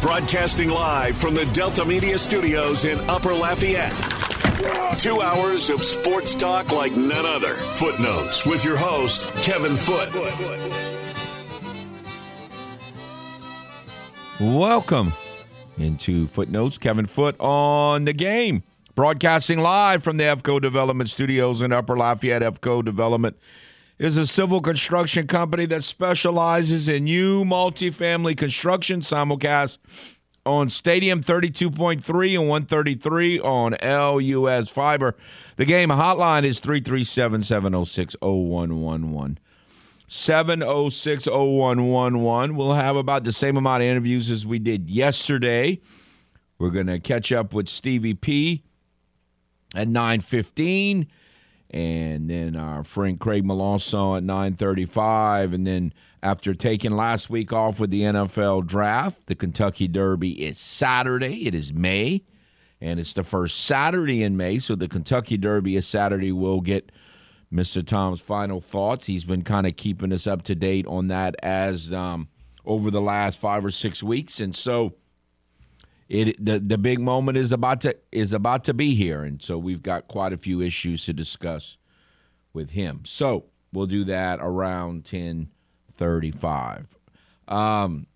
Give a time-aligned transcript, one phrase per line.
[0.00, 3.92] Broadcasting live from the Delta Media Studios in Upper Lafayette.
[4.98, 7.54] Two hours of sports talk like none other.
[7.54, 10.10] Footnotes with your host, Kevin Foote.
[14.40, 15.12] Welcome
[15.76, 16.78] into Footnotes.
[16.78, 18.62] Kevin Foote on the game.
[18.94, 22.40] Broadcasting live from the EFCO Development Studios in Upper Lafayette.
[22.42, 23.36] EFCO Development
[24.00, 29.02] is a civil construction company that specializes in new multifamily construction.
[29.02, 29.76] Simulcast
[30.46, 35.14] on Stadium 32.3 and 133 on LUS Fiber.
[35.56, 39.38] The game hotline is 337 706 0111.
[40.06, 42.56] 706 0111.
[42.56, 45.78] We'll have about the same amount of interviews as we did yesterday.
[46.58, 48.62] We're going to catch up with Stevie P
[49.74, 51.06] at 915
[51.70, 57.80] and then our friend Craig Melanson at 9:35 and then after taking last week off
[57.80, 61.46] with the NFL draft, the Kentucky Derby is Saturday.
[61.46, 62.24] It is May,
[62.80, 66.32] and it's the first Saturday in May, so the Kentucky Derby is Saturday.
[66.32, 66.92] We'll get
[67.52, 67.86] Mr.
[67.86, 69.06] Tom's final thoughts.
[69.06, 72.28] He's been kind of keeping us up to date on that as um,
[72.66, 74.94] over the last five or six weeks, and so
[76.10, 79.56] it the the big moment is about to is about to be here, and so
[79.56, 81.78] we've got quite a few issues to discuss
[82.52, 83.02] with him.
[83.04, 85.50] So we'll do that around ten
[85.94, 86.88] thirty five.
[87.46, 88.08] Um,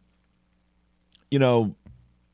[1.30, 1.76] you know,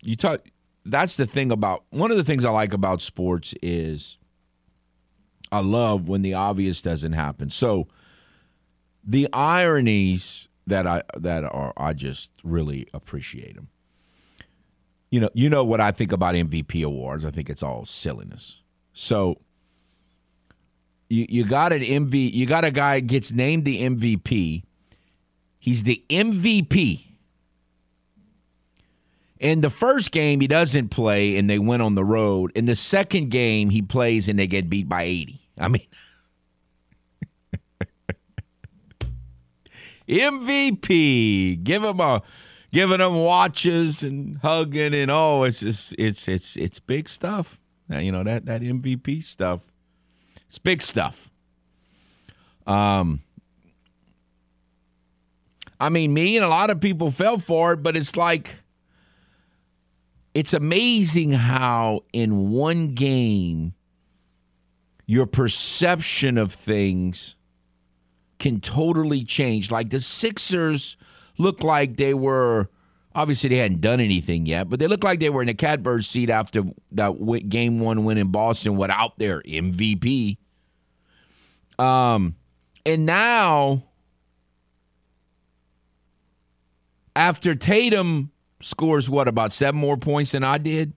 [0.00, 0.40] you talk.
[0.86, 4.16] That's the thing about one of the things I like about sports is
[5.52, 7.50] I love when the obvious doesn't happen.
[7.50, 7.86] So
[9.04, 13.68] the ironies that I that are I just really appreciate them
[15.10, 17.24] you know, you know what I think about MVP awards.
[17.24, 18.60] I think it's all silliness.
[18.92, 19.40] So
[21.08, 24.62] you you got an MV, you got a guy gets named the MVP.
[25.58, 27.04] He's the MVP.
[29.40, 32.52] In the first game, he doesn't play and they went on the road.
[32.54, 35.40] In the second game, he plays and they get beat by 80.
[35.58, 35.86] I mean,
[40.08, 41.64] MVP.
[41.64, 42.22] Give him a
[42.72, 47.60] giving them watches and hugging and oh, it's just it's it's it's big stuff.
[47.88, 49.60] Now, you know that that MVP stuff.
[50.48, 51.30] It's big stuff.
[52.66, 53.20] Um,
[55.78, 58.60] I mean, me and a lot of people fell for it, but it's like
[60.34, 63.74] it's amazing how in one game
[65.06, 67.34] your perception of things
[68.38, 69.70] can totally change.
[69.70, 70.96] Like the Sixers
[71.40, 72.68] looked like they were
[73.14, 76.04] obviously they hadn't done anything yet, but they looked like they were in the catbird
[76.04, 80.38] seat after that game one win in Boston without their MVP.
[81.78, 82.36] Um,
[82.84, 83.84] and now
[87.16, 88.30] after Tatum
[88.60, 90.92] scores what about seven more points than I did,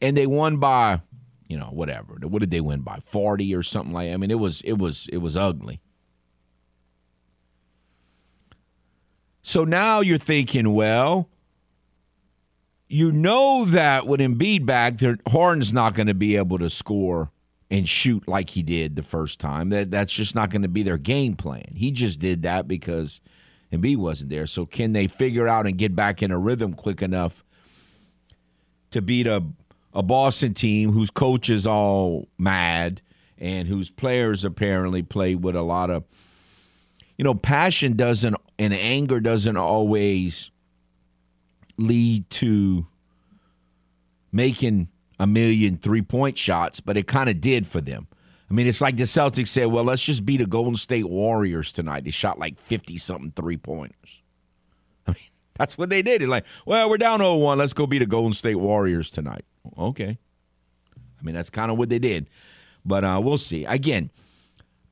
[0.00, 1.00] and they won by,
[1.48, 2.14] you know, whatever.
[2.22, 3.00] What did they win by?
[3.04, 4.08] Forty or something like?
[4.08, 4.14] That.
[4.14, 5.80] I mean, it was it was it was ugly.
[9.48, 11.30] So now you're thinking, well,
[12.86, 17.30] you know that with Embiid back, Harden's not going to be able to score
[17.70, 19.70] and shoot like he did the first time.
[19.70, 21.72] That that's just not going to be their game plan.
[21.74, 23.22] He just did that because
[23.72, 24.46] Embiid wasn't there.
[24.46, 27.42] So can they figure out and get back in a rhythm quick enough
[28.90, 29.42] to beat a
[29.94, 33.00] a Boston team whose coach is all mad
[33.38, 36.04] and whose players apparently play with a lot of
[37.16, 40.50] you know, passion doesn't and anger doesn't always
[41.76, 42.86] lead to
[44.32, 44.88] making
[45.18, 48.08] a million three point shots, but it kind of did for them.
[48.50, 51.72] I mean, it's like the Celtics said, well, let's just beat the Golden State Warriors
[51.72, 52.04] tonight.
[52.04, 54.22] They shot like 50 something three pointers.
[55.06, 55.18] I mean,
[55.58, 56.22] that's what they did.
[56.22, 57.58] It's like, well, we're down 0 1.
[57.58, 59.44] Let's go beat the Golden State Warriors tonight.
[59.76, 60.18] Okay.
[60.96, 62.28] I mean, that's kind of what they did.
[62.84, 63.64] But uh, we'll see.
[63.64, 64.10] Again,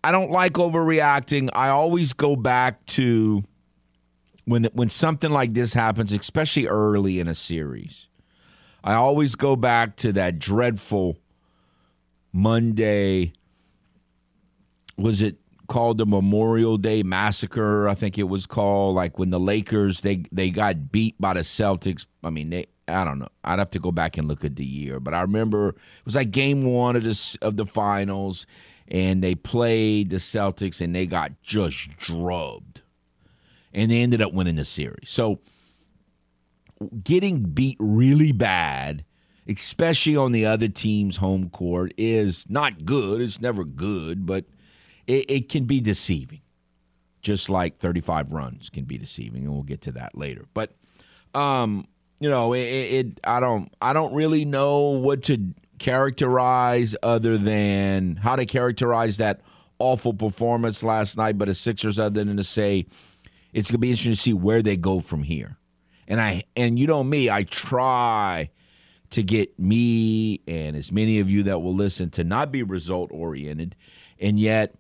[0.05, 1.49] I don't like overreacting.
[1.55, 3.43] I always go back to
[4.47, 8.09] when when something like this happens, especially early in a series.
[8.83, 11.19] I always go back to that dreadful
[12.33, 13.33] Monday.
[14.97, 17.89] Was it called the Memorial Day Massacre?
[17.89, 18.95] I think it was called.
[18.95, 22.07] Like when the Lakers they they got beat by the Celtics.
[22.23, 23.29] I mean, they I don't know.
[23.43, 26.15] I'd have to go back and look at the year, but I remember it was
[26.15, 28.47] like Game One of the of the finals,
[28.87, 32.83] and they played the Celtics and they got just drubbed.
[33.77, 35.09] And they ended up winning the series.
[35.09, 35.39] So
[37.05, 39.05] getting beat really bad,
[39.47, 43.21] especially on the other team's home court, is not good.
[43.21, 44.47] It's never good, but
[45.07, 46.41] it, it can be deceiving.
[47.23, 50.47] Just like 35 runs can be deceiving, and we'll get to that later.
[50.55, 50.75] But
[51.35, 51.87] um,
[52.21, 58.17] you know, it, it, I don't I don't really know what to characterize other than
[58.17, 59.41] how to characterize that
[59.79, 62.87] awful performance last night but the Sixers other than to say
[63.57, 65.57] it's gonna be interesting to see where they go from here.
[66.07, 68.51] And I and you know me, I try
[69.11, 73.11] to get me and as many of you that will listen to not be result
[73.11, 73.75] oriented.
[74.21, 74.75] And yet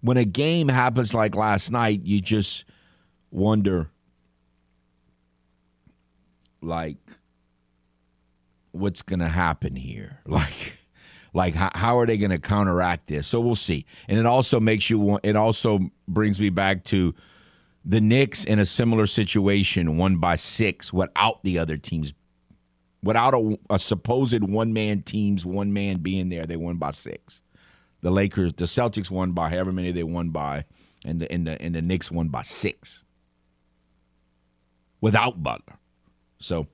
[0.00, 2.64] when a game happens like last night, you just
[3.30, 3.90] wonder
[6.62, 6.96] like
[8.72, 10.78] what's going to happen here like
[11.34, 14.58] like how, how are they going to counteract this so we'll see and it also
[14.58, 15.78] makes you want it also
[16.08, 17.14] brings me back to
[17.84, 22.14] the Knicks in a similar situation won by 6 without the other teams
[23.02, 27.40] without a, a supposed one man teams one man being there they won by 6
[28.00, 30.64] the Lakers the Celtics won by however many they won by
[31.04, 33.04] and the and the, and the Knicks won by 6
[35.00, 35.78] without Butler
[36.44, 36.66] so,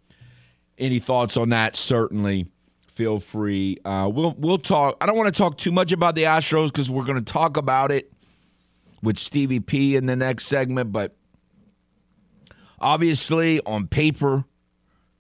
[0.79, 1.77] any thoughts on that?
[1.77, 2.47] Certainly,
[2.89, 3.79] feel free.
[3.85, 4.97] Uh, we'll we'll talk.
[5.01, 7.57] I don't want to talk too much about the Astros because we're going to talk
[7.57, 8.13] about it
[9.03, 10.93] with Stevie P in the next segment.
[10.93, 11.17] But
[12.79, 14.45] obviously, on paper,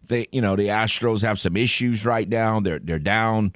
[0.06, 2.60] they you know the Astros have some issues right now.
[2.60, 3.54] They're they're down.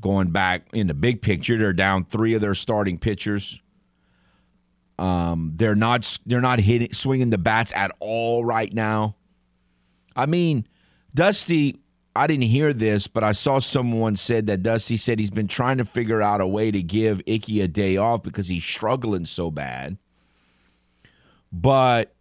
[0.00, 3.60] Going back in the big picture, they're down three of their starting pitchers.
[4.98, 9.16] Um, they're not they're not hitting swinging the bats at all right now.
[10.16, 10.66] I mean,
[11.14, 11.80] Dusty,
[12.14, 15.78] I didn't hear this, but I saw someone said that Dusty said he's been trying
[15.78, 19.50] to figure out a way to give Icky a day off because he's struggling so
[19.50, 19.96] bad.
[21.52, 22.14] But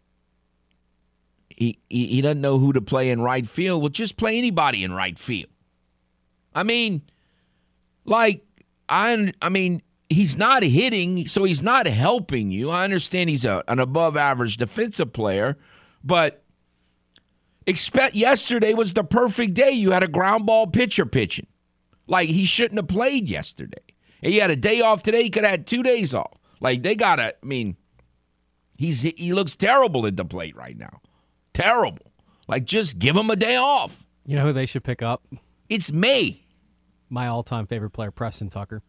[1.49, 3.81] he, he, he doesn't know who to play in right field.
[3.81, 5.49] Well, just play anybody in right field.
[6.53, 7.01] I mean,
[8.05, 8.43] like
[8.87, 12.69] I I mean, he's not hitting, so he's not helping you.
[12.69, 15.57] I understand he's a, an above average defensive player,
[16.03, 16.43] but
[17.69, 19.69] Expect yesterday was the perfect day.
[19.69, 21.45] You had a ground ball pitcher pitching.
[22.07, 23.83] Like he shouldn't have played yesterday.
[24.21, 25.21] He had a day off today.
[25.21, 26.33] He could have had two days off.
[26.59, 27.35] Like they gotta.
[27.35, 27.77] I mean,
[28.75, 31.01] he's he looks terrible at the plate right now.
[31.53, 32.11] Terrible.
[32.47, 34.03] Like just give him a day off.
[34.25, 35.21] You know who they should pick up?
[35.69, 36.47] It's me.
[37.07, 38.81] My all-time favorite player, Preston Tucker.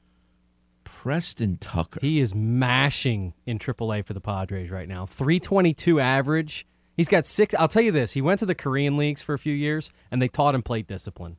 [0.84, 2.00] Preston Tucker.
[2.00, 5.04] He is mashing in AAA for the Padres right now.
[5.04, 6.66] 322 average.
[7.00, 7.54] He's got six.
[7.54, 8.12] I'll tell you this.
[8.12, 10.86] He went to the Korean leagues for a few years, and they taught him plate
[10.86, 11.38] discipline.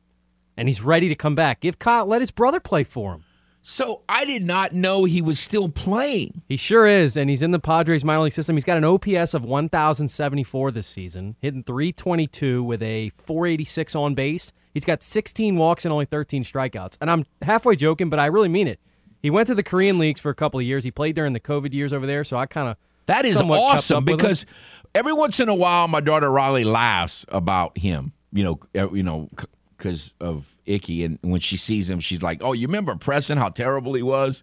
[0.56, 1.60] And he's ready to come back.
[1.60, 3.24] Give Kyle, let his brother play for him.
[3.62, 6.42] So I did not know he was still playing.
[6.48, 8.56] He sure is, and he's in the Padres minor league system.
[8.56, 14.52] He's got an OPS of 1,074 this season, hitting 322 with a 486 on base.
[14.74, 16.98] He's got 16 walks and only 13 strikeouts.
[17.00, 18.80] And I'm halfway joking, but I really mean it.
[19.20, 20.82] He went to the Korean leagues for a couple of years.
[20.82, 22.76] He played during the COVID years over there, so I kind of
[23.06, 24.46] that is awesome because
[24.94, 28.12] every once in a while, my daughter Riley laughs about him.
[28.32, 29.28] You know, eh, you know,
[29.76, 33.38] because of Icky, and when she sees him, she's like, "Oh, you remember Preston?
[33.38, 34.42] How terrible he was."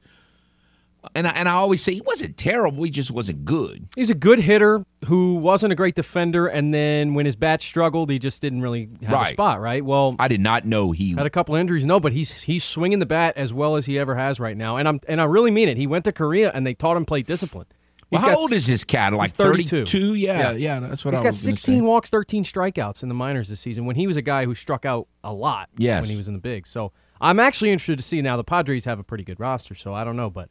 [1.15, 2.83] And I, and I always say he wasn't terrible.
[2.83, 3.87] He just wasn't good.
[3.95, 8.09] He's a good hitter who wasn't a great defender, and then when his bat struggled,
[8.09, 9.27] he just didn't really have right.
[9.27, 9.61] a spot.
[9.61, 9.83] Right.
[9.83, 11.85] Well, I did not know he had a couple injuries.
[11.85, 14.75] No, but he's he's swinging the bat as well as he ever has right now,
[14.75, 15.77] and I'm and I really mean it.
[15.77, 17.65] He went to Korea and they taught him plate discipline.
[18.11, 19.13] Well, how old is his cat?
[19.13, 19.85] Like 32.
[19.85, 20.15] 32?
[20.15, 23.49] Yeah, yeah, yeah, that's what He's I got 16 walks, 13 strikeouts in the minors
[23.49, 26.01] this season when he was a guy who struck out a lot yes.
[26.01, 26.69] when he was in the bigs.
[26.69, 28.37] So I'm actually interested to see now.
[28.37, 30.49] The Padres have a pretty good roster, so I don't know, but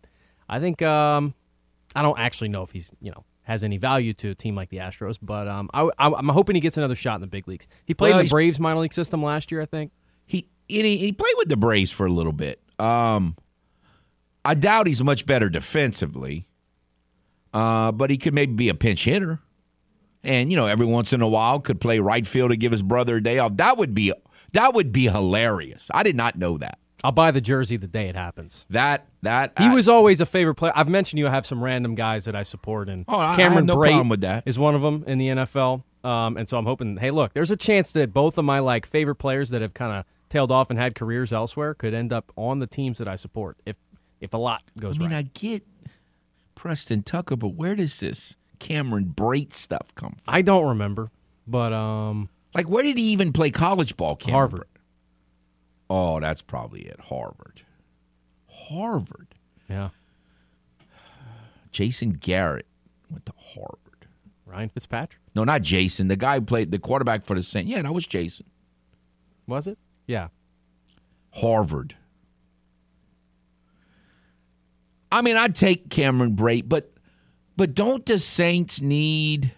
[0.48, 1.34] I think um,
[1.96, 4.68] I don't actually know if he's you know has any value to a team like
[4.68, 7.66] the Astros, but um, I, am hoping he gets another shot in the big leagues.
[7.86, 9.92] He played well, in the Braves minor league system last year, I think.
[10.26, 12.60] He he, he played with the Braves for a little bit.
[12.78, 13.36] Um,
[14.44, 16.47] I doubt he's much better defensively.
[17.52, 19.40] Uh, but he could maybe be a pinch hitter.
[20.22, 22.82] And, you know, every once in a while could play right field to give his
[22.82, 23.56] brother a day off.
[23.56, 24.12] That would be
[24.52, 25.88] that would be hilarious.
[25.92, 26.78] I did not know that.
[27.04, 28.66] I'll buy the jersey the day it happens.
[28.70, 30.72] That that he I, was always a favorite player.
[30.74, 34.02] I've mentioned you I have some random guys that I support, and oh, Cameron no
[34.02, 34.42] with that.
[34.46, 35.84] is one of them in the NFL.
[36.02, 36.96] Um, and so I'm hoping.
[36.96, 39.92] Hey, look, there's a chance that both of my like favorite players that have kind
[39.92, 43.14] of tailed off and had careers elsewhere could end up on the teams that I
[43.14, 43.76] support if
[44.20, 45.18] if a lot goes I mean, right.
[45.18, 45.64] I get
[46.58, 50.22] Preston Tucker, but where does this Cameron Brate stuff come from?
[50.26, 51.10] I don't remember,
[51.46, 54.16] but um, like where did he even play college ball?
[54.16, 54.68] Cameron Harvard.
[55.88, 56.98] Oh, that's probably it.
[57.00, 57.62] Harvard.
[58.48, 59.28] Harvard.
[59.70, 59.90] Yeah.
[61.70, 62.66] Jason Garrett
[63.08, 64.08] went to Harvard.
[64.44, 65.22] Ryan Fitzpatrick.
[65.36, 66.08] No, not Jason.
[66.08, 67.70] The guy who played the quarterback for the Saints.
[67.70, 68.46] Yeah, that was Jason.
[69.46, 69.78] Was it?
[70.06, 70.28] Yeah.
[71.30, 71.94] Harvard.
[75.10, 76.92] I mean, I'd take Cameron Brate, but
[77.56, 79.52] but don't the Saints need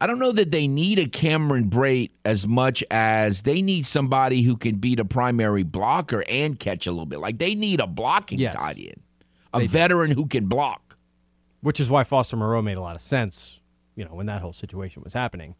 [0.00, 4.42] I don't know that they need a Cameron Brate as much as they need somebody
[4.42, 7.18] who can be the primary blocker and catch a little bit.
[7.18, 8.54] Like they need a blocking Yes.
[8.54, 9.02] tight end,
[9.52, 10.96] a veteran who can block.
[11.60, 13.60] which is why Foster Moreau made a lot of sense,
[13.96, 15.56] you know, when that whole situation was happening.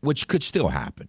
[0.00, 1.08] which could still happen.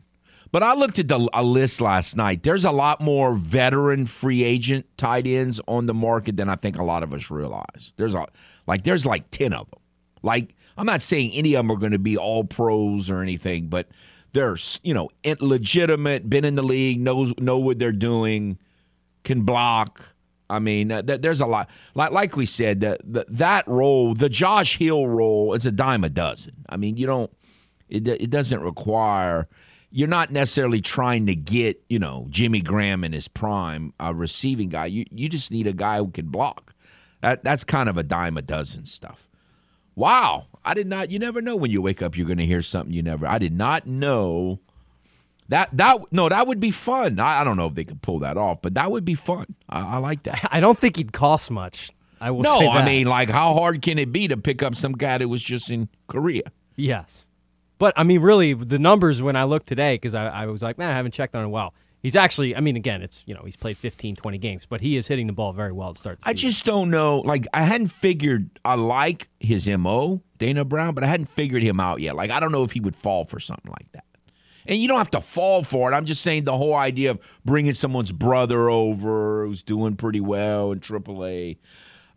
[0.52, 2.44] But I looked at the a list last night.
[2.44, 6.78] There's a lot more veteran free agent tight ends on the market than I think
[6.78, 7.94] a lot of us realize.
[7.98, 8.28] There's a
[8.66, 9.80] like there's like 10 of them.
[10.24, 13.68] Like I'm not saying any of them are going to be all pros or anything,
[13.68, 13.88] but
[14.34, 18.58] they're, you know, legitimate, been in the league, knows know what they're doing,
[19.24, 20.02] can block.
[20.50, 21.70] I mean, uh, th- there's a lot.
[21.94, 26.04] Like like we said, that that that role, the Josh Hill role, it's a dime
[26.04, 26.54] a dozen.
[26.70, 27.32] I mean, you don't
[27.90, 29.48] it, it doesn't require
[29.92, 34.70] you're not necessarily trying to get you know Jimmy Graham in his prime a receiving
[34.70, 34.88] guy.
[34.88, 36.74] You you just need a guy who can block.
[37.22, 39.28] That that's kind of a dime a dozen stuff.
[39.96, 40.48] Wow.
[40.64, 42.94] I did not you never know when you wake up you're going to hear something
[42.94, 44.60] you never I did not know
[45.50, 47.20] that that no that would be fun.
[47.20, 49.46] I, I don't know if they could pull that off but that would be fun.
[49.70, 50.48] I, I like that.
[50.52, 51.90] I don't think he'd cost much.
[52.20, 52.66] I will say.
[52.66, 55.28] no I mean like how hard can it be to pick up some guy that
[55.30, 56.52] was just in Korea?
[56.76, 57.26] Yes.
[57.78, 60.78] But I mean, really, the numbers when I looked today, because I, I was like,
[60.78, 61.74] man, I haven't checked on it in a while.
[62.02, 64.98] He's actually, I mean, again, it's, you know, he's played 15, 20 games, but he
[64.98, 67.20] is hitting the ball very well to start the I just don't know.
[67.20, 68.50] Like, I hadn't figured.
[68.64, 72.16] I like his mo, Dana Brown, but I hadn't figured him out yet.
[72.16, 74.06] Like, I don't know if he would fall for something like that.
[74.68, 75.96] And you don't have to fall for it.
[75.96, 80.72] I'm just saying the whole idea of bringing someone's brother over who's doing pretty well
[80.74, 81.58] in AAA.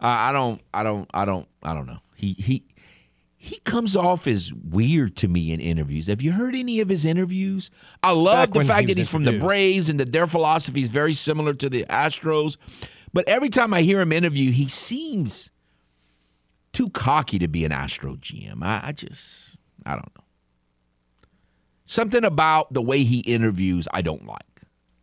[0.01, 0.61] Uh, I don't.
[0.75, 1.09] I don't.
[1.15, 1.49] I don't.
[1.63, 1.99] I don't know.
[2.17, 2.65] He he
[3.43, 6.09] he comes off as weird to me in interviews.
[6.09, 7.71] Have you heard any of his interviews?
[8.03, 9.39] I love Back the fact he that he's from the.
[9.39, 12.59] Braves and that their philosophy is very similar to the Astros.
[13.15, 15.51] But every time I hear him interview, he seems
[16.75, 18.63] too cocky to be an Astro GM.
[18.63, 19.57] I, I just,
[19.87, 20.25] I don't know.
[21.87, 24.43] Something about the way he interviews, I don't like.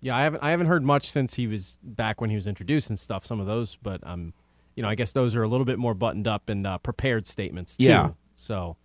[0.01, 2.89] yeah, I haven't, I haven't heard much since he was back when he was introduced
[2.91, 4.33] and stuff, some of those, but, um,
[4.75, 7.25] you know, I guess those are a little bit more buttoned up and uh, prepared
[7.25, 7.87] statements, too.
[7.87, 8.11] Yeah.
[8.39, 8.77] So,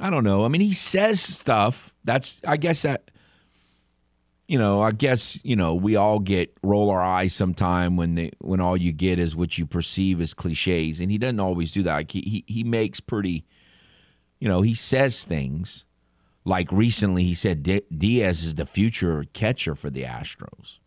[0.00, 0.44] I don't know.
[0.44, 1.94] I mean, he says stuff.
[2.04, 3.10] That's, I guess that,
[4.48, 8.30] you know, I guess you know we all get roll our eyes sometime when they
[8.38, 11.82] when all you get is what you perceive as cliches, and he doesn't always do
[11.82, 11.94] that.
[11.94, 13.44] Like he he, he makes pretty,
[14.38, 15.84] you know, he says things.
[16.44, 20.78] Like recently, he said Diaz is the future catcher for the Astros.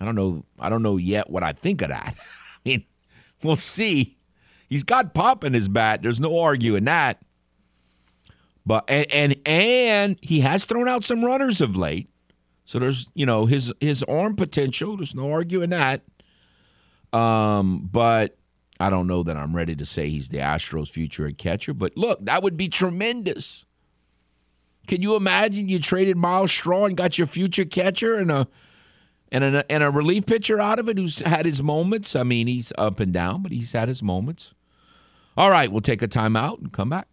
[0.00, 0.44] I don't know.
[0.58, 2.16] I don't know yet what I think of that.
[2.66, 2.84] I mean,
[3.44, 4.15] we'll see.
[4.68, 6.02] He's got pop in his bat.
[6.02, 7.20] There's no arguing that.
[8.64, 12.10] But and and and he has thrown out some runners of late.
[12.64, 14.96] So there's you know his his arm potential.
[14.96, 16.02] There's no arguing that.
[17.12, 18.36] Um, but
[18.80, 21.72] I don't know that I'm ready to say he's the Astros' future at catcher.
[21.72, 23.64] But look, that would be tremendous.
[24.88, 28.48] Can you imagine you traded Myles Straw and got your future catcher and a
[29.30, 32.16] and a and a relief pitcher out of it who's had his moments?
[32.16, 34.54] I mean, he's up and down, but he's had his moments.
[35.36, 37.08] All right, we'll take a timeout and come back.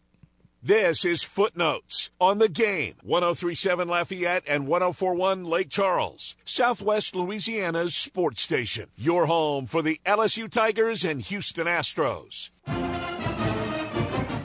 [0.66, 2.94] This is Footnotes on the game.
[3.04, 8.88] 1037 Lafayette and 1041 Lake Charles, Southwest Louisiana's sports station.
[8.96, 12.50] Your home for the LSU Tigers and Houston Astros.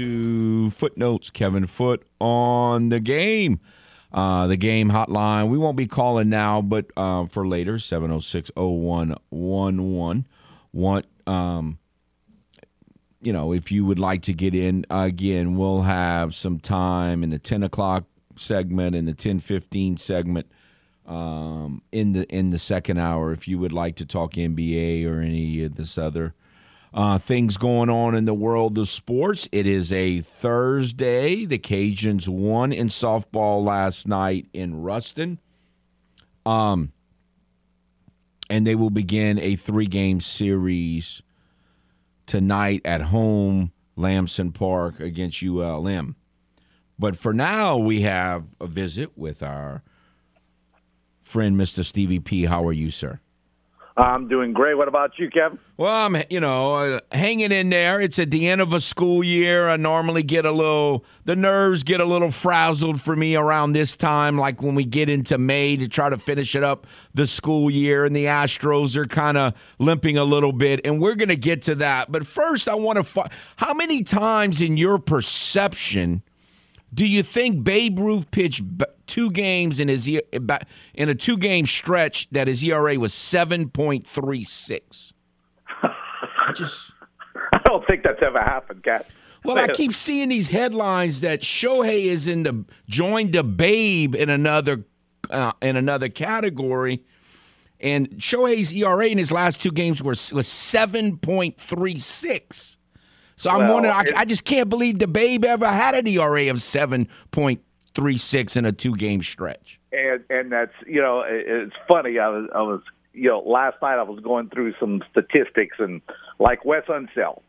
[0.00, 1.30] to Footnotes.
[1.30, 3.60] Kevin Foote on the game.
[4.12, 5.48] Uh, the game hotline.
[5.48, 10.26] We won't be calling now, but uh, for later, 706 0111.
[10.72, 11.78] Want, um,
[13.20, 17.30] you know, if you would like to get in again, we'll have some time in
[17.30, 18.04] the 10 o'clock
[18.36, 20.50] segment and the 1015 segment
[21.06, 25.20] um, in the in the second hour if you would like to talk NBA or
[25.20, 26.34] any of this other
[26.92, 29.48] uh, things going on in the world of sports.
[29.52, 31.44] It is a Thursday.
[31.44, 35.38] The Cajuns won in softball last night in Ruston.
[36.44, 36.92] Um,
[38.48, 41.22] and they will begin a three game series
[42.26, 46.16] tonight at home, Lamson Park against ULM.
[46.98, 49.82] But for now, we have a visit with our
[51.20, 51.84] friend, Mr.
[51.84, 52.44] Stevie P.
[52.44, 53.20] How are you, sir?
[53.96, 54.74] I'm doing great.
[54.74, 55.58] What about you, Kevin?
[55.76, 58.00] Well, I'm, you know, uh, hanging in there.
[58.00, 59.68] It's at the end of a school year.
[59.68, 63.96] I normally get a little, the nerves get a little frazzled for me around this
[63.96, 67.70] time, like when we get into May to try to finish it up the school
[67.70, 71.36] year, and the Astros are kind of limping a little bit, and we're going to
[71.36, 72.12] get to that.
[72.12, 76.22] But first, I want to, how many times in your perception
[76.92, 78.62] do you think Babe Ruth pitched
[79.06, 84.06] two games in his in a two game stretch that his ERA was seven point
[84.06, 85.12] three six?
[85.82, 86.92] I just
[87.52, 89.06] I don't think that's ever happened, Cat.
[89.44, 94.28] well, I keep seeing these headlines that Shohei is in the joined the Babe in
[94.28, 94.84] another
[95.30, 97.04] uh, in another category,
[97.78, 102.69] and Shohei's ERA in his last two games was was seven point three six.
[103.40, 103.94] So I'm Well, wondering.
[103.94, 107.62] I, I just can't believe the Babe ever had an ERA of seven point
[107.94, 109.80] three six in a two game stretch.
[109.92, 112.18] and and that's you know it's funny.
[112.18, 112.82] I was I was
[113.14, 116.02] you know last night I was going through some statistics and
[116.38, 117.40] like Wes Unseld,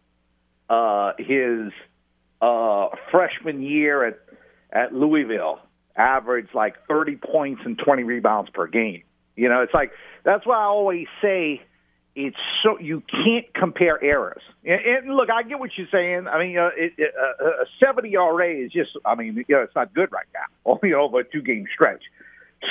[0.69, 1.73] uh, his
[2.41, 4.19] uh, freshman year at
[4.71, 5.59] at Louisville
[5.97, 9.03] averaged like 30 points and 20 rebounds per game.
[9.35, 9.91] You know, it's like
[10.23, 11.61] that's why I always say
[12.15, 14.41] it's so you can't compare eras.
[14.65, 16.27] And, and look, I get what you're saying.
[16.27, 19.61] I mean, uh, it, it, uh, a 70 RA is just, I mean, you know,
[19.61, 20.41] it's not good right now.
[20.83, 22.03] Know, over a two game stretch.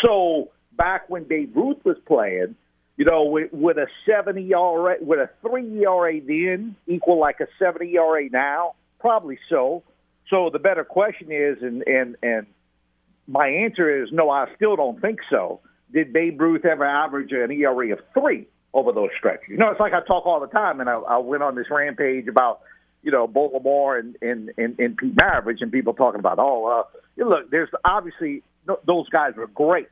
[0.03, 2.57] So back when Babe Ruth was playing,
[2.97, 7.47] you know, with, with a 70 ERA, with a three ERA then equal like a
[7.59, 9.83] 70 ERA now, probably so.
[10.29, 12.47] So the better question is, and and and
[13.27, 15.61] my answer is no, I still don't think so.
[15.93, 19.49] Did Babe Ruth ever average an ERA of three over those stretches?
[19.49, 21.67] You know, it's like I talk all the time, and I, I went on this
[21.71, 22.61] rampage about,
[23.03, 26.99] you know, Baltimore and and, and, and Pete Maravich, and people talking about, oh, uh,
[27.17, 28.43] you look, there's obviously
[28.87, 29.89] those guys were great.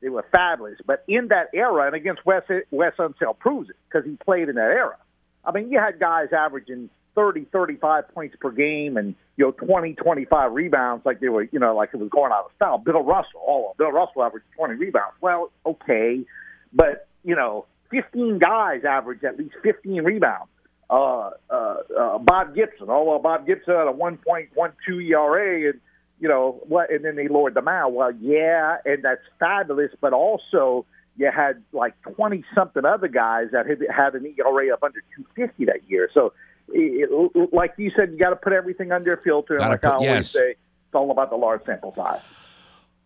[0.00, 0.78] They were fabulous.
[0.84, 4.54] But in that era, and against Wes, Wes Unseld proves it because he played in
[4.56, 4.96] that era.
[5.44, 9.94] I mean, you had guys averaging 30, 35 points per game and, you know, 20,
[9.94, 12.78] 25 rebounds like they were, you know, like it was going out of style.
[12.78, 15.14] Bill Russell, oh, Bill Russell averaged 20 rebounds.
[15.20, 16.24] Well, okay.
[16.72, 20.50] But, you know, 15 guys averaged at least 15 rebounds.
[20.88, 24.48] Uh, uh, uh, Bob Gibson, oh, well, Bob Gibson had a 1.12
[24.88, 25.80] ERA and,
[26.18, 27.92] you know, what, and then they lowered them out.
[27.92, 30.84] Well, yeah, and that's fabulous, but also
[31.16, 35.64] you had like 20 something other guys that had, had an ERA up under 250
[35.66, 36.08] that year.
[36.12, 36.32] So,
[36.72, 39.54] it, it, like you said, you got to put everything under a filter.
[39.54, 40.30] And Gotta like I always yes.
[40.30, 42.20] say, it's all about the large sample size.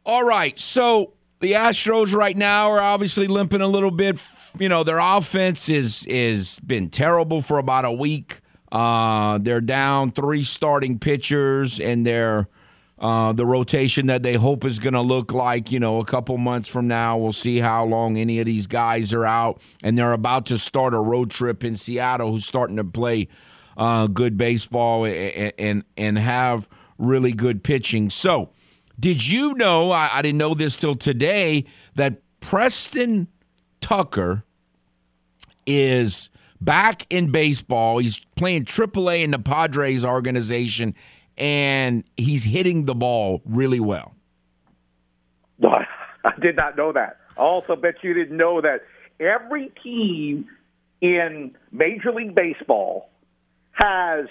[0.06, 0.58] All right.
[0.58, 1.12] So
[1.44, 4.18] the Astros right now are obviously limping a little bit.
[4.58, 8.40] You know, their offense is is been terrible for about a week.
[8.72, 12.48] Uh, they're down three starting pitchers, and they're
[12.98, 16.38] uh, the rotation that they hope is going to look like, you know, a couple
[16.38, 17.18] months from now.
[17.18, 19.60] We'll see how long any of these guys are out.
[19.82, 23.28] And they're about to start a road trip in Seattle, who's starting to play
[23.76, 28.08] uh, good baseball and, and and have really good pitching.
[28.08, 28.48] So,
[28.98, 29.90] did you know?
[29.90, 33.28] I, I didn't know this till today that Preston
[33.80, 34.44] Tucker
[35.66, 36.30] is
[36.60, 37.98] back in baseball.
[37.98, 40.94] He's playing AAA in the Padres organization,
[41.36, 44.14] and he's hitting the ball really well.
[46.24, 47.18] I did not know that.
[47.36, 48.82] I also bet you didn't know that
[49.20, 50.46] every team
[51.00, 53.10] in Major League Baseball
[53.72, 54.26] has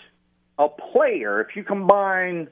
[0.58, 1.42] a player.
[1.42, 2.48] If you combine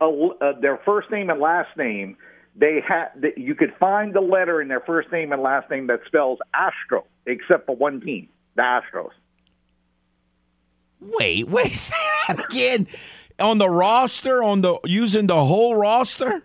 [0.00, 0.04] a,
[0.40, 2.16] uh, their first name and last name,
[2.54, 6.00] they have you could find the letter in their first name and last name that
[6.06, 9.10] spells Astro, except for one team, the Astros.
[11.00, 11.94] Wait, wait, say
[12.28, 12.86] that again.
[13.38, 16.42] On the roster, on the using the whole roster.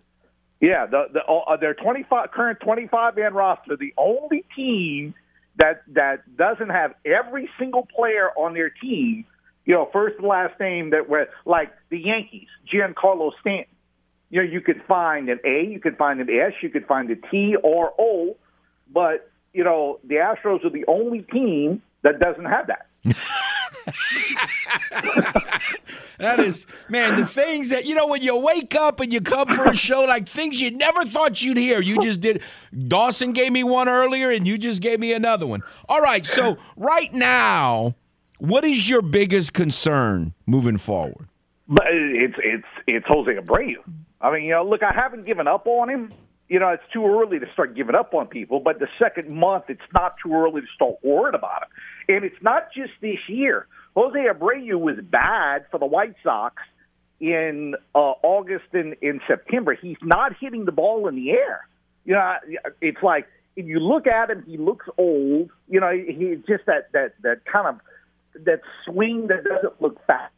[0.59, 5.13] Yeah, the the uh, their twenty five current twenty five man roster, the only team
[5.55, 9.25] that that doesn't have every single player on their team,
[9.65, 13.65] you know, first and last name that were like the Yankees, Giancarlo Stanton.
[14.29, 17.09] You know, you could find an A, you could find an S, you could find
[17.11, 18.37] a T or O,
[18.91, 22.87] but you know, the Astros are the only team that doesn't have that.
[26.21, 29.47] That is, man, the things that, you know, when you wake up and you come
[29.47, 31.81] for a show, like things you never thought you'd hear.
[31.81, 32.43] You just did.
[32.77, 35.63] Dawson gave me one earlier, and you just gave me another one.
[35.89, 37.95] All right, so right now,
[38.41, 41.27] what is your biggest concern moving forward?
[41.67, 43.75] But it's it's it's Jose Abreu.
[44.19, 46.11] I mean, you know, look, I haven't given up on him.
[46.49, 49.65] You know, it's too early to start giving up on people, but the second month,
[49.69, 52.15] it's not too early to start worrying about him.
[52.15, 53.67] And it's not just this year.
[53.95, 56.61] Jose Abreu was bad for the White Sox
[57.19, 59.77] in uh, August and in September.
[59.79, 61.67] He's not hitting the ball in the air.
[62.05, 62.35] You know,
[62.81, 65.51] it's like if you look at him, he looks old.
[65.69, 67.79] You know, he just that that that kind of
[68.33, 70.33] that swing that doesn't look fast.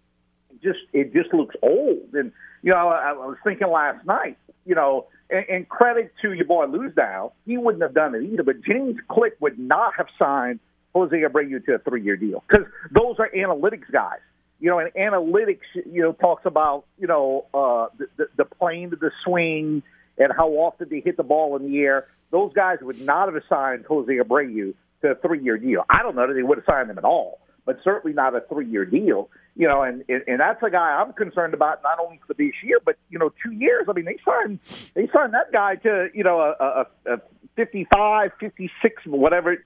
[0.51, 2.13] It just it just looks old.
[2.13, 4.37] And you know, I, I was thinking last night.
[4.65, 8.43] You know, and, and credit to your boy Luhnow, he wouldn't have done it either.
[8.43, 10.59] But James Click would not have signed
[10.93, 14.19] Jose Abreu to a three-year deal because those are analytics guys.
[14.59, 18.91] You know, and analytics, you know, talks about you know uh, the, the, the plane
[18.91, 19.83] to the swing
[20.17, 22.07] and how often they hit the ball in the air.
[22.31, 25.83] Those guys would not have signed Jose Abreu to a three-year deal.
[25.89, 28.41] I don't know that they would have signed him at all, but certainly not a
[28.41, 29.29] three-year deal.
[29.55, 32.79] You know, and and that's a guy I'm concerned about not only for this year,
[32.83, 33.85] but you know, two years.
[33.87, 34.59] I mean, they signed
[34.95, 37.21] they signed that guy to you know a, a, a
[37.55, 39.63] 55, 56, whatever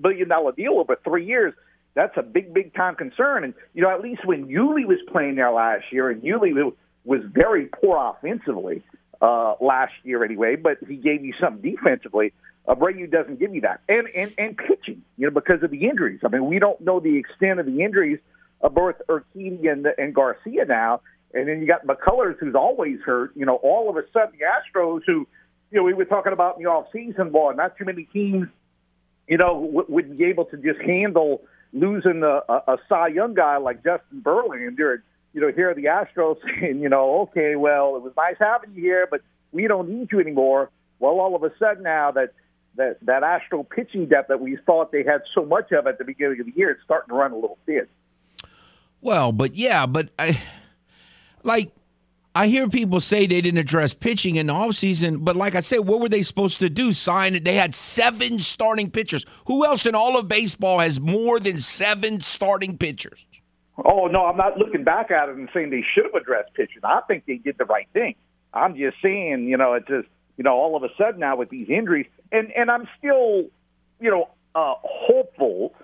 [0.00, 1.52] billion dollar deal over three years.
[1.94, 3.44] That's a big, big time concern.
[3.44, 6.72] And you know, at least when Yuli was playing there last year, and Yuli
[7.04, 8.82] was very poor offensively
[9.20, 12.32] uh, last year anyway, but he gave you something defensively.
[12.66, 16.20] Abreu doesn't give you that, and and and pitching, you know, because of the injuries.
[16.24, 18.18] I mean, we don't know the extent of the injuries
[18.60, 21.00] of both Urquidy and and Garcia now,
[21.32, 23.32] and then you got McCullers, who's always hurt.
[23.36, 25.26] You know, all of a sudden the Astros, who
[25.70, 28.48] you know we were talking about in the off season, ball, not too many teams,
[29.28, 33.34] you know, w- would be able to just handle losing a, a, a Cy Young
[33.34, 35.02] guy like Justin Verlander
[35.36, 38.74] you know, here are the Astros saying, you know, okay, well, it was nice having
[38.74, 39.20] you here, but
[39.52, 40.70] we don't need you anymore.
[40.98, 42.32] Well, all of a sudden now that
[42.76, 46.04] that that Astro pitching depth that we thought they had so much of at the
[46.04, 47.86] beginning of the year, it's starting to run a little thin.
[49.00, 50.40] Well, but yeah, but I
[51.42, 51.72] like
[52.34, 55.80] I hear people say they didn't address pitching in the offseason, but like I said,
[55.80, 56.92] what were they supposed to do?
[56.92, 57.44] Sign it?
[57.44, 59.24] They had seven starting pitchers.
[59.46, 63.24] Who else in all of baseball has more than seven starting pitchers?
[63.84, 66.80] Oh no, I'm not looking back at it and saying they should have addressed pitching.
[66.84, 68.14] I think they did the right thing.
[68.52, 71.48] I'm just saying, you know, it's just you know, all of a sudden now with
[71.48, 73.44] these injuries, and and I'm still,
[74.00, 75.74] you know, uh, hopeful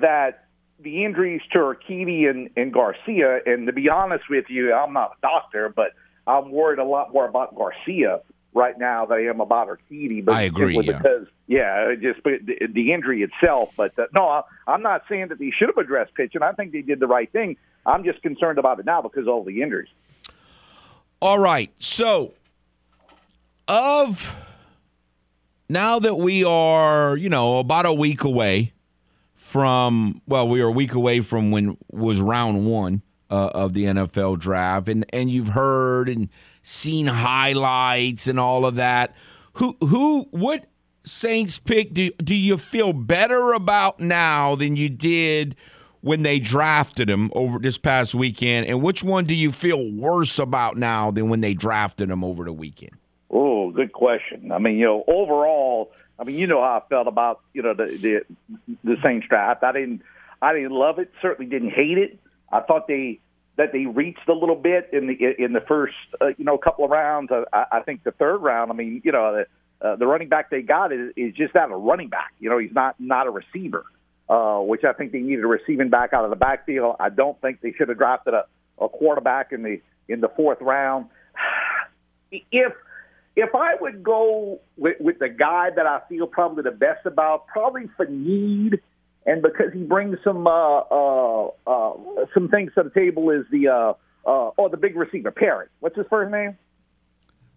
[0.00, 0.46] that
[0.80, 5.12] the injuries to Urquidy and, and Garcia, and to be honest with you, I'm not
[5.18, 5.92] a doctor, but
[6.26, 8.20] I'm worried a lot more about Garcia
[8.54, 10.24] right now than I am about Urquidy.
[10.24, 10.78] But I agree.
[10.82, 10.98] Yeah.
[10.98, 13.72] Because yeah, just the, the injury itself.
[13.76, 16.42] But uh, no, I, I'm not saying that they should have addressed pitching.
[16.42, 17.56] I think they did the right thing.
[17.84, 19.88] I'm just concerned about it now because of all the injuries.
[21.20, 21.70] All right.
[21.78, 22.34] So,
[23.68, 24.36] of
[25.72, 28.72] now that we are, you know, about a week away
[29.34, 33.84] from, well, we are a week away from when was round one uh, of the
[33.84, 36.28] NFL draft, and and you've heard and
[36.62, 39.14] seen highlights and all of that.
[39.54, 40.66] Who who what
[41.04, 45.56] Saints pick do do you feel better about now than you did
[46.02, 48.66] when they drafted him over this past weekend?
[48.66, 52.44] And which one do you feel worse about now than when they drafted him over
[52.44, 52.92] the weekend?
[53.72, 54.52] Good question.
[54.52, 57.74] I mean, you know, overall, I mean, you know how I felt about you know
[57.74, 59.62] the the, the Saints draft.
[59.64, 60.02] I didn't
[60.40, 61.10] I didn't love it.
[61.22, 62.18] Certainly didn't hate it.
[62.50, 63.20] I thought they
[63.56, 66.84] that they reached a little bit in the in the first uh, you know couple
[66.84, 67.30] of rounds.
[67.52, 68.70] I, I think the third round.
[68.70, 69.44] I mean, you know,
[69.80, 72.32] the, uh, the running back they got is, is just not a running back.
[72.40, 73.84] You know, he's not not a receiver,
[74.28, 76.96] uh, which I think they needed a receiving back out of the backfield.
[76.98, 78.46] I don't think they should have drafted a,
[78.80, 81.06] a quarterback in the in the fourth round.
[82.50, 82.72] If
[83.36, 87.46] if I would go with, with the guy that I feel probably the best about,
[87.46, 88.80] probably for need
[89.26, 91.92] and because he brings some uh, uh, uh,
[92.34, 93.90] some things to the table is the uh,
[94.28, 95.66] uh, oh the big receiver Perry.
[95.80, 96.56] What's his first name?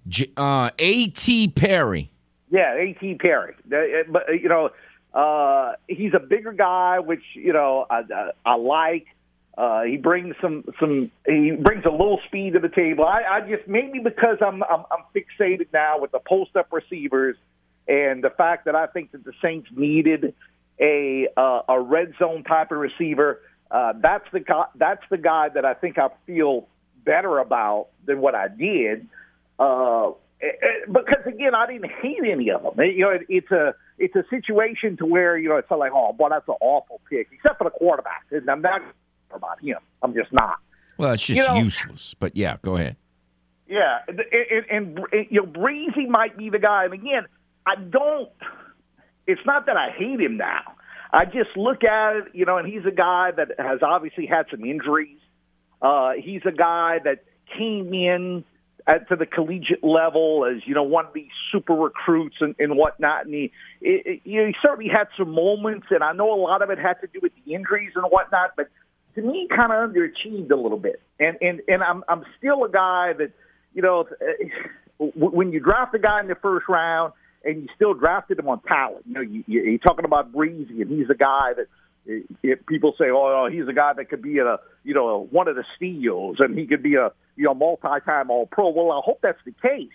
[0.08, 1.48] J- uh, A.T.
[1.50, 2.12] Perry.
[2.52, 3.16] Yeah, A.T.
[3.16, 3.56] Perry.
[3.66, 4.70] Uh, but uh, you know,
[5.14, 9.08] uh, he's a bigger guy, which you know I, I, I like.
[9.58, 13.06] Uh, he brings some some he brings a little speed to the table.
[13.06, 17.38] I, I just maybe because I'm, I'm I'm fixated now with the post up receivers
[17.88, 20.34] and the fact that I think that the Saints needed
[20.80, 23.42] a uh, a red zone type of receiver.
[23.72, 24.66] Uh, that's the guy.
[24.76, 26.68] That's the guy that I think I feel
[27.06, 29.08] better about than what I did.
[29.58, 30.10] Uh,
[30.42, 32.74] eh, eh, because again, I didn't hate any of them.
[32.86, 36.12] You know, it, it's a it's a situation to where you know it's like, oh,
[36.12, 38.26] boy, that's an awful pick, except for the quarterback.
[38.32, 38.82] And I'm not
[39.36, 39.78] about him.
[40.02, 40.58] I'm just not.
[40.98, 42.16] Well, it's just you know, useless.
[42.20, 42.96] But yeah, go ahead.
[43.68, 44.22] Yeah, and,
[44.70, 46.86] and, and you know, Bresee might be the guy.
[46.86, 47.26] And again,
[47.66, 48.30] I don't
[49.28, 50.76] it's not that I hate him now.
[51.12, 54.46] I just look at it, you know, and he's a guy that has obviously had
[54.52, 55.20] some injuries.
[55.82, 57.24] Uh, he's a guy that
[57.58, 58.44] came in
[58.88, 62.76] at, to the collegiate level as you know one of these super recruits and, and
[62.76, 66.34] whatnot, and he, it, it, you know, he certainly had some moments, and I know
[66.34, 68.70] a lot of it had to do with the injuries and whatnot, but
[69.16, 71.02] to me, kind of underachieved a little bit.
[71.20, 73.32] And and and I'm I'm still a guy that
[73.74, 77.94] you know uh, when you draft a guy in the first round and you still
[77.94, 79.06] drafted him on talent.
[79.08, 81.68] You know, you, you, you're talking about Bresee, and he's a guy that
[82.12, 85.28] uh, if people say, oh, "Oh, he's a guy that could be a you know
[85.32, 89.02] one of the steals, and he could be a you know multi-time All-Pro." Well, I
[89.04, 89.90] hope that's the case.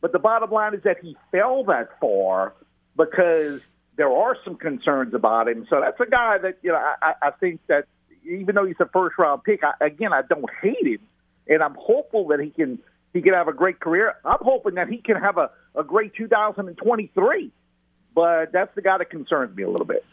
[0.00, 2.54] But the bottom line is that he fell that far
[2.96, 3.62] because
[3.96, 5.66] there are some concerns about him.
[5.70, 7.86] So that's a guy that you know I, I think that
[8.24, 11.00] even though he's a first-round pick, I, again I don't hate him,
[11.48, 12.78] and I'm hopeful that he can
[13.12, 14.14] he can have a great career.
[14.24, 17.52] I'm hoping that he can have a, a great 2023.
[18.14, 20.04] But that's the guy that concerns me a little bit.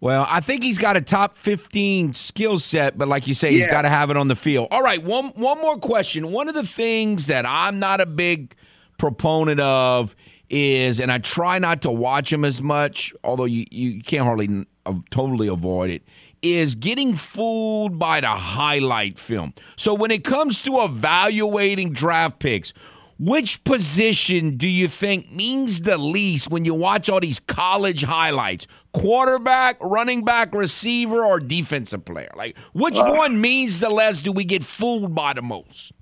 [0.00, 3.58] Well, I think he's got a top 15 skill set, but like you say, yeah.
[3.58, 4.68] he's got to have it on the field.
[4.70, 6.30] All right, one one more question.
[6.30, 8.54] One of the things that I'm not a big
[8.98, 10.14] proponent of
[10.50, 14.66] is, and I try not to watch him as much, although you, you can't hardly
[15.10, 16.02] totally avoid it,
[16.44, 19.54] is getting fooled by the highlight film.
[19.76, 22.72] So when it comes to evaluating draft picks,
[23.18, 28.66] which position do you think means the least when you watch all these college highlights?
[28.92, 32.30] Quarterback, running back, receiver, or defensive player?
[32.36, 34.20] Like, which uh, one means the less?
[34.20, 35.92] Do we get fooled by the most?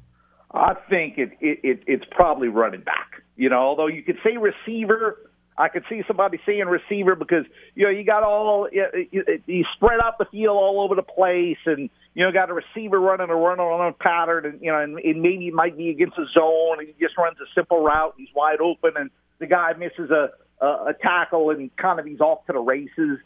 [0.52, 3.22] I think it, it, it it's probably running back.
[3.36, 5.31] You know, although you could say receiver,
[5.62, 7.44] I could see somebody saying receiver because
[7.74, 11.88] you know you got all you, spread out the field all over the place and
[12.14, 14.98] you know, got a receiver running a run on a pattern, and you know, and,
[14.98, 18.14] and maybe it might be against a zone, and he just runs a simple route.
[18.18, 20.30] He's wide open, and the guy misses a
[20.62, 23.18] a, a tackle, and kind of he's off to the races.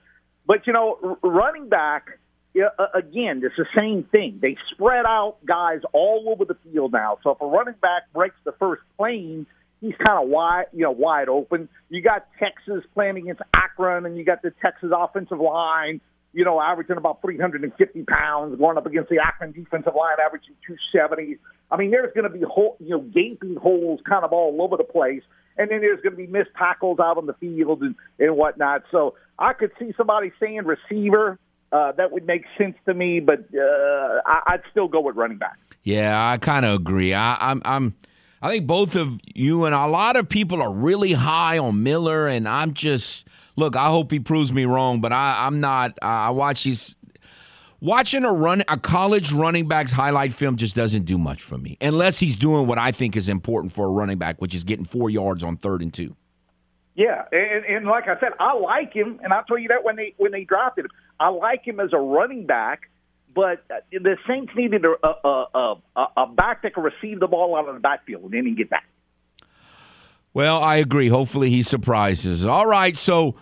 [0.46, 2.18] But you know, running back
[2.54, 4.38] yeah, again, it's the same thing.
[4.40, 7.18] They spread out guys all over the field now.
[7.22, 9.46] So if a running back breaks the first plane,
[9.80, 11.68] he's kind of wide, you know, wide open.
[11.88, 16.00] You got Texas playing against Akron, and you got the Texas offensive line
[16.36, 21.38] you know, averaging about 350 pounds, going up against the Akron defensive line, averaging 270.
[21.70, 24.76] I mean, there's going to be whole, you know gaping holes kind of all over
[24.76, 25.22] the place,
[25.56, 28.82] and then there's going to be missed tackles out on the field and and whatnot.
[28.90, 31.38] So I could see somebody saying receiver.
[31.72, 35.38] Uh, that would make sense to me, but uh, I, I'd still go with running
[35.38, 35.58] back.
[35.82, 37.12] Yeah, I kind of agree.
[37.12, 37.96] I, I'm, I'm,
[38.46, 42.28] I think both of you and a lot of people are really high on Miller,
[42.28, 45.98] and I'm just look, I hope he proves me wrong, but I, I'm not.
[46.00, 46.94] I watch these.
[47.80, 51.76] Watching a run a college running back's highlight film just doesn't do much for me,
[51.80, 54.84] unless he's doing what I think is important for a running back, which is getting
[54.84, 56.14] four yards on third and two.
[56.94, 59.96] Yeah, and, and like I said, I like him, and I'll tell you that when
[59.96, 62.90] they when they drafted him, I like him as a running back.
[63.36, 67.68] But the Saints needed a a, a, a back that could receive the ball out
[67.68, 68.86] of the backfield, and then he get back.
[70.32, 71.08] Well, I agree.
[71.08, 72.46] Hopefully, he surprises.
[72.46, 73.36] All right, so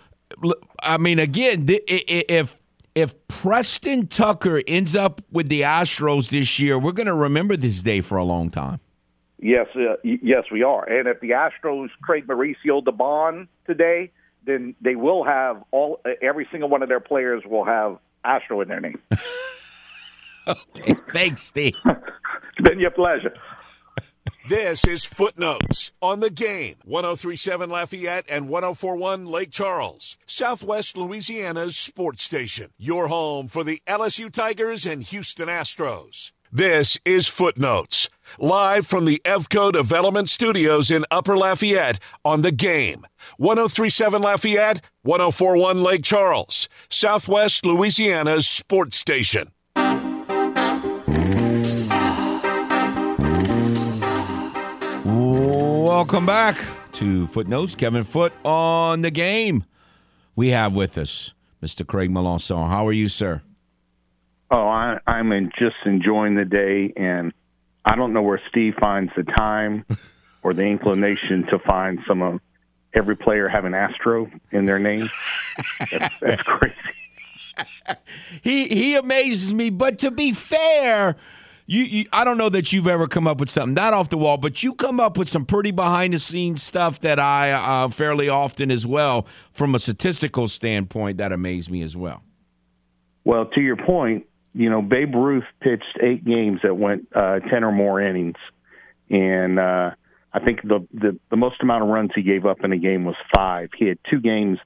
[0.82, 2.58] I mean, again, if
[2.96, 7.82] if Preston Tucker ends up with the Astros this year, we're going to remember this
[7.82, 8.80] day for a long time.
[9.38, 10.88] Yes, uh, yes, we are.
[10.88, 14.10] And if the Astros trade Mauricio Dubon today,
[14.44, 18.68] then they will have all every single one of their players will have Astro in
[18.68, 19.00] their name.
[20.46, 21.76] okay, thanks, Steve.
[21.84, 23.32] it's been your pleasure.
[24.48, 26.76] This is Footnotes on the game.
[26.84, 32.70] 1037 Lafayette and 1041 Lake Charles, Southwest Louisiana's sports station.
[32.76, 36.32] Your home for the LSU Tigers and Houston Astros.
[36.52, 43.06] This is Footnotes, live from the EFCO Development Studios in Upper Lafayette on the game.
[43.38, 49.50] 1037 Lafayette, 1041 Lake Charles, Southwest Louisiana's sports station.
[56.04, 56.58] Welcome back
[56.92, 57.74] to Footnotes.
[57.74, 59.64] Kevin Foote on the game.
[60.36, 61.86] We have with us Mr.
[61.86, 62.68] Craig Melanson.
[62.68, 63.40] How are you, sir?
[64.50, 67.32] Oh, I, I'm in just enjoying the day, and
[67.86, 69.86] I don't know where Steve finds the time
[70.42, 72.38] or the inclination to find some of
[72.92, 75.08] every player have an Astro in their name.
[75.90, 76.74] that's, that's crazy.
[78.42, 81.16] he he amazes me, but to be fair,
[81.66, 84.18] you, you, I don't know that you've ever come up with something not off the
[84.18, 87.88] wall, but you come up with some pretty behind the scenes stuff that I uh,
[87.88, 92.22] fairly often as well, from a statistical standpoint, that amaze me as well.
[93.24, 97.64] Well, to your point, you know, Babe Ruth pitched eight games that went uh, ten
[97.64, 98.36] or more innings,
[99.08, 99.92] and uh,
[100.32, 103.04] I think the, the the most amount of runs he gave up in a game
[103.04, 103.70] was five.
[103.76, 104.58] He had two games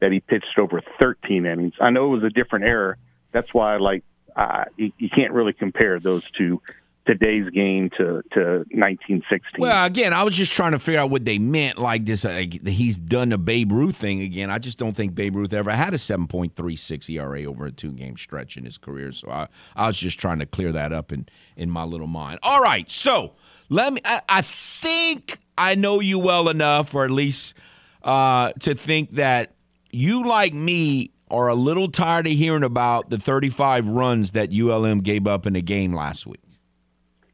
[0.00, 1.74] that he pitched over thirteen innings.
[1.80, 2.96] I know it was a different era.
[3.32, 4.02] That's why I like
[4.36, 6.60] uh, you, you can't really compare those two
[7.06, 9.60] today's game to, to 1916.
[9.60, 11.78] Well, again, I was just trying to figure out what they meant.
[11.78, 14.50] Like this, uh, he's done the Babe Ruth thing again.
[14.50, 18.16] I just don't think Babe Ruth ever had a 7.36 ERA over a two game
[18.16, 19.12] stretch in his career.
[19.12, 19.46] So I,
[19.76, 22.40] I was just trying to clear that up in, in my little mind.
[22.42, 23.34] All right, so
[23.68, 24.00] let me.
[24.04, 27.54] I, I think I know you well enough, or at least
[28.02, 29.54] uh, to think that
[29.90, 35.00] you, like me, are a little tired of hearing about the 35 runs that ULM
[35.00, 36.40] gave up in a game last week.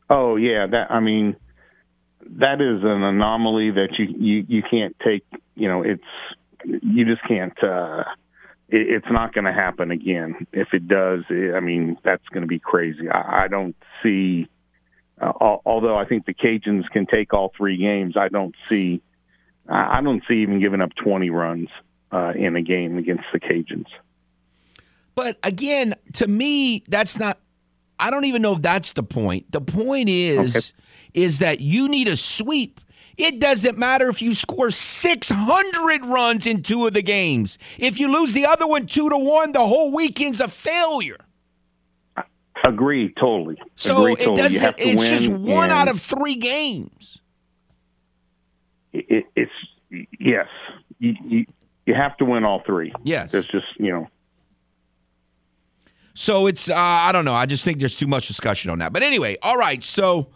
[0.09, 1.37] Oh yeah, that I mean,
[2.39, 5.25] that is an anomaly that you you, you can't take.
[5.55, 6.03] You know, it's
[6.65, 7.57] you just can't.
[7.63, 8.05] Uh,
[8.69, 10.47] it, it's not going to happen again.
[10.53, 13.09] If it does, it, I mean, that's going to be crazy.
[13.11, 14.49] I, I don't see.
[15.21, 15.33] Uh,
[15.65, 19.01] although I think the Cajuns can take all three games, I don't see.
[19.69, 21.69] I don't see even giving up 20 runs
[22.13, 23.87] uh, in a game against the Cajuns.
[25.15, 27.39] But again, to me, that's not.
[27.99, 29.51] I don't even know if that's the point.
[29.53, 31.21] The point is, okay.
[31.25, 32.81] is that you need a sweep
[33.17, 37.59] it doesn't matter if you score 600 runs in two of the games.
[37.79, 41.19] If you lose the other one 2 to 1, the whole weekend's a failure.
[42.65, 43.61] Agree totally.
[43.75, 47.21] So Agree, it doesn't it's just one out of 3 games.
[48.93, 49.53] It, it's
[50.19, 50.49] yes.
[50.99, 51.47] You, you
[51.87, 52.93] you have to win all three.
[53.03, 53.35] Yes.
[53.35, 54.09] It's just, you know,
[56.15, 57.35] so it's uh, I don't know.
[57.35, 58.93] I just think there's too much discussion on that.
[58.93, 59.83] But anyway, all right.
[59.83, 60.29] So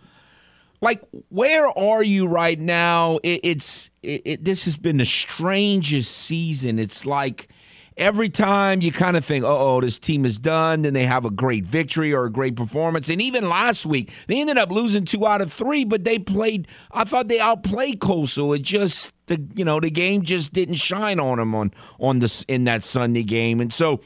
[0.81, 6.17] like where are you right now it, it's it, it, this has been the strangest
[6.17, 7.49] season it's like
[7.97, 11.31] every time you kind of think oh this team is done then they have a
[11.31, 15.27] great victory or a great performance and even last week they ended up losing two
[15.27, 19.65] out of three but they played i thought they outplayed coastal it just the you
[19.65, 23.61] know the game just didn't shine on them on on this in that sunday game
[23.61, 24.01] and so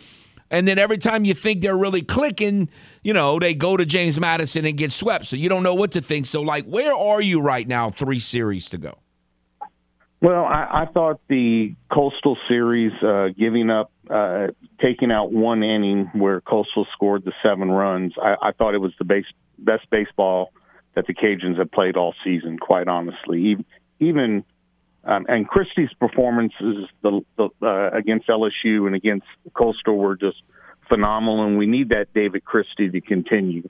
[0.50, 2.68] and then every time you think they're really clicking,
[3.04, 5.26] you know, they go to James Madison and get swept.
[5.26, 6.26] So you don't know what to think.
[6.26, 8.98] So, like, where are you right now, three series to go?
[10.20, 14.48] Well, I, I thought the Coastal series, uh, giving up, uh,
[14.80, 18.92] taking out one inning where Coastal scored the seven runs, I, I thought it was
[18.98, 19.24] the base,
[19.58, 20.52] best baseball
[20.94, 23.56] that the Cajuns have played all season, quite honestly.
[23.98, 24.44] Even
[25.04, 30.42] um, and Christie's performances the, the, uh, against LSU and against Coastal were just
[30.88, 33.68] phenomenal, and we need that David Christie to continue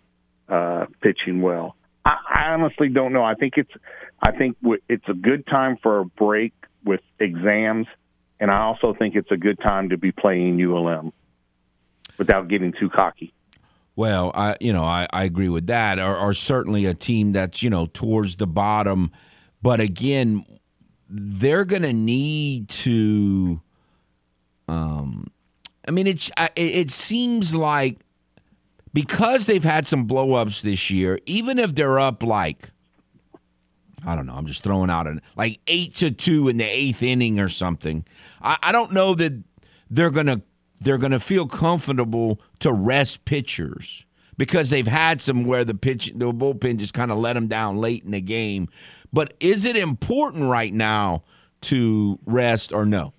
[0.48, 1.76] uh, pitching well.
[2.10, 3.22] I, I honestly don't know.
[3.22, 3.70] I think it's
[4.22, 4.56] I think
[4.88, 6.52] it's a good time for a break
[6.84, 7.86] with exams,
[8.38, 11.12] and I also think it's a good time to be playing ULM
[12.18, 13.32] without getting too cocky.
[13.96, 15.98] Well, I you know I, I agree with that.
[15.98, 19.12] Or, or certainly a team that's you know towards the bottom,
[19.62, 20.44] but again,
[21.08, 23.60] they're going to need to.
[24.68, 25.26] Um,
[25.86, 27.98] I mean, it's it seems like
[28.92, 32.70] because they've had some blowups this year, even if they're up like
[34.06, 37.02] I don't know, I'm just throwing out an like eight to two in the eighth
[37.02, 38.04] inning or something.
[38.40, 39.42] I, I don't know that
[39.90, 40.42] they're gonna
[40.80, 46.32] they're gonna feel comfortable to rest pitchers because they've had some where the pitch the
[46.32, 48.68] bullpen just kind of let them down late in the game.
[49.12, 51.24] But is it important right now
[51.62, 53.12] to rest or no?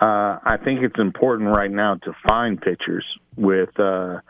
[0.00, 3.04] Uh, I think it's important right now to find pitchers
[3.40, 4.20] with uh,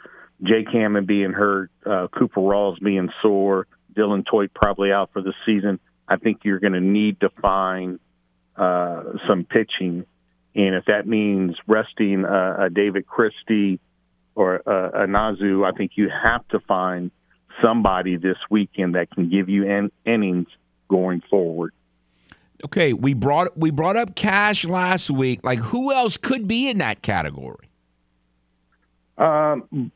[0.43, 5.35] Jake Hammond being hurt, uh, Cooper Rawls being sore, Dylan Theut probably out for the
[5.45, 5.81] season.
[6.09, 7.99] I think you're going to need to find
[8.57, 10.07] uh, some pitching.
[10.55, 13.81] And if that means resting uh, a David Christie
[14.35, 17.11] or uh, a Nazu, I think you have to find
[17.63, 20.49] somebody this weekend that can give you in, innings
[20.89, 21.73] going forward.
[22.65, 25.41] Okay, we brought we brought up Cash last week.
[25.43, 27.70] Like, who else could be in that category?
[29.21, 29.93] Um,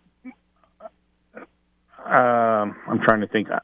[2.07, 3.49] um I'm trying to think.
[3.51, 3.61] I,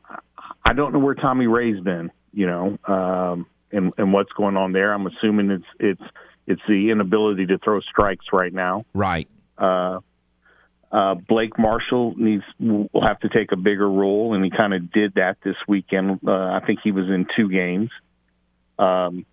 [0.64, 2.11] I don't know where Tommy Ray's been.
[2.33, 4.92] You know, um, and and what's going on there.
[4.92, 6.03] I'm assuming it's it's
[6.46, 8.85] it's the inability to throw strikes right now.
[8.94, 9.29] Right.
[9.59, 10.01] Uh,
[10.92, 14.90] uh, Blake Marshall needs will have to take a bigger role, and he kind of
[14.90, 16.20] did that this weekend.
[16.27, 17.90] Uh, I think he was in two games.
[18.79, 19.25] Um,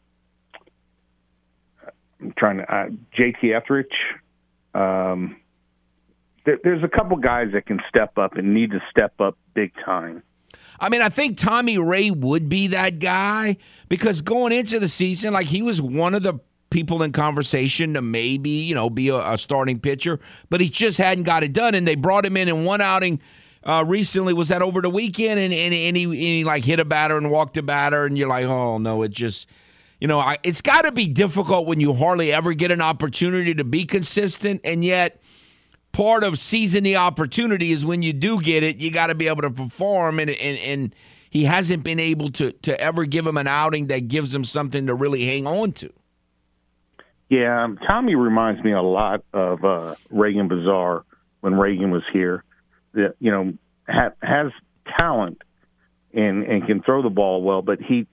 [2.20, 3.88] I'm trying to uh, JT Etheridge.
[4.76, 5.38] Um,
[6.48, 9.74] there, there's a couple guys that can step up and need to step up big
[9.86, 10.24] time.
[10.80, 13.58] I mean, I think Tommy Ray would be that guy
[13.90, 18.02] because going into the season, like he was one of the people in conversation to
[18.02, 21.76] maybe, you know, be a, a, starting pitcher, but he just hadn't got it done.
[21.76, 23.20] And they brought him in in one outing
[23.64, 24.34] uh, recently.
[24.34, 25.40] Was that over the weekend?
[25.40, 28.06] And, and, and, he, and he like hit a batter and walked a batter.
[28.06, 29.50] And you're like, oh, no, it just,
[30.00, 33.54] you know, I, it's got to be difficult when you hardly ever get an opportunity
[33.56, 34.62] to be consistent.
[34.64, 35.22] And yet,
[35.98, 39.28] part of seizing the opportunity is when you do get it, you got to be
[39.28, 40.20] able to perform.
[40.20, 40.96] And, and, and
[41.32, 44.86] he hasn't been able to, to ever give him an outing that gives him something
[44.86, 45.92] to really hang on to.
[47.30, 51.04] Yeah, um, Tommy reminds me a lot of uh, Reagan Bazaar
[51.42, 52.44] when Reagan was here.
[52.94, 53.54] That you know
[53.90, 54.52] ha- has
[54.98, 55.42] talent
[56.14, 58.08] and and can throw the ball well, but he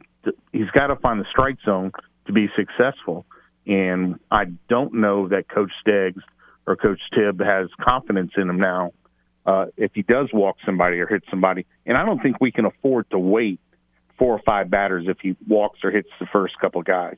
[0.53, 1.93] he's got to find the strike zone
[2.27, 3.25] to be successful.
[3.67, 6.23] And I don't know that Coach Deggs
[6.67, 8.93] or Coach Tibb has confidence in him now
[9.47, 11.67] uh, if he does walk somebody or hit somebody.
[11.87, 13.61] And I don't think we can afford to wait
[14.19, 17.17] four or five batters if he walks or hits the first couple guys.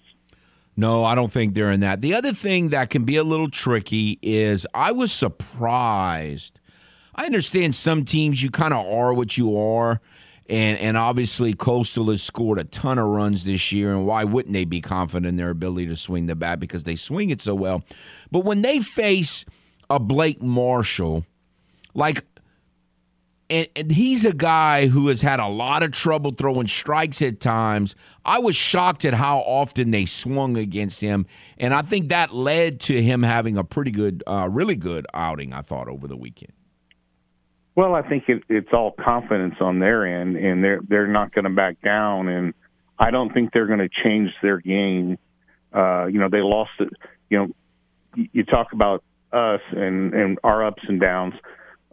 [0.76, 2.02] No, I don't think they're in that.
[2.02, 6.60] The other thing that can be a little tricky is I was surprised.
[7.14, 10.02] I understand some teams you kind of are what you are.
[10.48, 14.52] And, and obviously, Coastal has scored a ton of runs this year, and why wouldn't
[14.52, 17.54] they be confident in their ability to swing the bat because they swing it so
[17.54, 17.82] well?
[18.30, 19.44] But when they face
[19.90, 21.24] a Blake Marshall,
[21.94, 22.24] like
[23.48, 27.38] and, and, he's a guy who has had a lot of trouble throwing strikes at
[27.38, 27.94] times.
[28.24, 31.26] I was shocked at how often they swung against him,
[31.56, 35.52] and I think that led to him having a pretty good, uh, really good outing.
[35.52, 36.55] I thought over the weekend.
[37.76, 41.44] Well, I think it, it's all confidence on their end, and they're they're not going
[41.44, 42.54] to back down, and
[42.98, 45.18] I don't think they're going to change their game.
[45.72, 46.88] Uh, you know, they lost it.
[47.28, 51.34] You know, you talk about us and and our ups and downs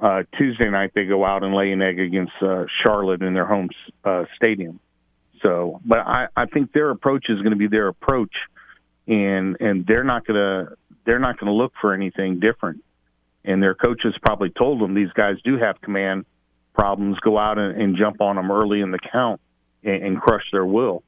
[0.04, 3.46] uh, Tuesday night they go out and lay an egg against uh, Charlotte in their
[3.46, 3.70] home
[4.04, 4.80] uh, stadium.
[5.42, 8.34] So, but I, I think their approach is going to be their approach,
[9.08, 10.76] and and they're not going to
[11.06, 12.84] they're not going to look for anything different.
[13.46, 16.26] And their coaches probably told them these guys do have command
[16.74, 17.20] problems.
[17.20, 19.42] Go out and, and jump on them early in the count
[19.84, 21.04] and, and crush their will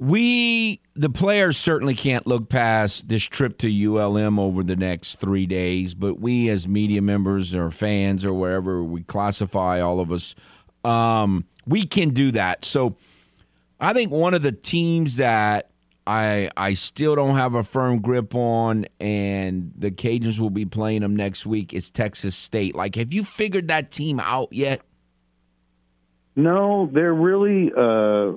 [0.00, 5.46] we the players certainly can't look past this trip to ULM over the next three
[5.46, 10.34] days, but we as media members or fans or wherever we classify all of us,
[10.84, 12.64] um, we can do that.
[12.64, 12.96] So
[13.78, 15.69] I think one of the teams that
[16.06, 21.02] I I still don't have a firm grip on, and the Cajuns will be playing
[21.02, 21.74] them next week.
[21.74, 22.74] Is Texas State.
[22.74, 24.82] Like, have you figured that team out yet?
[26.36, 28.32] No, they're really uh,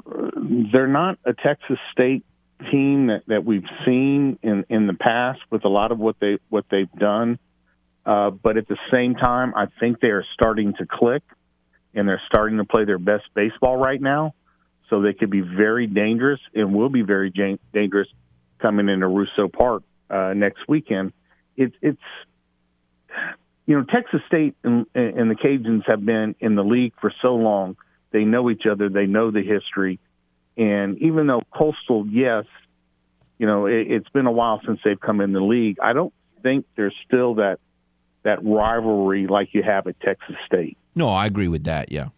[0.72, 2.26] they're not a Texas State
[2.72, 6.38] team that, that we've seen in, in the past with a lot of what they
[6.50, 7.40] what they've done.
[8.06, 11.24] Uh, but at the same time, I think they are starting to click,
[11.94, 14.34] and they're starting to play their best baseball right now.
[14.90, 17.32] So they could be very dangerous and will be very
[17.74, 18.08] dangerous
[18.60, 21.14] coming into Russo Park uh, next weekend.
[21.56, 22.02] It, it's
[23.66, 27.36] you know Texas State and, and the Cajuns have been in the league for so
[27.36, 27.76] long
[28.14, 28.88] they know each other.
[28.88, 30.00] They know the history.
[30.56, 32.46] And even though Coastal, yes,
[33.40, 35.78] you know, it, it's been a while since they've come in the league.
[35.82, 36.14] I don't
[36.44, 37.60] think there's still that
[38.22, 40.78] that rivalry like you have at Texas State.
[40.96, 41.92] No, I agree with that.
[41.92, 42.10] Yeah.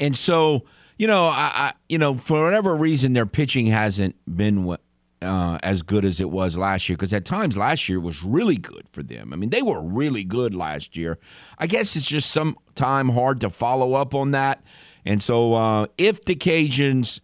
[0.00, 0.64] And so,
[1.00, 4.76] you know, I, I you know, for whatever reason, their pitching hasn't been
[5.22, 8.58] uh, as good as it was last year because at times last year was really
[8.58, 9.32] good for them.
[9.32, 11.18] I mean, they were really good last year.
[11.58, 14.62] I guess it's just some time hard to follow up on that.
[15.06, 17.20] And so, uh, if the Cajuns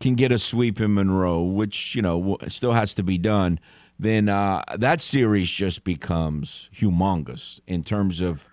[0.00, 3.58] can get a sweep in Monroe, which you know still has to be done,
[3.98, 8.46] then uh, that series just becomes humongous in terms of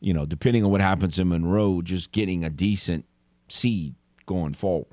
[0.00, 3.06] you know, depending on what happens in Monroe, just getting a decent
[3.48, 3.94] seed
[4.26, 4.86] going forward.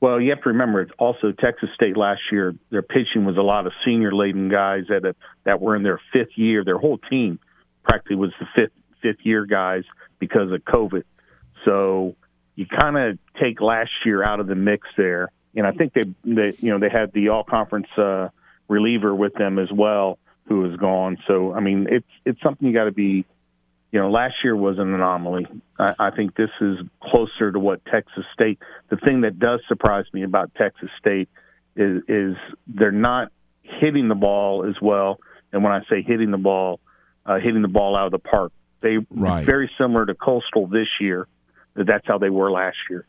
[0.00, 2.54] Well, you have to remember it's also Texas State last year.
[2.70, 6.00] Their pitching was a lot of senior laden guys that have, that were in their
[6.12, 6.64] fifth year.
[6.64, 7.38] Their whole team
[7.82, 8.72] practically was the fifth
[9.02, 9.84] fifth year guys
[10.18, 11.04] because of COVID.
[11.64, 12.14] So
[12.56, 16.04] you kind of take last year out of the mix there, and I think they
[16.24, 18.28] they you know they had the all conference uh,
[18.68, 20.18] reliever with them as well
[20.48, 21.16] who is gone.
[21.26, 23.24] So I mean it's it's something you got to be
[23.92, 25.46] you know, last year was an anomaly.
[25.78, 28.58] I, I think this is closer to what Texas State.
[28.90, 31.28] The thing that does surprise me about Texas State
[31.76, 33.30] is is they're not
[33.62, 35.18] hitting the ball as well.
[35.52, 36.80] And when I say hitting the ball,
[37.24, 39.46] uh, hitting the ball out of the park, they right.
[39.46, 41.26] very similar to Coastal this year.
[41.74, 43.06] That's how they were last year.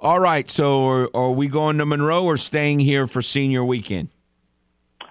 [0.00, 0.50] All right.
[0.50, 4.08] So are, are we going to Monroe or staying here for senior weekend?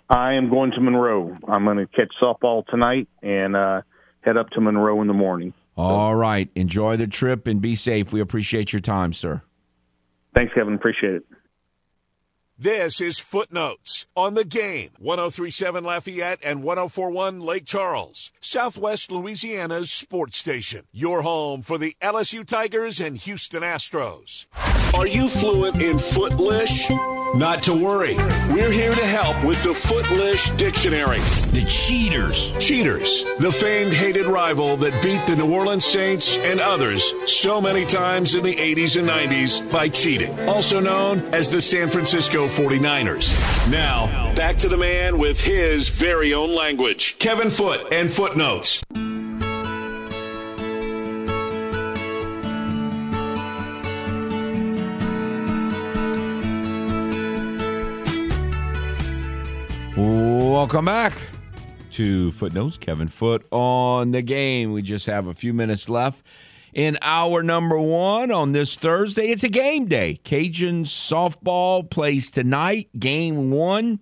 [0.10, 1.38] I am going to Monroe.
[1.48, 3.56] I'm going to catch softball tonight and.
[3.56, 3.82] uh
[4.24, 5.54] head up to Monroe in the morning.
[5.76, 6.50] All right.
[6.56, 8.14] Enjoy the trip and be safe.
[8.14, 9.42] We appreciate your time, sir.
[10.36, 10.74] Thanks, Kevin.
[10.74, 11.26] Appreciate it.
[12.60, 20.38] This is Footnotes on the game 1037 Lafayette and 1041 Lake Charles, Southwest Louisiana's sports
[20.38, 20.86] station.
[20.92, 24.46] Your home for the LSU Tigers and Houston Astros.
[24.94, 26.92] Are you fluent in Footlish?
[27.36, 28.16] Not to worry.
[28.54, 31.18] We're here to help with the Footlish Dictionary.
[31.52, 32.54] The Cheaters.
[32.60, 37.88] Cheaters, the famed hated rival that beat the New Orleans Saints and others so many
[37.88, 40.40] times in the 80s and 90s by cheating.
[40.48, 43.70] Also known as the San Francisco 49ers.
[43.72, 48.84] Now, back to the man with his very own language Kevin Foote and Footnotes.
[59.96, 61.14] Welcome back
[61.92, 62.78] to Footnotes.
[62.78, 64.72] Kevin Foote on the game.
[64.72, 66.24] We just have a few minutes left
[66.74, 69.28] in hour number one on this Thursday.
[69.28, 70.20] It's a game day.
[70.24, 74.00] Cajun softball plays tonight, game one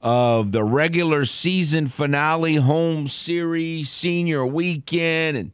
[0.00, 5.36] of the regular season finale home series, senior weekend.
[5.36, 5.52] And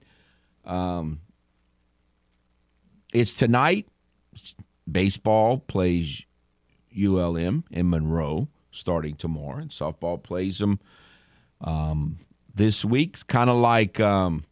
[0.65, 1.21] um,
[3.13, 3.89] it's tonight.
[4.91, 6.23] Baseball plays
[6.97, 10.79] ULM in Monroe starting tomorrow, and softball plays them
[11.61, 12.19] um,
[12.55, 14.45] this week's kind of like um,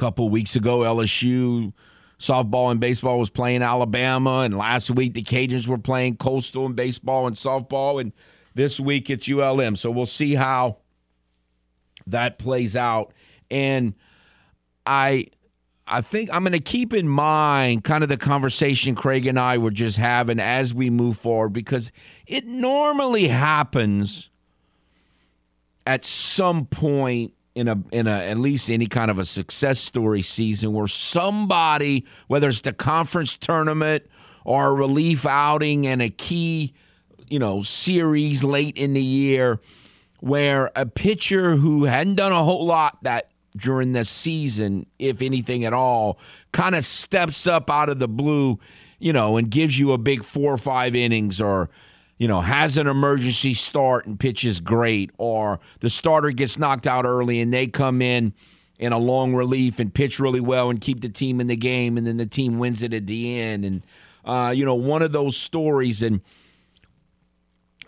[0.00, 1.74] couple weeks ago, LSU
[2.18, 6.74] softball and baseball was playing Alabama, and last week the Cajuns were playing Coastal and
[6.74, 8.14] baseball and softball, and
[8.54, 9.76] this week it's ULM.
[9.76, 10.78] So we'll see how
[12.06, 13.12] that plays out.
[13.50, 13.94] And
[14.86, 15.26] I
[15.86, 19.58] I think I'm going to keep in mind kind of the conversation Craig and I
[19.58, 21.92] were just having as we move forward because
[22.26, 24.30] it normally happens
[25.86, 30.22] at some point in a in a at least any kind of a success story
[30.22, 34.04] season where somebody whether it's the conference tournament
[34.44, 36.72] or a relief outing and a key
[37.28, 39.60] you know series late in the year
[40.20, 45.64] where a pitcher who hadn't done a whole lot that during the season, if anything
[45.64, 46.18] at all,
[46.52, 48.58] kind of steps up out of the blue,
[48.98, 51.70] you know, and gives you a big four or five innings or,
[52.20, 57.06] you know, has an emergency start and pitches great, or the starter gets knocked out
[57.06, 58.34] early and they come in
[58.78, 61.96] in a long relief and pitch really well and keep the team in the game,
[61.96, 63.64] and then the team wins it at the end.
[63.64, 63.86] And,
[64.26, 66.02] uh, you know, one of those stories.
[66.02, 66.20] And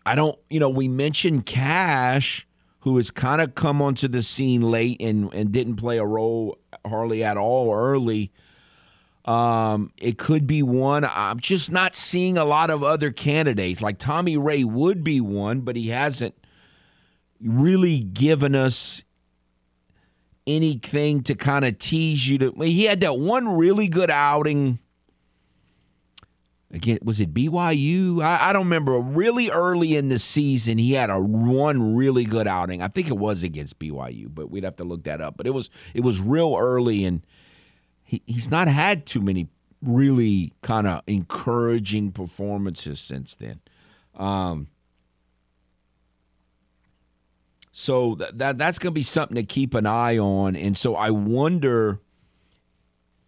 [0.06, 2.46] I don't, you know, we mentioned Cash
[2.80, 6.56] who has kind of come onto the scene late and, and didn't play a role
[6.86, 8.32] hardly at all early.
[9.24, 11.04] Um, it could be one.
[11.04, 13.80] I'm just not seeing a lot of other candidates.
[13.80, 16.34] Like Tommy Ray would be one, but he hasn't
[17.40, 19.04] really given us
[20.46, 22.52] anything to kind of tease you to.
[22.62, 24.80] He had that one really good outing
[26.72, 28.22] again was it BYU?
[28.22, 28.98] I, I, don't remember.
[28.98, 32.82] Really early in the season, he had a one really good outing.
[32.82, 35.36] I think it was against BYU, but we'd have to look that up.
[35.36, 37.22] But it was it was real early, and
[38.12, 39.48] he, he's not had too many
[39.80, 43.58] really kind of encouraging performances since then.
[44.14, 44.68] Um,
[47.72, 50.94] so that, that that's going to be something to keep an eye on, and so
[50.94, 52.00] I wonder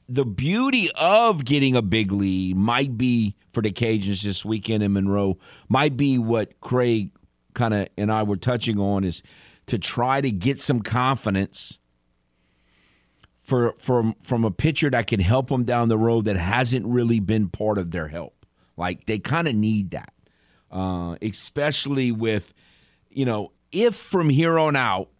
[0.06, 4.92] the beauty of getting a big lead might be for the Cajuns this weekend in
[4.92, 5.38] Monroe,
[5.70, 7.10] might be what Craig
[7.54, 9.22] kind of and I were touching on is
[9.66, 11.78] to try to get some confidence
[13.44, 17.20] for from from a pitcher that can help them down the road that hasn't really
[17.20, 18.46] been part of their help.
[18.76, 20.12] Like they kind of need that,
[20.72, 22.52] uh, especially with
[23.10, 25.10] you know if from here on out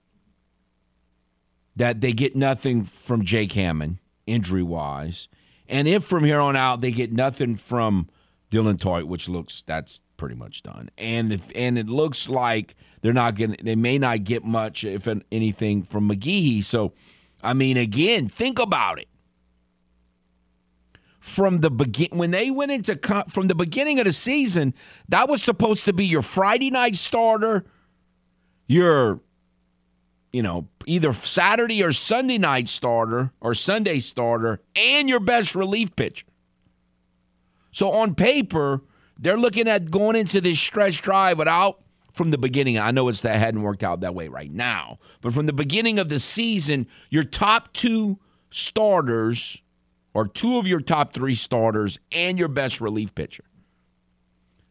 [1.77, 5.29] that they get nothing from Jake Hammond injury wise.
[5.69, 8.09] And if from here on out they get nothing from
[8.51, 13.13] Dylan Theut, which looks that's pretty much done, and if, and it looks like they're
[13.13, 16.65] not getting, they may not get much if anything from McGehee.
[16.65, 16.95] So,
[17.45, 19.09] I mean, again, think about it.
[21.21, 24.75] From the begin when they went into from the beginning of the season,
[25.09, 27.65] that was supposed to be your Friday night starter,
[28.67, 29.21] your
[30.33, 35.95] you know, either Saturday or Sunday night starter or Sunday starter and your best relief
[35.95, 36.27] pitcher.
[37.71, 38.83] So on paper,
[39.19, 41.84] they're looking at going into this stretch drive without
[42.15, 42.79] from the beginning.
[42.79, 45.99] I know it's that hadn't worked out that way right now, but from the beginning
[45.99, 48.19] of the season, your top two
[48.51, 49.61] starters
[50.15, 53.45] or two of your top three starters and your best relief pitcher.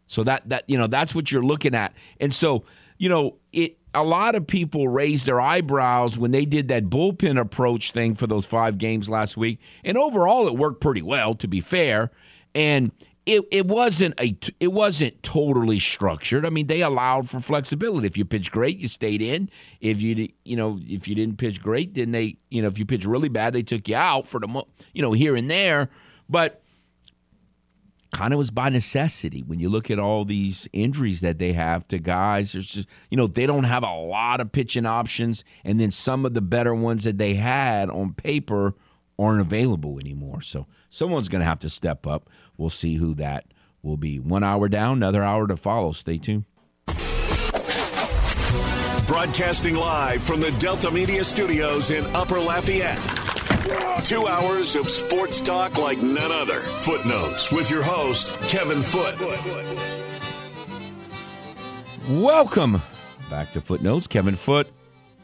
[0.08, 2.66] So that that you know that's what you're looking at, and so
[2.98, 7.39] you know it a lot of people raised their eyebrows when they did that bullpen
[7.39, 9.60] approach thing for those five games last week.
[9.84, 12.12] And overall, it worked pretty well, to be fair.
[12.56, 12.91] And
[13.26, 16.45] it, it wasn't a it wasn't totally structured.
[16.45, 18.07] I mean, they allowed for flexibility.
[18.07, 19.49] If you pitched great, you stayed in.
[19.80, 22.86] If you you know if you didn't pitch great, then they you know if you
[22.86, 24.63] pitched really bad, they took you out for the
[24.93, 25.89] you know here and there.
[26.30, 26.63] But
[28.13, 31.88] kind of was by necessity when you look at all these injuries that they have
[31.88, 32.53] to guys.
[32.53, 36.26] There's just, you know, they don't have a lot of pitching options, and then some
[36.26, 38.76] of the better ones that they had on paper
[39.18, 40.41] aren't available anymore.
[40.41, 42.30] So someone's going to have to step up.
[42.57, 43.45] We'll see who that
[43.82, 44.20] will be.
[44.20, 45.91] One hour down, another hour to follow.
[45.91, 46.45] Stay tuned.
[49.07, 52.99] Broadcasting live from the Delta Media Studios in Upper Lafayette.
[54.05, 56.59] Two hours of sports talk like none other.
[56.59, 59.20] Footnotes with your host, Kevin Foote.
[62.09, 62.82] Welcome
[63.34, 64.05] Back to footnotes.
[64.05, 64.70] Kevin Foote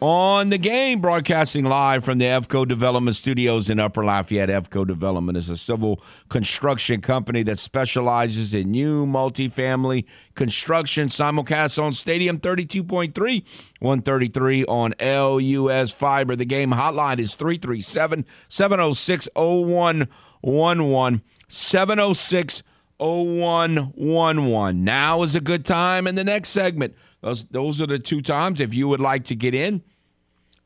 [0.02, 4.50] on the game, broadcasting live from the EFCO Development Studios in Upper Lafayette.
[4.50, 11.10] EFCO Development is a civil construction company that specializes in new multifamily construction.
[11.10, 13.44] Simulcast on Stadium 32.3,
[13.80, 16.36] 133 on LUS Fiber.
[16.36, 21.22] The game hotline is 337 706 0111.
[21.50, 22.64] 706
[23.00, 24.84] 0111.
[24.84, 26.96] Now is a good time in the next segment.
[27.22, 28.62] Those, those are the two times.
[28.62, 29.84] If you would like to get in,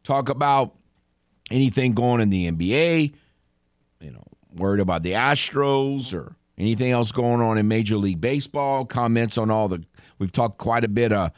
[0.04, 0.76] talk about
[1.50, 3.14] anything going in the NBA,
[4.00, 4.24] you know,
[4.54, 9.50] worried about the Astros or anything else going on in Major League Baseball, comments on
[9.50, 9.84] all the,
[10.20, 11.30] we've talked quite a bit uh,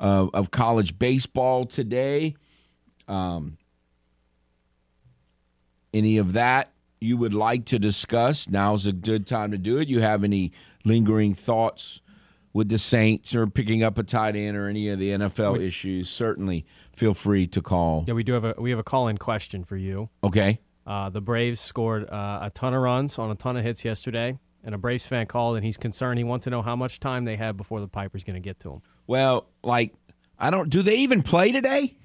[0.00, 2.34] of, of college baseball today.
[3.08, 3.58] Um,
[5.92, 9.88] any of that you would like to discuss, now's a good time to do it.
[9.88, 10.52] You have any
[10.84, 12.00] lingering thoughts
[12.52, 15.66] with the Saints or picking up a tight end or any of the NFL We-
[15.66, 16.64] issues, certainly
[16.94, 18.04] feel free to call.
[18.06, 20.10] Yeah, we do have a we have a call in question for you.
[20.22, 20.60] Okay.
[20.86, 24.38] Uh, the Braves scored uh, a ton of runs on a ton of hits yesterday,
[24.64, 26.18] and a Braves fan called and he's concerned.
[26.18, 28.58] He wants to know how much time they have before the Piper's going to get
[28.60, 28.82] to him.
[29.06, 29.94] Well, like
[30.38, 30.68] I don't.
[30.68, 31.96] Do they even play today?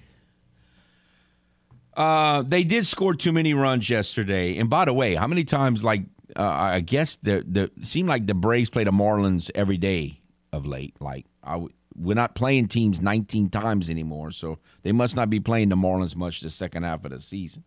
[1.96, 4.58] Uh, they did score too many runs yesterday.
[4.58, 5.84] And by the way, how many times?
[5.84, 6.04] Like
[6.36, 10.22] uh, I guess the the seemed like the Braves play the Marlins every day
[10.54, 10.96] of late.
[11.00, 15.40] Like I, w- we're not playing teams 19 times anymore, so they must not be
[15.40, 17.64] playing the Marlins much the second half of the season.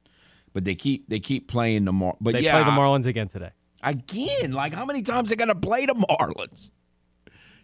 [0.52, 2.16] But they keep they keep playing the Mar.
[2.20, 3.50] But They yeah, play the Marlins again today.
[3.82, 4.52] again.
[4.52, 6.70] Like, how many times they gonna play the Marlins?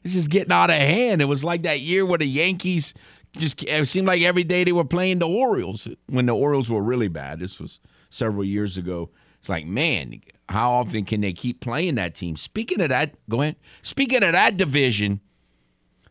[0.02, 1.20] This is getting out of hand.
[1.20, 2.94] It was like that year where the Yankees
[3.36, 6.82] just it seemed like every day they were playing the Orioles when the Orioles were
[6.82, 7.40] really bad.
[7.40, 9.10] This was several years ago.
[9.40, 12.36] It's like, man, how often can they keep playing that team?
[12.36, 13.56] Speaking of that, go ahead.
[13.82, 15.20] Speaking of that division,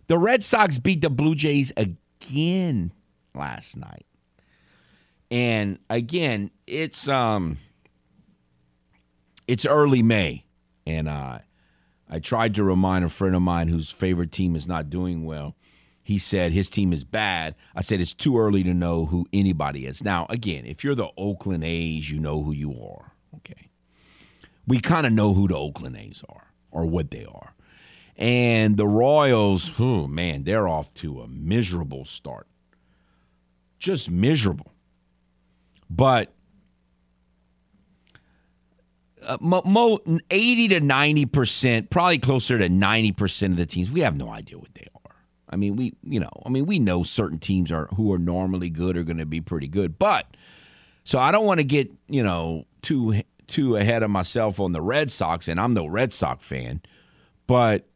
[0.08, 2.92] the Red Sox beat the Blue Jays again
[3.34, 4.06] last night.
[5.32, 7.58] And again, it's um
[9.48, 10.46] it's early May,
[10.88, 11.40] and uh,
[12.10, 15.56] I tried to remind a friend of mine whose favorite team is not doing well.
[16.04, 17.56] He said his team is bad.
[17.76, 20.04] I said it's too early to know who anybody is.
[20.04, 23.14] Now, again, if you're the Oakland A's, you know who you are.
[23.38, 23.70] Okay.
[24.68, 27.56] We kind of know who the Oakland A's are or what they are.
[28.18, 32.48] And the Royals, oh man, they're off to a miserable start.
[33.78, 34.72] Just miserable.
[35.90, 36.34] But
[39.22, 40.00] uh, mo, mo
[40.30, 44.74] 80 to 90%, probably closer to 90% of the teams, we have no idea what
[44.76, 45.16] they are.
[45.50, 48.70] I mean, we, you know, I mean, we know certain teams are who are normally
[48.70, 50.00] good are going to be pretty good.
[50.00, 50.26] But
[51.04, 54.82] so I don't want to get, you know, too too ahead of myself on the
[54.82, 56.82] Red Sox and I'm no Red Sox fan,
[57.46, 57.88] but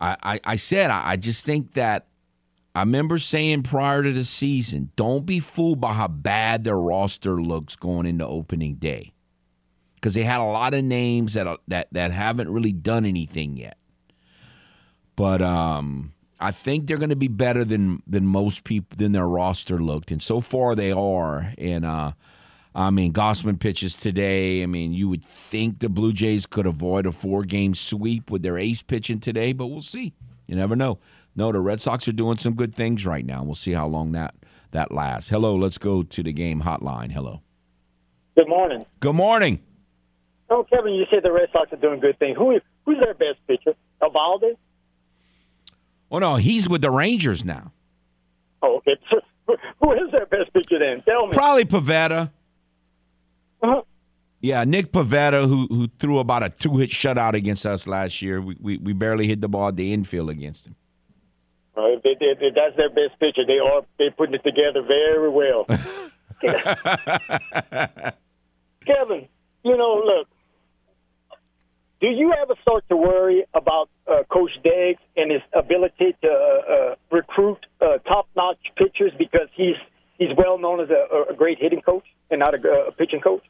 [0.00, 2.06] I I, I said I, I just think that
[2.74, 7.40] I remember saying prior to the season, don't be fooled by how bad their roster
[7.40, 9.14] looks going into opening day
[9.94, 13.78] because they had a lot of names that that that haven't really done anything yet.
[15.16, 19.26] But um, I think they're going to be better than than most people than their
[19.26, 21.54] roster looked, and so far they are.
[21.56, 22.12] And uh,
[22.76, 24.62] I mean, Gausman pitches today.
[24.62, 28.42] I mean, you would think the Blue Jays could avoid a four game sweep with
[28.42, 30.12] their ace pitching today, but we'll see.
[30.46, 30.98] You never know.
[31.34, 33.42] No, the Red Sox are doing some good things right now.
[33.42, 34.34] We'll see how long that
[34.72, 35.30] that lasts.
[35.30, 37.12] Hello, let's go to the game hotline.
[37.12, 37.40] Hello.
[38.36, 38.84] Good morning.
[39.00, 39.60] Good morning.
[40.50, 42.36] Oh, Kevin, you said the Red Sox are doing good things.
[42.36, 43.74] Who is who's their best pitcher?
[44.02, 44.54] Eovaldi?
[46.10, 47.72] Oh no, he's with the Rangers now.
[48.62, 48.96] Oh, okay.
[49.80, 51.02] Who is their best pitcher then?
[51.02, 51.32] Tell me.
[51.32, 52.30] Probably Pivetta.
[53.62, 53.82] Uh-huh.
[54.40, 58.40] Yeah, Nick Pivetta, who who threw about a two hit shutout against us last year.
[58.40, 60.76] We, we we barely hit the ball at the infield against him.
[61.74, 64.82] Well, if, they, if, if that's their best pitcher, they are they putting it together
[64.82, 65.64] very well.
[68.86, 69.28] Kevin,
[69.64, 70.28] you know, look.
[71.98, 76.32] Do you ever start to worry about uh, Coach Deggs and his ability to uh,
[76.72, 79.76] uh, recruit uh, top-notch pitchers because he's
[80.18, 83.42] he's well known as a, a great hitting coach and not a, a pitching coach?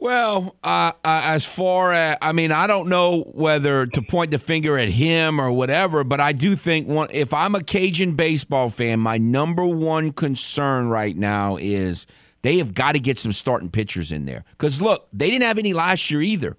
[0.00, 4.78] Well, uh, as far as I mean, I don't know whether to point the finger
[4.78, 7.08] at him or whatever, but I do think one.
[7.10, 12.06] If I'm a Cajun baseball fan, my number one concern right now is
[12.42, 14.44] they have got to get some starting pitchers in there.
[14.52, 16.56] Because look, they didn't have any last year either.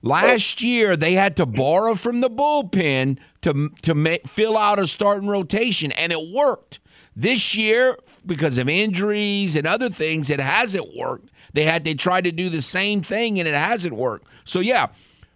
[0.00, 4.86] Last year they had to borrow from the bullpen to to ma- fill out a
[4.86, 6.80] starting rotation, and it worked.
[7.18, 11.30] This year, because of injuries and other things, it hasn't worked.
[11.52, 14.28] They had they tried to do the same thing, and it hasn't worked.
[14.44, 14.90] So yeah,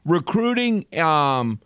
[0.05, 1.59] recruiting um,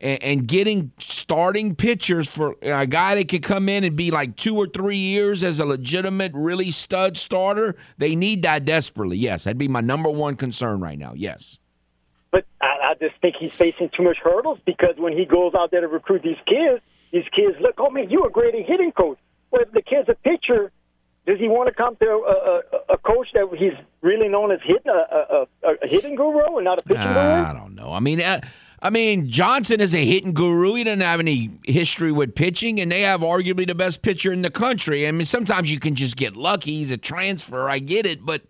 [0.00, 4.36] and, and getting starting pitchers for a guy that could come in and be like
[4.36, 9.18] two or three years as a legitimate, really stud starter, they need that desperately.
[9.18, 11.12] Yes, that'd be my number one concern right now.
[11.14, 11.58] Yes.
[12.30, 15.70] But I, I just think he's facing too much hurdles because when he goes out
[15.72, 19.18] there to recruit these kids, these kids look, oh man, you're a great hitting coach.
[19.50, 20.70] Well, if the kid's a pitcher,
[21.26, 24.60] does he want to come to a, a, a coach that he's really known as
[24.62, 27.50] hitting a, a, a hitting guru and not a pitching uh, guru?
[27.50, 27.92] I don't know.
[27.92, 28.20] I mean.
[28.20, 28.40] Uh,
[28.80, 30.74] I mean, Johnson is a hitting guru.
[30.74, 34.42] He doesn't have any history with pitching, and they have arguably the best pitcher in
[34.42, 35.08] the country.
[35.08, 36.76] I mean, sometimes you can just get lucky.
[36.76, 37.68] He's a transfer.
[37.68, 38.42] I get it, but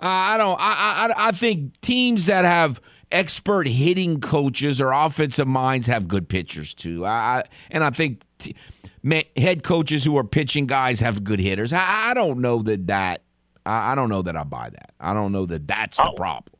[0.00, 0.58] uh, I don't.
[0.60, 2.80] I, I I think teams that have
[3.12, 7.06] expert hitting coaches or offensive minds have good pitchers too.
[7.06, 8.56] I, and I think t-
[9.36, 11.72] head coaches who are pitching guys have good hitters.
[11.72, 13.22] I, I don't know that that.
[13.66, 14.92] I, I, don't know that I buy that.
[14.98, 16.14] I don't know that that's the oh.
[16.14, 16.54] problem.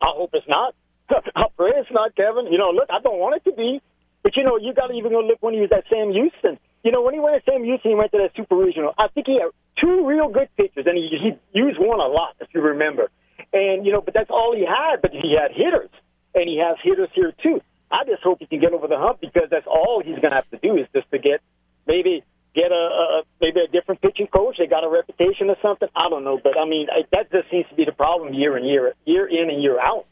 [0.00, 0.74] I hope it's not.
[1.10, 2.46] I pray it's not, Kevin.
[2.50, 3.80] You know, look, I don't want it to be,
[4.22, 6.58] but you know, you got to even go look when he was at Sam Houston.
[6.84, 8.92] You know, when he went to Sam Houston, he went to that super regional.
[8.98, 9.50] I think he had
[9.80, 13.08] two real good pitchers, and he, he used one a lot, if you remember.
[13.52, 15.00] And you know, but that's all he had.
[15.00, 15.90] But he had hitters,
[16.34, 17.60] and he has hitters here too.
[17.92, 20.36] I just hope he can get over the hump because that's all he's going to
[20.36, 21.42] have to do is just to get
[21.86, 22.24] maybe
[22.54, 24.56] get a, a maybe a different pitching coach.
[24.58, 25.88] They got a reputation or something.
[25.94, 28.64] I don't know, but I mean that just seems to be the problem year in
[28.64, 30.06] year year in and year out.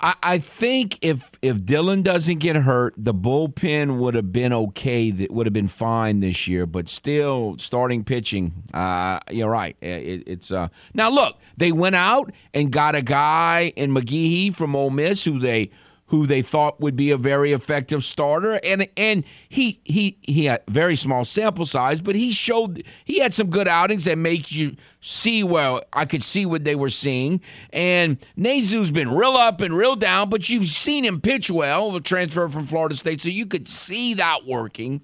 [0.00, 5.10] I, I think if if Dylan doesn't get hurt, the bullpen would have been okay.
[5.10, 6.66] That would have been fine this year.
[6.66, 9.76] But still, starting pitching, uh, you're right.
[9.80, 11.38] It, it's uh, now look.
[11.56, 15.70] They went out and got a guy in McGehee from Ole Miss who they
[16.08, 20.62] who they thought would be a very effective starter, and and he he he had
[20.68, 24.76] very small sample size, but he showed he had some good outings that make you
[25.00, 25.82] see well.
[25.92, 27.40] I could see what they were seeing,
[27.72, 32.00] and Nezu's been real up and real down, but you've seen him pitch well, the
[32.00, 35.02] transfer from Florida State, so you could see that working.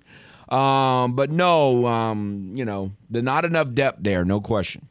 [0.48, 4.88] Um, but no, um, you know, not enough depth there, no question.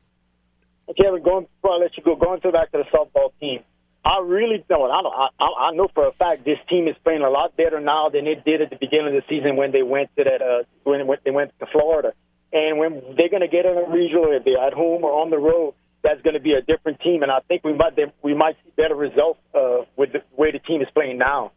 [0.89, 1.47] Okay, we're going.
[1.64, 3.64] Let you go, going to back to the softball team
[4.05, 4.91] I really don't.
[4.91, 5.13] I don't.
[5.39, 8.27] I, I know for a fact this team is playing a lot better now than
[8.27, 10.41] it did at the beginning of the season when they went to that.
[10.41, 12.13] Uh, when they went to Florida,
[12.51, 15.29] and when they're going to get in a regional, if they're at home or on
[15.29, 15.73] the road,
[16.03, 17.23] that's going to be a different team.
[17.23, 20.59] And I think we might we might see better results uh, with the way the
[20.59, 21.51] team is playing now.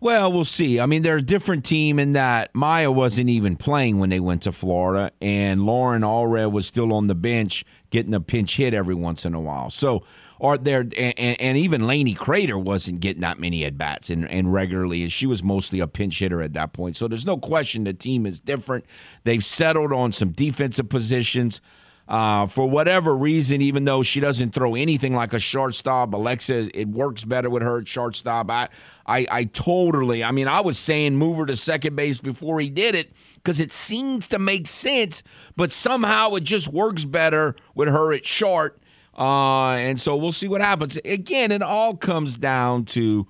[0.00, 0.78] Well, we'll see.
[0.78, 4.42] I mean, they're a different team in that Maya wasn't even playing when they went
[4.42, 8.94] to Florida, and Lauren Allred was still on the bench getting a pinch hit every
[8.94, 9.70] once in a while.
[9.70, 10.04] So
[10.40, 14.52] or there and, and even Laney Crater wasn't getting that many at bats and, and
[14.52, 16.96] regularly as she was mostly a pinch hitter at that point.
[16.96, 18.84] So there's no question the team is different.
[19.24, 21.60] They've settled on some defensive positions.
[22.08, 26.88] Uh, for whatever reason, even though she doesn't throw anything like a shortstop, Alexa, it
[26.88, 28.50] works better with her at shortstop.
[28.50, 28.68] I,
[29.06, 32.70] I, I totally, I mean, I was saying move her to second base before he
[32.70, 35.22] did it because it seems to make sense,
[35.54, 38.80] but somehow it just works better with her at short.
[39.18, 40.96] Uh, and so we'll see what happens.
[41.04, 43.26] Again, it all comes down to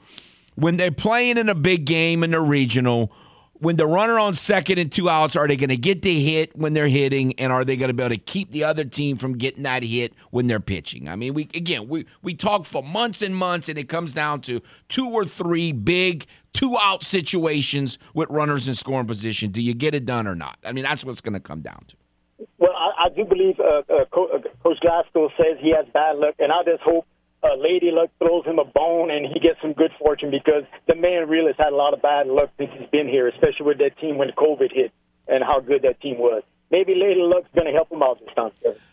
[0.55, 3.11] when they're playing in a big game in the regional,
[3.55, 6.55] when the runner on second and two outs, are they going to get the hit
[6.57, 9.17] when they're hitting, and are they going to be able to keep the other team
[9.19, 11.09] from getting that hit when they're pitching?
[11.09, 14.43] I mean, we again we we talk for months and months, and it comes down
[14.43, 19.51] to two or three big two out situations with runners in scoring position.
[19.51, 20.59] Do you get it done or not?
[20.65, 21.97] I mean, that's what's going to come down to.
[22.59, 26.17] Well, I, I do believe uh, uh, Co- uh, Coach Glasgow says he has bad
[26.17, 27.07] luck, and I just hope
[27.43, 30.95] uh, Lady Luck throws him a bone and he gets some good fortune because the
[30.95, 33.79] man really has had a lot of bad luck since he's been here, especially with
[33.79, 34.93] that team when COVID hit
[35.29, 36.43] and how good that team was.
[36.71, 38.51] Maybe Lady Luck's going to help him out this time.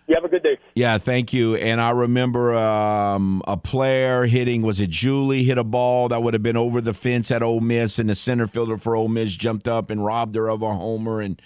[0.07, 0.57] You have a good day.
[0.75, 1.55] Yeah, thank you.
[1.55, 6.33] And I remember um, a player hitting, was it Julie, hit a ball that would
[6.33, 9.35] have been over the fence at Ole Miss, and the center fielder for Ole Miss
[9.35, 11.19] jumped up and robbed her of a homer.
[11.19, 11.41] And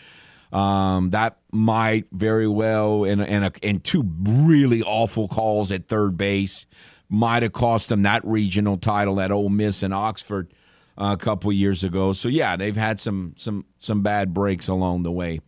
[0.51, 6.17] um, that might very well, and and, a, and two really awful calls at third
[6.17, 6.65] base
[7.07, 10.53] might have cost them that regional title at Ole Miss and Oxford
[10.97, 12.13] uh, a couple years ago.
[12.13, 15.39] So yeah, they've had some some some bad breaks along the way,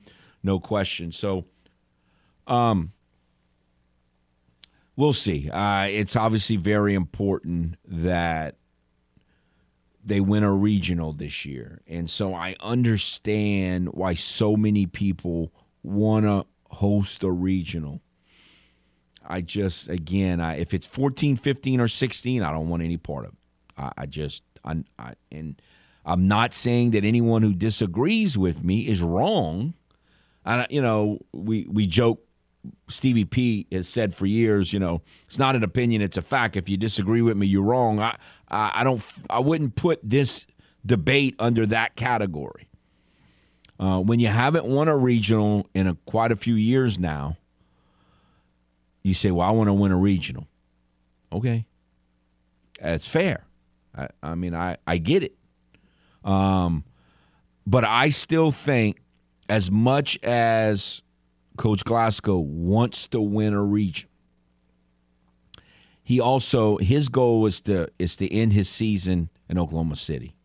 [0.43, 1.11] no question.
[1.11, 1.45] So,
[2.45, 2.91] um,
[4.95, 5.49] we'll see.
[5.49, 8.55] Uh, it's obviously very important that
[10.03, 11.81] they win a regional this year.
[11.87, 16.45] And so I understand why so many people want to
[16.75, 18.01] host a regional.
[19.27, 23.25] I just, again, I, if it's 14, 15, or 16, I don't want any part
[23.25, 23.37] of it.
[23.77, 25.61] I, I just, I, I, and
[26.05, 29.75] I'm not saying that anyone who disagrees with me is wrong.
[30.43, 32.25] I, you know, we, we joke
[32.87, 36.55] Stevie P has said for years, you know, it's not an opinion, it's a fact.
[36.55, 37.99] If you disagree with me, you're wrong.
[37.99, 38.15] I,
[38.49, 40.45] I, I don't, I wouldn't put this
[40.85, 42.67] debate under that category.
[43.79, 47.37] Uh, when you haven't won a regional in a, quite a few years now,
[49.01, 50.47] you say, "Well, I want to win a regional."
[51.33, 51.65] Okay,
[52.79, 53.43] that's fair.
[53.95, 55.35] I, I mean, I, I get it.
[56.23, 56.83] Um,
[57.65, 59.01] but I still think,
[59.49, 61.01] as much as
[61.61, 64.09] Coach Glasgow wants to win a region,
[66.01, 70.35] he also his goal is to is to end his season in Oklahoma City,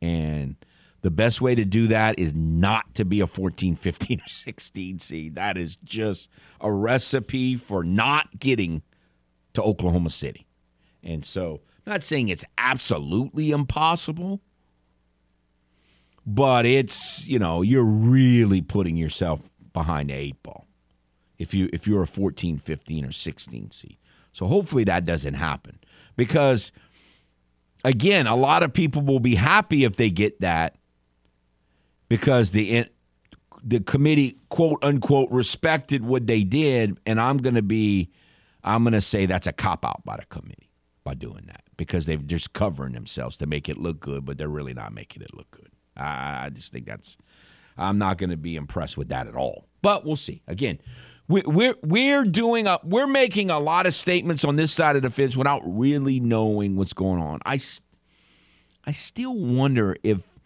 [0.00, 0.54] and
[1.00, 5.00] the best way to do that is not to be a 14, 15, or 16
[5.00, 5.34] seed.
[5.34, 8.82] That is just a recipe for not getting
[9.54, 10.46] to Oklahoma City.
[11.02, 14.40] And so, not saying it's absolutely impossible,
[16.24, 19.40] but it's, you know, you're really putting yourself
[19.72, 20.66] behind the eight ball
[21.38, 23.96] if you if you're a 14, 15 or 16 seed.
[24.32, 25.78] So hopefully that doesn't happen
[26.16, 26.70] because
[27.84, 30.76] again, a lot of people will be happy if they get that
[32.08, 32.86] because the
[33.62, 38.10] the committee quote unquote respected what they did, and I'm going to be
[38.62, 40.70] I'm going to say that's a cop out by the committee
[41.04, 44.48] by doing that because they're just covering themselves to make it look good, but they're
[44.48, 45.70] really not making it look good.
[45.96, 47.16] I, I just think that's
[47.80, 49.66] I'm not going to be impressed with that at all.
[49.82, 50.42] But we'll see.
[50.46, 50.78] Again,
[51.28, 55.02] we, we're we're doing a we're making a lot of statements on this side of
[55.02, 57.40] the fence without really knowing what's going on.
[57.46, 57.58] I
[58.84, 60.38] I still wonder if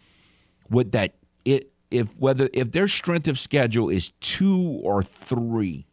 [0.68, 1.14] what that
[1.44, 5.86] it if whether if their strength of schedule is two or three,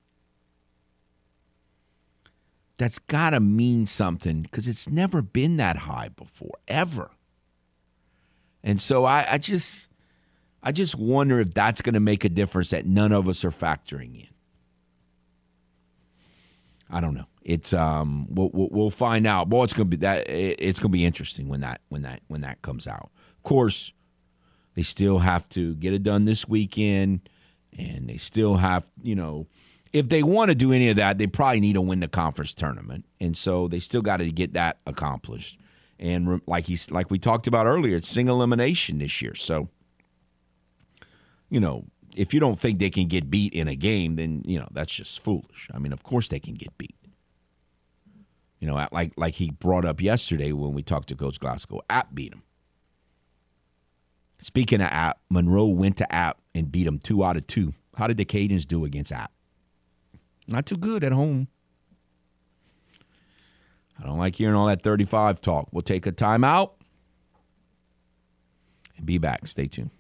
[2.77, 7.11] that's got to mean something because it's never been that high before ever.
[8.63, 9.90] And so I, I just
[10.64, 13.51] I just wonder if that's going to make a difference that none of us are
[13.51, 14.28] factoring in.
[16.91, 17.26] I don't know.
[17.43, 19.49] It's um we'll, we'll find out.
[19.49, 22.62] Boy, it's gonna be that it's gonna be interesting when that when that when that
[22.62, 23.09] comes out.
[23.38, 23.93] Of course,
[24.76, 27.30] they still have to get it done this weekend,
[27.78, 29.47] and they still have, you know,
[29.93, 32.53] if they want to do any of that, they probably need to win the conference
[32.53, 35.57] tournament, and so they still got to get that accomplished.
[35.97, 39.70] And like he's like we talked about earlier, it's single elimination this year, so
[41.51, 41.85] you know
[42.15, 44.93] if you don't think they can get beat in a game, then you know that's
[44.93, 45.69] just foolish.
[45.73, 46.95] I mean, of course they can get beat.
[48.59, 52.15] You know, like like he brought up yesterday when we talked to Coach Glasgow, App
[52.15, 52.43] beat him.
[54.39, 57.73] Speaking of App, Monroe went to App and beat them two out of two.
[57.95, 59.31] How did the Cajuns do against App?
[60.47, 61.47] Not too good at home.
[64.01, 65.69] I don't like hearing all that 35 talk.
[65.71, 66.71] We'll take a timeout
[68.97, 69.45] and be back.
[69.45, 69.91] Stay tuned.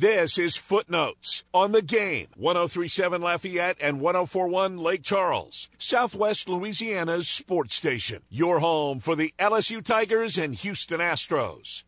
[0.00, 2.28] This is Footnotes on the game.
[2.36, 8.22] 1037 Lafayette and 1041 Lake Charles, Southwest Louisiana's sports station.
[8.30, 11.82] Your home for the LSU Tigers and Houston Astros.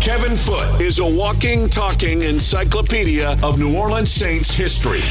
[0.00, 5.02] Kevin Foote is a walking, talking encyclopedia of New Orleans Saints history.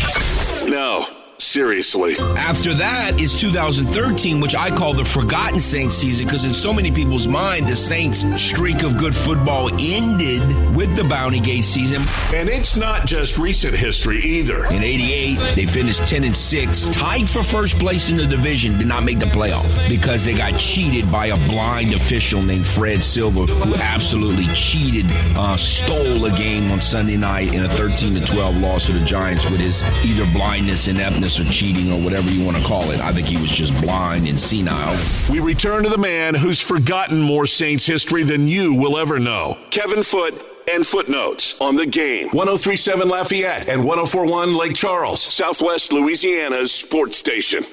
[0.69, 1.26] No.
[1.39, 2.15] Seriously.
[2.19, 6.91] After that is 2013, which I call the forgotten Saints season because in so many
[6.91, 10.41] people's mind, the Saints streak of good football ended
[10.75, 12.01] with the Bounty Gate season.
[12.35, 14.65] And it's not just recent history either.
[14.65, 18.87] In 88, they finished 10 and 6, tied for first place in the division, did
[18.87, 23.45] not make the playoff because they got cheated by a blind official named Fred Silva
[23.45, 25.05] who absolutely cheated,
[25.37, 29.05] uh, stole a game on Sunday night in a 13 to 12 loss to the
[29.05, 33.01] Giants with his either blindness, ineptness, or cheating or whatever you want to call it.
[33.01, 34.97] I think he was just blind and senile.
[35.29, 39.57] We return to the man who's forgotten more Saints history than you will ever know.
[39.69, 40.41] Kevin Foote
[40.73, 42.29] and footnotes on the game.
[42.29, 47.65] 1037 Lafayette and 1041 Lake Charles, Southwest Louisiana's sports station.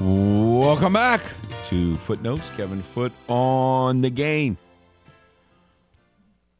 [0.00, 1.20] Welcome back
[1.66, 2.50] to Footnotes.
[2.56, 4.56] Kevin Foote on the game.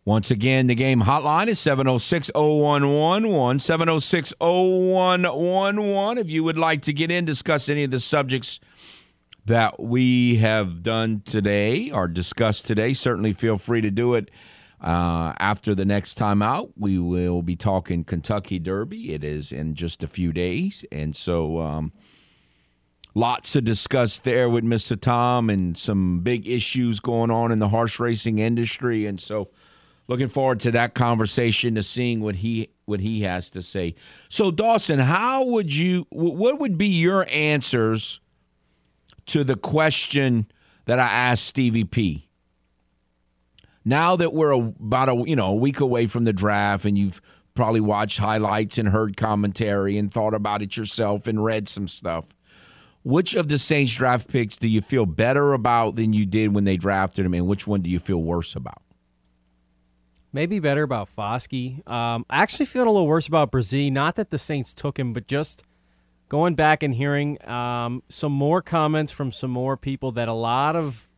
[0.08, 3.58] Once again, the game hotline is 706 0111.
[3.58, 6.16] 706 0111.
[6.16, 8.58] If you would like to get in, discuss any of the subjects
[9.44, 14.30] that we have done today or discussed today, certainly feel free to do it
[14.80, 16.70] uh, after the next time out.
[16.78, 19.12] We will be talking Kentucky Derby.
[19.12, 20.86] It is in just a few days.
[20.90, 21.92] And so, um,
[23.14, 24.98] lots to discuss there with Mr.
[24.98, 29.04] Tom and some big issues going on in the horse racing industry.
[29.04, 29.50] And so,
[30.08, 33.94] looking forward to that conversation to seeing what he what he has to say.
[34.28, 38.20] So Dawson, how would you what would be your answers
[39.28, 40.46] to the question
[40.86, 42.28] that I asked Stevie P.
[43.84, 47.20] Now that we're about a you know a week away from the draft, and you've
[47.54, 52.26] probably watched highlights and heard commentary and thought about it yourself and read some stuff.
[53.04, 56.64] Which of the Saints draft picks do you feel better about than you did when
[56.64, 58.82] they drafted him, and which one do you feel worse about?
[60.32, 61.88] Maybe better about Foskey.
[61.88, 63.90] Um, I actually feel a little worse about Bresee.
[63.90, 65.62] Not that the Saints took him, but just
[66.28, 70.76] going back and hearing um, some more comments from some more people that a lot
[70.76, 71.08] of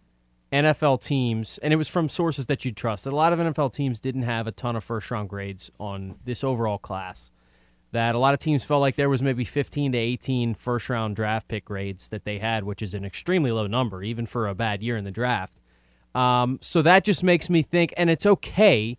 [0.52, 3.72] NFL teams, and it was from sources that you trust, that a lot of NFL
[3.72, 7.30] teams didn't have a ton of first round grades on this overall class.
[7.92, 11.16] That a lot of teams felt like there was maybe 15 to 18 first round
[11.16, 14.54] draft pick grades that they had, which is an extremely low number, even for a
[14.54, 15.59] bad year in the draft.
[16.14, 18.98] Um, so that just makes me think, and it's okay.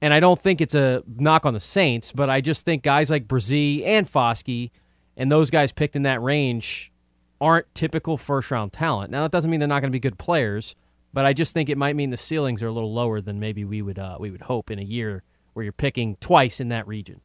[0.00, 3.10] And I don't think it's a knock on the Saints, but I just think guys
[3.10, 4.70] like Bresee and Foskey
[5.16, 6.92] and those guys picked in that range
[7.40, 9.10] aren't typical first round talent.
[9.10, 10.76] Now that doesn't mean they're not going to be good players,
[11.12, 13.64] but I just think it might mean the ceilings are a little lower than maybe
[13.64, 15.24] we would uh, we would hope in a year
[15.54, 17.20] where you're picking twice in that region.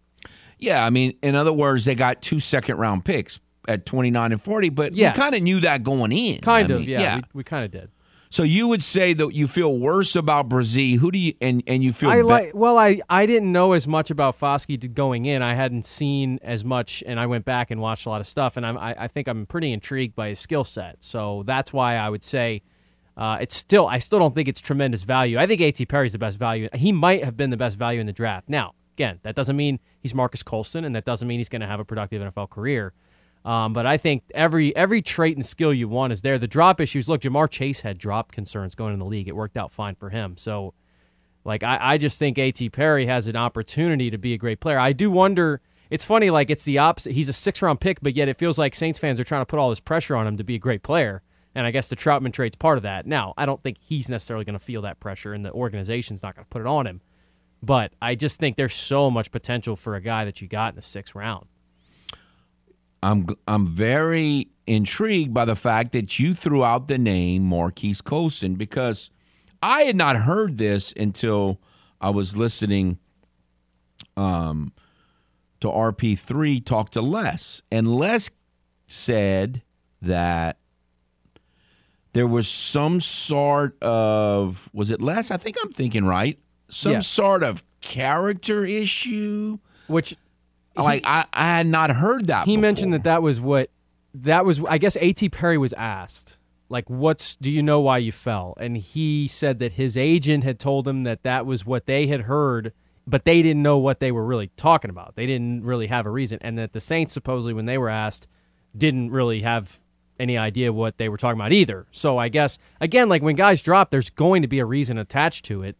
[0.57, 4.41] Yeah, I mean, in other words, they got two second round picks at 29 and
[4.41, 5.15] 40, but Yes.
[5.15, 6.41] we kind of knew that going in.
[6.41, 7.91] Kind I of, mean, yeah, We, we kind of did.
[8.33, 10.97] So you would say that you feel worse about Bresee.
[10.97, 12.51] Who do you and and you feel I be- like.
[12.55, 15.43] Well, I I didn't know as much about Foskey going in.
[15.43, 18.57] I hadn't seen as much, and I went back and watched a lot of stuff.
[18.57, 21.03] And I'm, I I think I'm pretty intrigued by his skill set.
[21.03, 22.63] So that's why I would say
[23.15, 23.85] uh, it's still.
[23.85, 25.37] I still don't think it's tremendous value.
[25.37, 25.85] I think A.T.
[25.85, 26.69] Perry's the best value.
[26.73, 28.49] He might have been the best value in the draft.
[28.49, 31.67] Now, again, that doesn't mean he's Marques Colston, and that doesn't mean he's going to
[31.67, 32.93] have a productive NFL career.
[33.45, 36.37] Um, but I think every every trait and skill you want is there.
[36.37, 37.09] The drop issues.
[37.09, 39.27] Look, Ja'Marr Chase had drop concerns going in the league.
[39.27, 40.37] It worked out fine for him.
[40.37, 40.73] So.
[41.45, 42.69] Like I, I just think A.T.
[42.69, 44.79] Perry has an opportunity to be a great player.
[44.79, 45.59] I do wonder.
[45.89, 47.11] It's funny, like it's the opposite.
[47.11, 49.45] He's a six round pick, but yet it feels like Saints fans are trying to
[49.45, 51.21] put all this pressure on him to be a great player.
[51.53, 53.05] And I guess the Trautman trade's part of that.
[53.05, 56.35] Now, I don't think he's necessarily going to feel that pressure, and the organization's not
[56.35, 57.01] going to put it on him.
[57.61, 60.75] But I just think there's so much potential for a guy that you got in
[60.77, 61.45] the sixth round.
[63.03, 68.55] I'm I'm very intrigued by the fact that you threw out the name Marques Colston
[68.55, 69.09] because
[69.61, 71.59] I had not heard this until
[71.99, 72.97] I was listening
[74.15, 74.73] um,
[75.59, 78.29] to RP3 talk to Les, and Les
[78.87, 79.61] said
[80.01, 80.57] that
[82.13, 85.31] there was some sort of was it Les?
[85.31, 86.39] I think I'm thinking right.
[86.69, 86.99] Some Yeah.
[86.99, 89.59] sort of character issue.
[89.87, 90.15] Which
[90.75, 92.45] Like I, I had not heard that.
[92.45, 93.69] he mentioned that that was what
[94.15, 95.29] that was i guess A.T.
[95.29, 96.39] Perry was asked
[96.73, 98.55] like what's do you know why you fell?
[98.59, 102.21] And he said that his agent had told him that that was what they had
[102.21, 102.73] heard
[103.05, 105.15] but they didn't know what they were really talking about.
[105.15, 106.39] They didn't really have a reason.
[106.41, 108.27] And that the saints supposedly when they were asked
[108.75, 109.81] didn't really have
[110.17, 111.85] any idea what they were talking about either.
[111.91, 115.45] So i guess again like when guys drop there's going to be a reason attached
[115.45, 115.75] to it.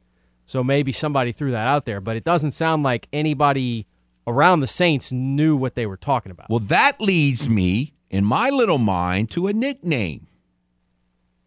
[0.46, 3.88] So maybe somebody threw that out there but it doesn't sound like anybody
[4.28, 8.50] around the saints knew what they were talking about Well, that leads me in my
[8.50, 10.28] little mind to a nickname.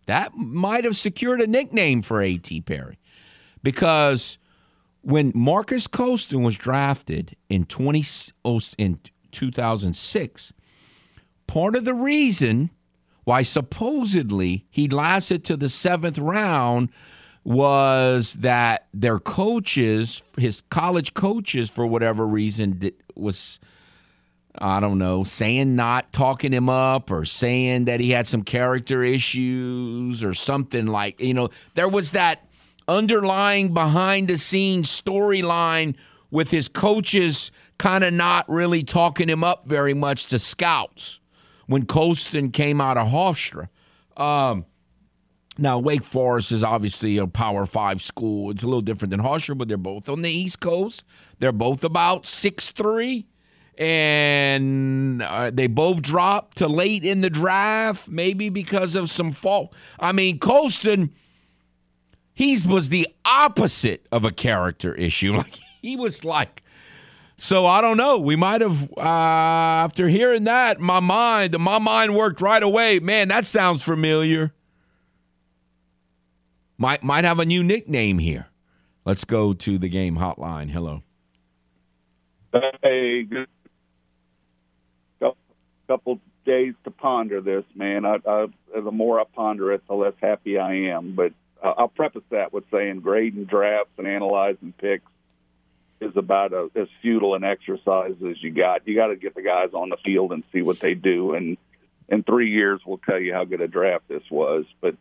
[0.06, 2.60] That might have secured a nickname for A.T.
[2.62, 2.98] Perry
[3.62, 4.38] because
[5.02, 8.04] when Marques Colston was drafted in 20
[8.44, 9.00] oh, in
[9.32, 10.52] 2006,
[11.46, 12.70] part of the reason
[13.24, 16.90] why supposedly he lasted to the seventh round
[17.46, 23.60] was that their coaches, his college coaches, for whatever reason, was
[24.58, 29.04] I don't know, saying not talking him up or saying that he had some character
[29.04, 32.48] issues or something like, you know, there was that
[32.88, 35.94] underlying behind the scenes storyline
[36.32, 41.20] with his coaches kind of not really talking him up very much to scouts
[41.66, 43.68] when Colston came out of Hofstra.
[44.16, 44.64] Um,
[45.58, 48.50] now, Wake Forest is obviously a Power Five school.
[48.50, 51.04] It's a little different than Hofstra, but they're both on the East Coast.
[51.38, 53.26] They're both about six three
[53.78, 59.74] and uh, they both dropped to late in the draft, maybe because of some fault.
[60.00, 61.12] I mean, Colston,
[62.32, 65.34] he was the opposite of a character issue.
[65.36, 66.64] Like he was like,
[67.36, 68.18] so I don't know.
[68.18, 72.98] We might have uh, after hearing that, my mind, my mind worked right away.
[72.98, 74.52] Man, that sounds familiar.
[76.78, 78.48] Might might have a new nickname here.
[79.04, 80.70] Let's go to the game hotline.
[80.70, 81.02] Hello.
[82.82, 83.48] Hey, good
[85.86, 88.04] couple days to ponder this, man.
[88.04, 91.14] I, I, the more I ponder it, the less happy I am.
[91.14, 95.10] But uh, I'll preface that with saying grading drafts and analyzing picks
[96.00, 98.86] is about a, as futile an exercise as you got.
[98.86, 101.34] You got to get the guys on the field and see what they do.
[101.34, 101.56] And
[102.08, 104.66] in three years, we'll tell you how good a draft this was.
[104.80, 104.96] But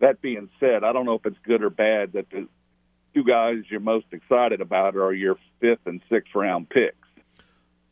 [0.00, 2.46] that being said, I don't know if it's good or bad that the
[3.14, 6.96] two guys you're most excited about are your fifth and sixth round picks.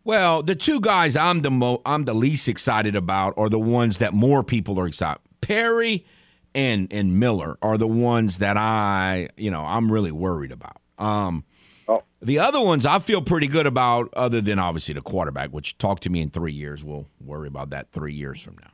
[0.05, 3.99] Well, the two guys I'm the mo- I'm the least excited about are the ones
[3.99, 5.21] that more people are excited.
[5.41, 6.05] Perry
[6.55, 10.81] and and Miller are the ones that I you know I'm really worried about.
[10.99, 11.45] Um,
[11.89, 12.03] Oh.
[12.21, 16.01] The other ones I feel pretty good about, other than obviously the quarterback, which talk
[16.01, 16.85] to me in three years.
[16.85, 18.71] We'll worry about that three years from now.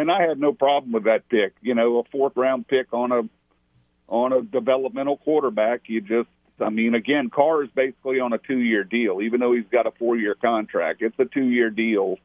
[0.00, 1.52] And I had no problem with that pick.
[1.60, 3.22] You know, a fourth round pick on a
[4.08, 5.82] on a developmental quarterback.
[5.86, 6.28] You just,
[6.58, 9.86] I mean, again, Carr is basically on a two year deal, even though he's got
[9.86, 11.02] a four year contract.
[11.02, 12.16] It's a two year deal,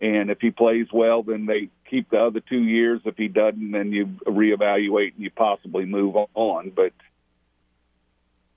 [0.00, 3.02] and if he plays well, then they keep the other two years.
[3.04, 6.70] If he doesn't, then you reevaluate and you possibly move on.
[6.70, 6.92] But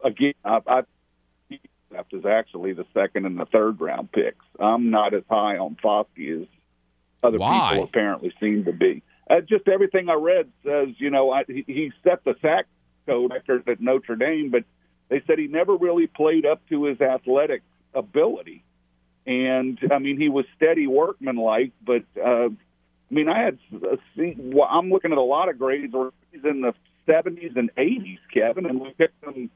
[0.03, 0.59] again, I.
[0.65, 0.81] I
[2.11, 4.43] is actually the second and the third round picks.
[4.59, 6.47] I'm not as high on Foskey as
[7.23, 7.71] other Why?
[7.71, 9.01] people apparently seem to be.
[9.29, 12.65] Uh, just everything I read says, you know, I, he, he set the sack
[13.07, 14.63] code record at Notre Dame, but
[15.09, 17.61] they said he never really played up to his athletic
[17.93, 18.63] ability.
[19.25, 22.49] And I mean, he was steady workmanlike, but uh, I
[23.09, 26.43] mean, I had uh, see, well, I'm looking at a lot of grades where he's
[26.43, 26.73] in the
[27.07, 29.49] 70s and 80s, Kevin, and we picked him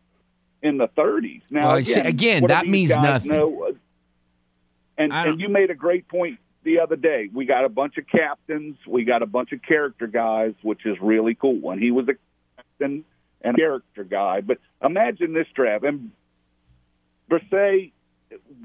[0.61, 1.41] in the 30s.
[1.49, 3.31] Now, Well, again, see, again, that means nothing.
[3.31, 3.75] know?
[4.97, 7.29] And and you made a great point the other day.
[7.33, 10.97] We got a bunch of captains, we got a bunch of character guys, which is
[11.01, 11.71] really cool.
[11.71, 12.15] And he was a
[12.61, 13.05] captain
[13.41, 14.41] and a character guy.
[14.41, 15.85] But imagine this draft.
[15.85, 16.11] And
[17.31, 17.93] Bresee,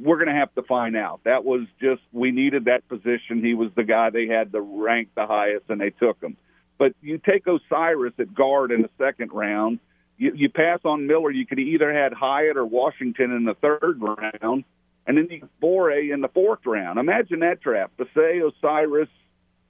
[0.01, 1.21] we're going to have to find out.
[1.25, 3.43] That was just we needed that position.
[3.43, 6.37] He was the guy they had to rank the highest, and they took him.
[6.79, 9.79] But you take O'Cyrus at guard in the second round.
[10.19, 11.31] You, you pass on Miller.
[11.31, 14.65] You could either had Hyatt or Washington in the third round,
[15.07, 16.99] and then you Bore in the fourth round.
[16.99, 19.09] Imagine that draft: Bresee, O'Cyrus,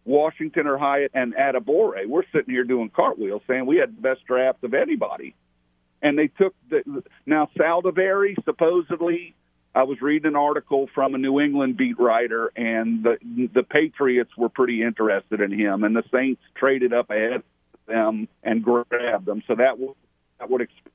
[0.05, 2.07] Washington or Hyatt, and Adebawore.
[2.07, 5.35] We're sitting here doing cartwheels, saying we had the best draft of anybody.
[6.03, 9.35] And they took the now Saldiveri supposedly.
[9.75, 13.17] I was reading an article from a New England beat writer, and the
[13.55, 17.43] the Patriots were pretty interested in him, and the Saints traded up ahead of
[17.87, 19.43] them and grabbed them.
[19.47, 19.95] So that would
[20.39, 20.93] that would explain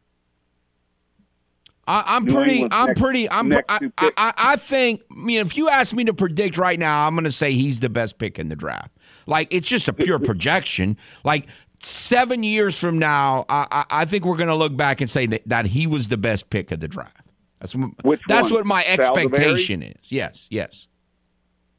[1.88, 2.67] I, I'm New pretty.
[2.69, 3.29] I'm next- pretty.
[3.29, 3.51] I'm.
[3.53, 3.61] I,
[3.97, 4.33] I.
[4.38, 5.01] I, think.
[5.09, 7.79] I mean, if you ask me to predict right now, I'm going to say he's
[7.79, 8.91] the best pick in the draft.
[9.25, 10.97] Like it's just a pure projection.
[11.23, 11.47] Like
[11.79, 15.27] seven years from now, I, I, I think we're going to look back and say
[15.27, 17.25] that, that he was the best pick of the draft.
[17.59, 18.53] That's what, Which that's one?
[18.59, 18.88] what my Saldiveri?
[18.99, 20.11] expectation is.
[20.11, 20.47] Yes.
[20.49, 20.88] Yes.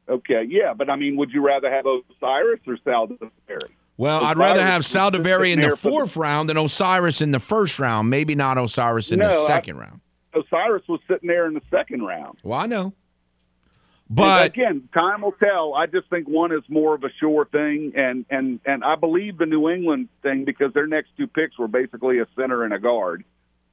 [0.09, 0.45] okay.
[0.49, 3.71] Yeah, but I mean, would you rather have O'Cyrus or Saldiveri?
[3.99, 7.41] Well, I'd rather have Saldiveri in the for the- fourth round than O'Cyrus in the
[7.41, 8.09] first round.
[8.09, 10.01] Maybe not O'Cyrus in No, the I- second round.
[10.35, 12.39] O'Cyrus was sitting there in the second round.
[12.45, 12.85] Well, I know.
[12.85, 15.75] And But again, time will tell.
[15.75, 19.37] I just think one is more of a sure thing, and and and I believe
[19.37, 22.79] the New England thing because their next two picks were basically a center and a
[22.79, 23.25] guard.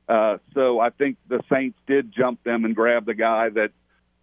[0.09, 3.71] Uh, so I think the Saints did jump them and grab the guy that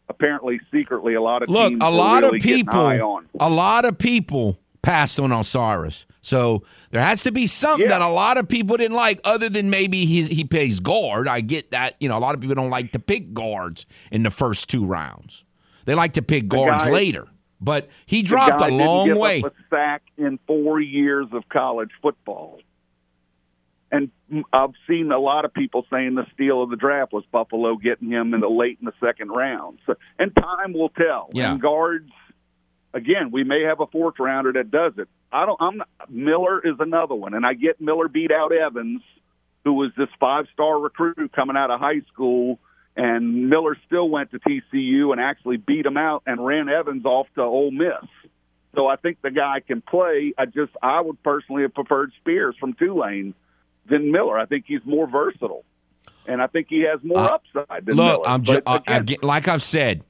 [0.09, 4.59] apparently secretly a lot of Look, a lot really of people, a lot of people
[4.83, 6.07] passed on O'Cyrus.
[6.21, 7.99] So there has to be something Yeah.
[7.99, 11.27] that a lot of people didn't like, other than maybe he he plays guard.
[11.29, 11.97] I get that.
[12.01, 14.85] You know, a lot of people don't like to pick guards in the first two
[14.85, 15.45] rounds.
[15.85, 17.29] They like to pick guards guy- later.
[17.61, 19.41] But he dropped a long way.
[19.41, 22.59] A sack in four years of college football.
[23.93, 24.11] And
[24.53, 28.11] I've seen a lot of people saying the steal of the draft was Buffalo getting
[28.11, 29.79] him in the late in the second round.
[29.87, 31.29] So, and time will tell.
[31.35, 31.53] Yeah.
[31.53, 32.11] And guards,
[32.95, 35.09] again, we may have a fourth rounder that does it.
[35.33, 35.61] I don't.
[35.61, 39.03] I'm Miller is another one, and I get Miller beat out Evans,
[39.65, 42.59] who was this five star recruit coming out of high school.
[42.95, 47.27] And Miller still went to TCU and actually beat him out and ran Evans off
[47.37, 48.05] to Ole Miss.
[48.75, 50.35] So I think the guy can play.
[50.37, 53.35] I just I would personally have preferred Spears from Tulane
[53.89, 54.39] than Miller.
[54.39, 55.65] I think he's more versatile,
[56.27, 58.29] and I think he has more Uh, upside than Look, Miller.
[58.29, 60.05] I'm just But again, again, like I've said,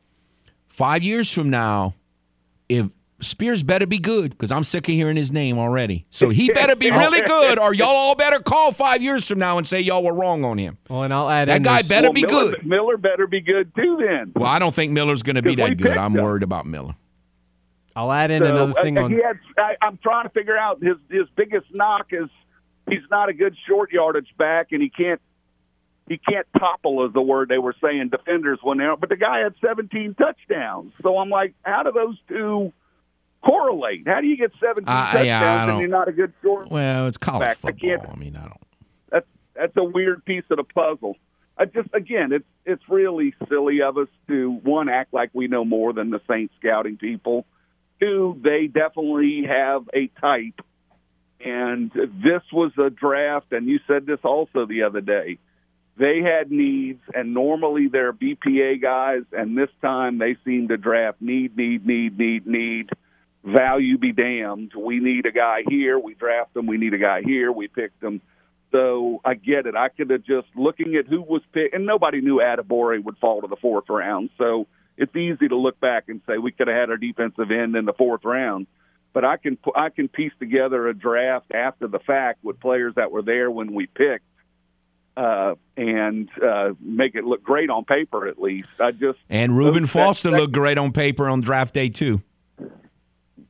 [0.66, 1.94] five years from now,
[2.78, 2.86] if
[3.20, 6.07] Spears better be good because I'm sick of hearing his name already.
[6.11, 9.59] So he better be really good, or y'all all better call five years from now
[9.59, 10.77] and say y'all were wrong on him.
[10.90, 12.66] Well, and I'll add That in guy this- better well, be Miller, good.
[12.66, 13.99] Miller better be good too.
[14.05, 15.97] Then Well, I don't think Miller's going to be that good.
[15.97, 16.23] I'm him.
[16.24, 16.97] worried about Miller.
[17.94, 19.11] I'll add in So, another thing uh, on.
[19.12, 22.28] he had, I, I'm trying to figure out his his biggest knock is
[22.89, 25.20] he's not a good short yardage back, and he can't
[26.09, 28.97] he can't topple is the word they were saying defenders when they're.
[28.97, 32.73] But the guy had 17 touchdowns, so I'm like, how do those two
[33.47, 34.07] correlate?
[34.07, 36.70] How do you get 17 Uh, touchdowns yeah, and you're not a good short?
[36.70, 37.89] Well, it's college Back, I football.
[37.91, 38.57] can't- I mean, I don't.
[39.11, 41.16] That's that's a weird piece of the puzzle.
[41.59, 45.65] I just again, it's it's really silly of us to one act like we know
[45.65, 47.45] more than the Saints scouting people.
[48.01, 50.61] Two, they definitely have a type,
[51.45, 55.39] And this was a draft, and you said this also the other day.
[56.03, 61.23] They had needs, and normally they're BPA guys, and this time they seem to draft
[61.23, 62.91] need, need, need, need, need.
[63.45, 64.73] Value be damned.
[64.77, 65.97] We need a guy here.
[65.97, 66.66] We draft him.
[66.66, 67.53] We need a guy here.
[67.53, 68.20] We picked him.
[68.73, 69.77] So I get it.
[69.77, 73.43] I could have just looking at who was picked, and nobody knew Adebawore would fall
[73.43, 74.31] to the fourth round.
[74.39, 74.66] So
[74.97, 77.85] it's easy to look back and say we could have had our defensive end in
[77.85, 78.66] the fourth round.
[79.12, 83.12] But I can I can piece together a draft after the fact with players that
[83.12, 84.24] were there when we picked,
[85.16, 88.68] uh, and uh, make it look great on paper at least.
[88.80, 92.22] I just and Reuben Foster that- looked great on paper on draft day too.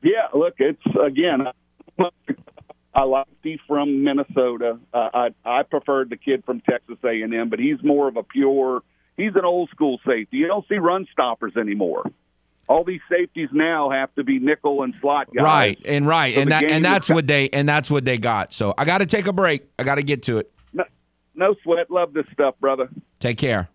[0.03, 1.47] Yeah, look, it's again.
[2.95, 4.79] I like Steve from Minnesota.
[4.93, 8.17] Uh, I I preferred the kid from Texas A and M, but he's more of
[8.17, 8.83] a pure.
[9.17, 10.39] He's an old school safety.
[10.39, 12.11] You don't see run stoppers anymore.
[12.69, 15.43] All these safeties now have to be nickel and slot guys.
[15.43, 18.53] Right and right, So and that and that's what they and that's what they got.
[18.53, 19.69] So I got to take a break.
[19.79, 20.53] I got to get to it.
[21.35, 21.91] No, no sweat.
[21.91, 22.89] Love this stuff, brother.
[23.21, 23.69] Take care.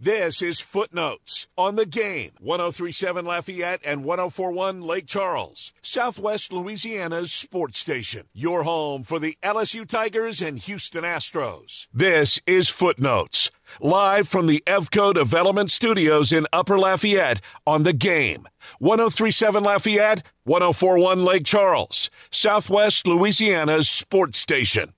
[0.00, 2.32] This is Footenotes on the game.
[2.40, 8.26] 1037 Lafayette and 1041 Lake Charles, Southwest Louisiana's sports station.
[8.34, 11.86] Your home for the LSU Tigers and Houston Astros.
[11.90, 13.50] This is Footenotes,
[13.80, 18.48] live from the EFCO Development Studios in Upper Lafayette on the game.
[18.80, 24.92] 1037 Lafayette, 1041 Lake Charles, Southwest Louisiana's sports station.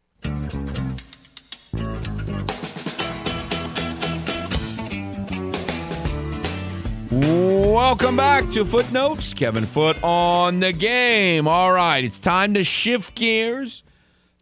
[7.17, 9.33] Welcome back to Footenotes.
[9.33, 11.49] Kevin Foote on the game.
[11.49, 13.83] All right, it's time to shift gears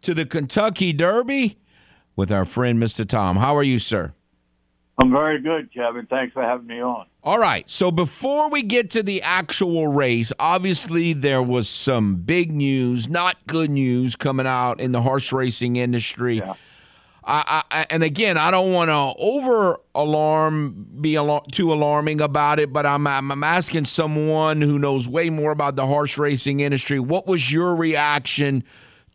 [0.01, 1.57] to the Kentucky Derby
[2.17, 3.07] with our friend Mr.
[3.07, 3.37] Tom.
[3.37, 4.13] How are you, sir?
[4.97, 6.05] I'm very good, Kevin.
[6.07, 7.05] Thanks for having me on.
[7.23, 7.69] All right.
[7.71, 13.37] So before we get to the actual race, obviously there was some big news, not
[13.47, 16.39] good news, coming out in the horse racing industry.
[16.39, 16.55] Yeah.
[17.27, 22.59] I, I, and again, I don't want to over alarm, be alar- too alarming about
[22.59, 26.59] it, but I'm, I'm I'm asking someone who knows way more about the horse racing
[26.59, 26.99] industry.
[26.99, 28.63] What was your reaction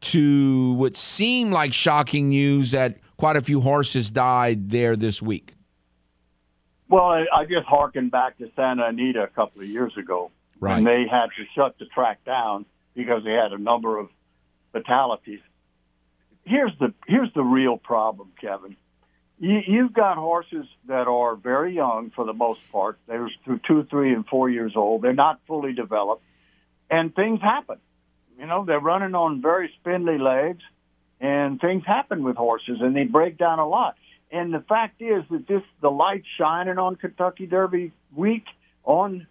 [0.01, 5.55] to what seemed like shocking news that quite a few horses died there this week?
[6.89, 10.75] Well, I, I just harkened back to Santa Anita a couple of years ago Right.
[10.75, 14.09] when they had to shut the track down because they had a number of
[14.73, 15.41] fatalities.
[16.45, 18.77] Here's the here's the real problem, Kevin.
[19.39, 22.99] You, you've got horses that are very young for the most part.
[23.07, 25.03] They're through two, three, and four years old.
[25.03, 26.23] They're not fully developed,
[26.91, 27.79] and things happen.
[28.39, 30.63] You know, they're running on very spindly legs,
[31.21, 33.97] and things happen with horses, and they break down a lot.
[34.33, 38.45] And the fact is that this the light's shining on Kentucky Derby week
[38.85, 39.27] on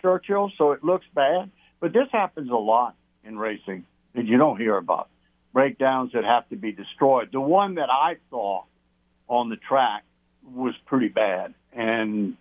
[0.00, 1.50] Churchill, so it looks bad.
[1.80, 2.94] But this happens a lot
[3.24, 3.84] in racing
[4.14, 5.08] that you don't hear about.
[5.52, 7.30] Breakdowns that have to be destroyed.
[7.32, 8.64] The one that I saw
[9.28, 10.04] on the track
[10.44, 12.36] was pretty bad, and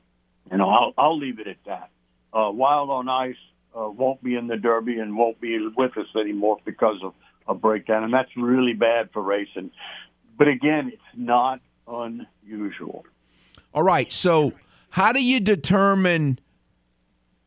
[0.50, 1.90] you know I'll, I'll leave it at that.
[2.34, 3.36] Uh, Wild on Ice
[3.78, 7.14] uh, won't be in the Derby and won't be with us anymore because of
[7.48, 9.72] a breakdown, and that's really bad for racing.
[10.38, 13.06] But again, it's not unusual.
[13.74, 14.12] All right.
[14.12, 14.54] So,
[14.92, 16.40] how do you determine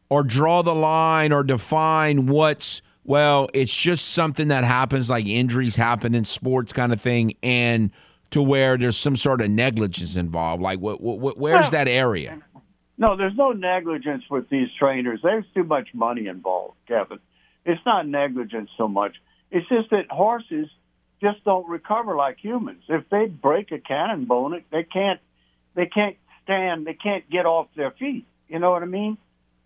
[0.08, 5.76] or draw the line or define what's, well, it's just something that happens, like injuries
[5.76, 7.90] happen in sports kind of thing, and
[8.30, 10.62] to where there's some sort of negligence involved?
[10.62, 12.42] Like, what, what, where's that area?
[12.98, 15.20] No, there's no negligence with these trainers.
[15.22, 17.18] There's too much money involved, Kevin.
[17.64, 19.16] It's not negligence so much.
[19.50, 20.68] It's just that horses
[21.20, 22.82] just don't recover like humans.
[22.88, 25.20] If they break a cannon bone, they can't
[25.74, 28.26] they can't stand, they can't get off their feet.
[28.48, 29.16] You know what I mean?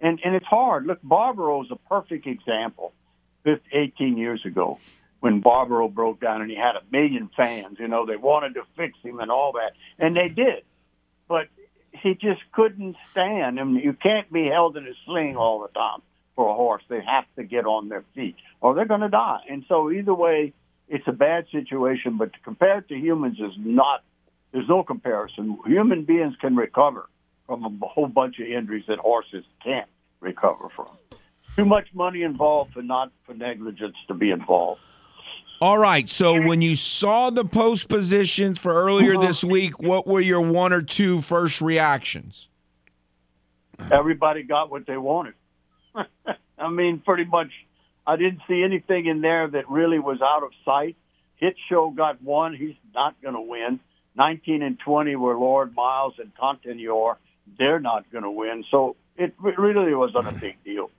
[0.00, 0.86] And and it's hard.
[0.86, 2.92] Look, Barbaro is a perfect example.
[3.48, 4.78] 15, 18 years ago,
[5.20, 8.62] when Barbaro broke down and he had a million fans, you know, they wanted to
[8.76, 10.64] fix him and all that, and they did.
[11.28, 11.48] But
[11.92, 13.58] he just couldn't stand.
[13.58, 16.02] I mean, you can't be held in a sling all the time
[16.36, 16.82] for a horse.
[16.88, 19.40] They have to get on their feet, or they're going to die.
[19.48, 20.52] And so, either way,
[20.88, 22.18] it's a bad situation.
[22.18, 24.04] But compared to humans, is not.
[24.52, 25.58] There's no comparison.
[25.66, 27.08] Human beings can recover
[27.46, 29.88] from a whole bunch of injuries that horses can't
[30.20, 30.88] recover from.
[31.58, 34.80] Too much money involved for not for negligence to be involved.
[35.60, 36.08] All right.
[36.08, 39.26] So, when you saw the post positions for earlier Uh-huh.
[39.26, 42.48] this week, what were your one or two first reactions?
[43.92, 45.34] everybody got what they wanted.
[46.58, 47.50] I mean, pretty much,
[48.06, 50.96] I didn't see anything in there that really was out of sight.
[51.36, 52.54] Hit Show got one.
[52.54, 53.78] He's not going to win.
[54.16, 57.18] 19 and 20 were Lord Miles and Continuar.
[57.56, 58.64] They're not going to win.
[58.68, 60.90] So it really wasn't a big deal.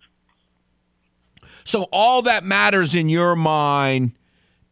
[1.64, 4.14] So all that matters in your mind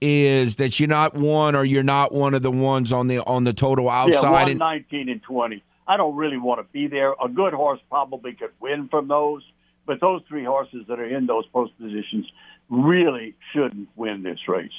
[0.02, 3.44] is that you're not one or you're not one of the ones on the on
[3.44, 4.50] the total outside.
[4.50, 5.64] and, nineteen and twenty.
[5.88, 7.14] I don't really want to be there.
[7.24, 9.42] A good horse probably could win from those,
[9.86, 12.30] but those three horses that are in those post positions
[12.70, 14.70] really shouldn't win this race.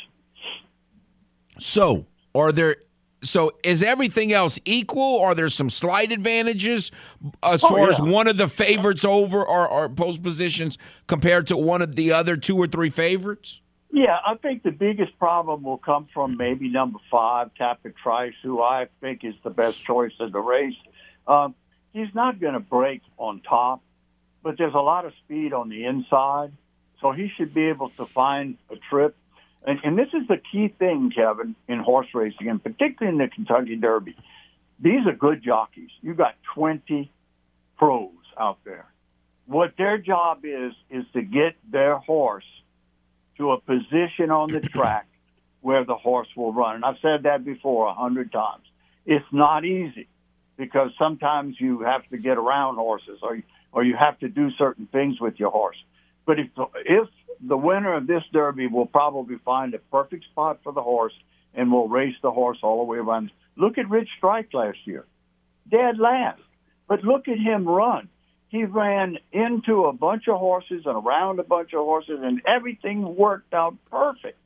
[1.58, 2.04] so,
[2.34, 2.76] are there?
[3.22, 5.20] So, is everything else equal?
[5.20, 6.92] Are there some slight advantages
[7.42, 10.78] as Oh, far as one of the favorites over or, or post positions
[11.08, 13.60] compared to one of the other two or three favorites?
[13.90, 18.62] Yeah, I think the biggest problem will come from maybe number five, Tapit Trice, who
[18.62, 20.76] I think is the best choice in the race.
[21.26, 21.54] Um,
[21.92, 23.82] he's not going to break on top,
[24.44, 26.52] but there's a lot of speed on the inside,
[27.00, 29.16] so he should be able to find a trip.
[29.68, 33.28] And, and this is the key thing, Kevin, in horse racing, and particularly in the
[33.28, 34.16] Kentucky Derby.
[34.80, 35.90] These are good jockeys.
[36.00, 37.12] You got 20
[37.76, 38.86] pros out there.
[39.44, 42.46] What their job is is to get their horse
[43.36, 45.06] to a position on the track
[45.60, 46.76] where the horse will run.
[46.76, 48.64] And I've said that before a hundred times.
[49.04, 50.08] It's not easy
[50.56, 53.38] because sometimes you have to get around horses or
[53.72, 55.76] or you have to do certain things with your horse.
[56.28, 56.48] But if
[56.84, 57.08] if
[57.40, 61.14] the winner of this derby will probably find a perfect spot for the horse
[61.54, 63.30] and will race the horse all the way around.
[63.56, 65.06] Look at Rich Strike last year,
[65.70, 66.42] dead last.
[66.86, 68.08] But look at him run
[68.48, 73.16] he ran into a bunch of horses and around a bunch of horses, and everything
[73.16, 74.38] worked out perfect.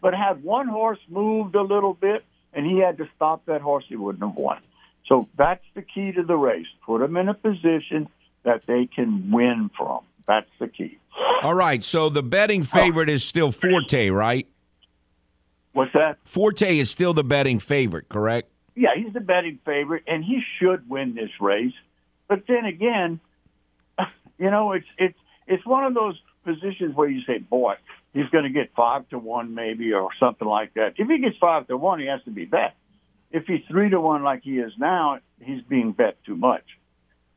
[0.00, 3.84] But had one horse moved a little bit and he had to stop that horse,
[3.88, 4.58] he wouldn't have won.
[5.06, 6.66] So that's the key to the race.
[6.84, 8.08] Put them in a position
[8.44, 10.04] that they can win from.
[10.26, 10.98] That's the key.
[11.42, 11.82] All right.
[11.82, 12.64] So the betting oh.
[12.64, 14.48] favorite is still Forte, right?
[15.72, 16.18] What's that?
[16.24, 18.48] Forte is still the betting favorite, correct?
[18.74, 21.74] Yeah, he's the betting favorite, and he should win this race.
[22.28, 23.20] But then again,
[24.38, 27.74] you know, it's it's it's one of those positions where you say, "Boy,
[28.14, 31.36] he's going to get five to one, maybe, or something like that." If he gets
[31.38, 32.74] five to one, he has to be bet.
[33.30, 36.64] If he's three to one, like he is now, he's being bet too much.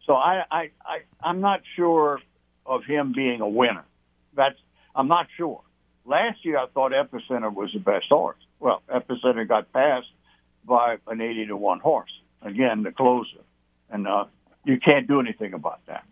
[0.06, 2.22] So I I, I I'm not sure
[2.70, 3.84] of him being a winner.
[4.36, 4.56] That's
[4.96, 5.62] I'm not sure.
[6.06, 8.38] Last year, I thought Epicenter was the best horse.
[8.60, 10.08] Well, Epicenter got passed
[10.66, 12.12] by an 80 to 1 horse.
[12.42, 13.42] Again, the closer.
[13.90, 14.26] And uh,
[14.66, 16.06] you can't do anything about that.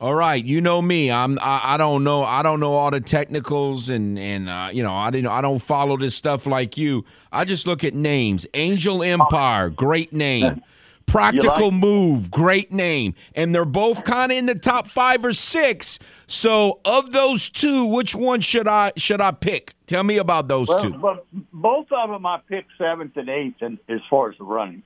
[0.00, 1.12] All right, you know me.
[1.12, 1.38] I'm.
[1.38, 2.24] I, I don't know.
[2.24, 5.28] I don't know all the technicals, and and uh, you know I didn't.
[5.28, 7.04] I don't follow this stuff like you.
[7.30, 8.44] I just look at names.
[8.52, 10.60] Angel Empire, great name.
[11.12, 15.32] Practical like- Move, great name, and they're both kind of in the top five or
[15.32, 15.98] six.
[16.26, 19.74] So, of those two, which one should I should I pick?
[19.86, 20.90] Tell me about those Well, two.
[20.90, 24.82] but both of them I picked seventh and eighth in, as far as the running.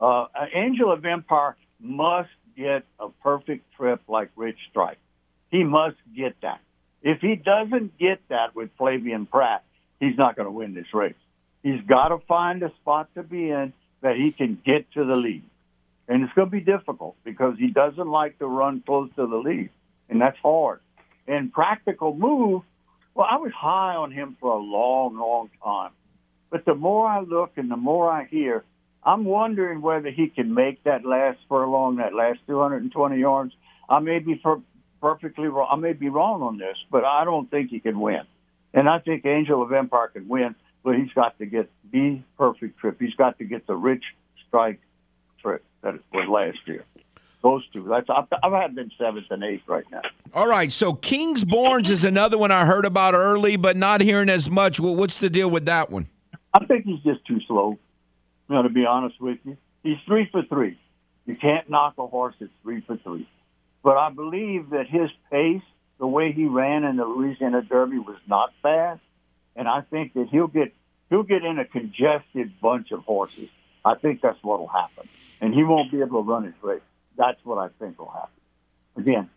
[0.00, 4.98] Uh, Angel of Empire must get a perfect trip like Rich Strike.
[5.50, 6.60] He must get that.
[7.02, 9.62] If he doesn't get that with Flavien Prat,
[10.00, 11.14] he's not going to win this race.
[11.62, 15.16] He's got to find a spot to be in that he can get to the
[15.16, 15.42] lead.
[16.10, 19.36] And it's going to be difficult because he doesn't like to run close to the
[19.36, 19.70] lead,
[20.08, 20.80] and that's hard.
[21.28, 22.62] And practical move,
[23.14, 25.92] well, I was high on him for a long, long time.
[26.50, 28.64] But the more I look and the more I hear,
[29.04, 33.52] I'm wondering whether he can make that last furlong, that last 220 yards.
[33.88, 34.62] I may be per-
[35.00, 35.68] perfectly wrong.
[35.70, 38.22] I may be wrong on this, but I don't think he can win.
[38.74, 42.80] And I think Angel of Empire can win, but he's got to get the perfect
[42.80, 42.96] trip.
[42.98, 44.02] He's got to get the rich
[44.48, 44.80] strike
[45.82, 46.84] that it was last year.
[47.42, 47.86] Those two.
[47.88, 50.02] That's I've, I've had them seventh and eighth right now.
[50.34, 54.50] All right, so Kingsbarns is another one I heard about early, but not hearing as
[54.50, 54.78] much.
[54.78, 56.08] Well, what's the deal with that one?
[56.52, 57.78] I think he's just too slow.
[58.48, 60.78] You know, to be honest with you, he's three for three.
[61.24, 63.28] You can't knock a horse that's three for three.
[63.82, 65.62] But I believe that his pace,
[65.98, 69.00] the way he ran in the Louisiana Derby, was not fast,
[69.56, 70.74] and I think that he'll get
[71.08, 73.48] he'll get in a congested bunch of horses.
[73.84, 75.08] I think that's what will happen,
[75.40, 76.82] and he won't be able to run his race.
[77.16, 78.30] That's what I think will happen.
[78.96, 79.30] Again,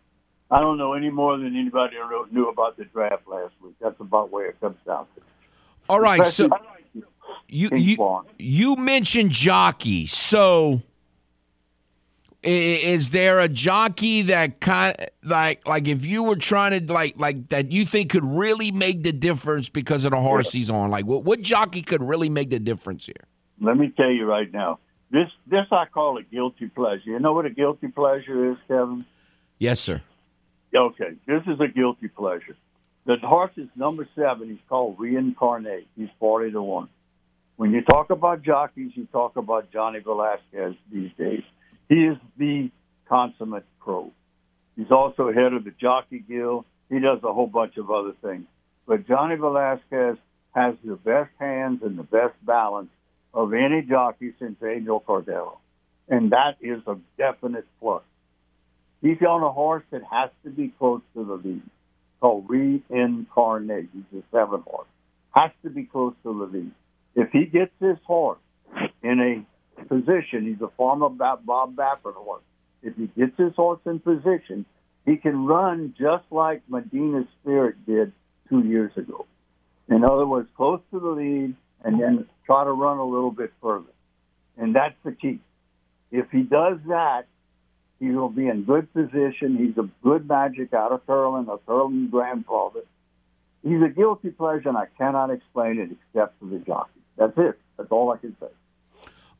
[0.50, 1.96] I don't know any more than anybody
[2.30, 3.74] knew about the draft last week.
[3.80, 5.22] That's about where it comes down to.
[5.88, 6.68] All right, so Especially-
[7.48, 10.06] you you, you mentioned jockey.
[10.06, 10.82] So
[12.42, 17.48] is there a jockey that kind like like if you were trying to like like
[17.48, 20.90] that you think could really make the difference because of the horse he's on?
[20.90, 23.24] Like what what jockey could really make the difference here?
[23.60, 24.78] Let me tell you right now,
[25.10, 27.10] this this I call a guilty pleasure.
[27.10, 29.04] You know what a guilty pleasure is, Kevin?
[29.58, 30.02] Yes, sir.
[30.74, 32.56] Okay, this is a guilty pleasure.
[33.06, 34.48] The horse is number seven.
[34.48, 35.86] He's called Reincarnate.
[35.96, 36.88] He's forty to one.
[37.56, 41.44] When you talk about jockeys, you talk about Johnny Velazquez these days.
[41.88, 42.70] He is the
[43.08, 44.10] consummate pro.
[44.76, 46.64] He's also head of the Jockey Guild.
[46.90, 48.46] He does a whole bunch of other things.
[48.86, 50.16] But Johnny Velazquez
[50.52, 52.90] has the best hands and the best balance
[53.34, 55.58] of any jockey since Angel Cordero.
[56.08, 58.02] And that is a definite plus.
[59.02, 61.62] He's on a horse that has to be close to the lead,
[62.20, 63.88] called Reincarnate.
[63.92, 64.86] He's a seven horse.
[65.32, 66.70] Has to be close to the lead.
[67.14, 68.38] If he gets this horse
[69.02, 69.44] in
[69.78, 71.44] a position, he's a former Bob
[71.76, 72.42] Baffert horse.
[72.82, 74.64] If he gets his horse in position,
[75.04, 78.12] he can run just like Medina Spirit did
[78.48, 79.26] two years ago.
[79.88, 83.52] In other words, close to the lead and then try to run a little bit
[83.62, 83.92] further.
[84.56, 85.40] And that's the key.
[86.10, 87.26] If he does that,
[88.00, 89.56] he will be in good position.
[89.56, 92.80] He's a good magic out of Curlin, a Curlin grandfather.
[93.62, 97.00] He's a guilty pleasure, and I cannot explain it except for the jockey.
[97.16, 97.58] That's it.
[97.76, 98.48] That's all I can say.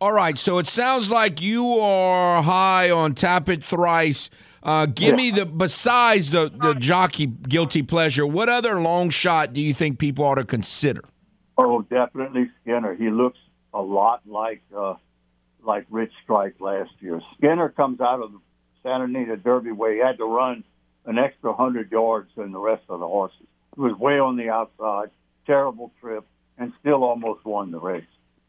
[0.00, 4.28] All right, so it sounds like you are high on Tapit Trice.
[4.62, 8.26] Uh, give me the besides the the jockey guilty pleasure.
[8.26, 11.04] What other long shot do you think people ought to consider?
[11.56, 12.94] Oh, definitely Skinner.
[12.94, 13.38] He looks
[13.72, 14.94] a lot like uh,
[15.64, 17.20] like Rich Strike last year.
[17.36, 18.38] Skinner comes out of the
[18.82, 20.64] Santa Anita Derby where he had to run
[21.06, 23.46] an extra hundred yards than the rest of the horses.
[23.74, 25.10] He was way on the outside,
[25.46, 26.26] terrible trip,
[26.58, 28.04] and still almost won the race.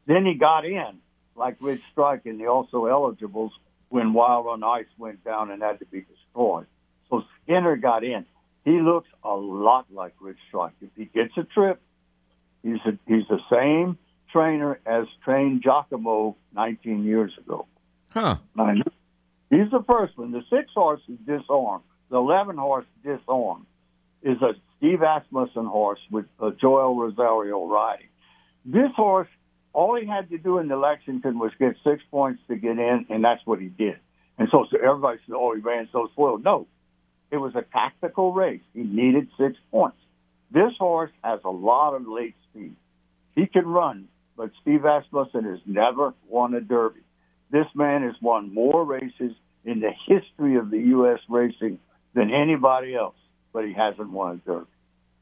[0.07, 0.99] Then he got in
[1.36, 3.52] like Rich Strike and the also eligibles
[3.90, 6.65] when Wild on Ice went down and had to be destroyed.
[7.10, 8.26] So Skinner got in.
[8.64, 10.73] He looks a lot like Rich Strike.
[10.82, 11.82] If he gets a trip,
[12.66, 13.98] he's a, he's the same
[14.32, 17.68] trainer as trained Giacomo 19 years ago.
[18.10, 18.38] Huh.
[19.50, 20.32] He's the first one.
[20.32, 21.84] The six horse is disarmed.
[22.10, 23.66] The 11 horse disarmed
[24.22, 28.08] is a Steve Asmussen horse with uh, Joel Rosario riding.
[28.66, 29.28] This horse
[29.76, 33.06] all he had to do in the Lexington was get six points to get in,
[33.10, 34.00] and that's what he did.
[34.38, 36.68] And so, so everybody said, "Oh, he ran so slow." No,
[37.30, 38.62] it was a tactical race.
[38.74, 39.98] He needed six points.
[40.50, 42.76] This horse has a lot of late speed.
[43.36, 44.07] He can run,
[44.38, 47.02] but Steve Asmussen has never won a Derby.
[47.52, 49.34] This man has won more races
[49.64, 51.19] in the history of the U.S.
[51.30, 51.80] racing
[52.14, 53.15] than anybody else,
[53.53, 54.68] but he hasn't won a Derby.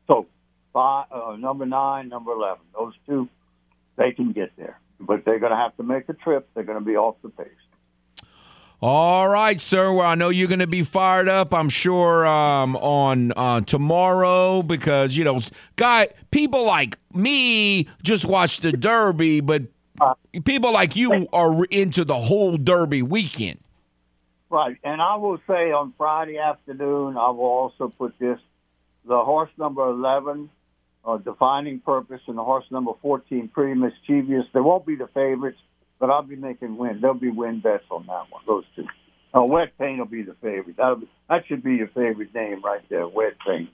[0.07, 0.27] So,
[0.73, 3.29] five, uh, number nine, number eleven, those two
[3.95, 4.79] they can get there.
[4.99, 6.49] But they're going to have to make a trip.
[6.53, 7.47] They're going to be off the pace.
[8.85, 9.93] All right, sir.
[9.93, 11.53] Well, I know you're going to be fired up.
[11.53, 15.39] I'm sure um, on uh, tomorrow because you know,
[15.77, 19.61] guy, people like me just watch the Derby, but
[20.43, 23.59] people like you are into the whole Derby weekend.
[24.49, 28.37] Right, and I will say on Friday afternoon, I will also put this:
[29.05, 30.49] the horse number eleven
[31.05, 34.45] uh, defining purpose, and the horse number 14, pretty mischievous.
[34.53, 35.59] They won't be the favorites,
[36.03, 36.99] but I'll be making win.
[36.99, 38.85] There'll be win bets on that one, those two.
[39.33, 40.75] Uh, Wet Paint will be the favorite.
[40.75, 43.69] That'll be, that should be your favorite name right there, Wet Paint.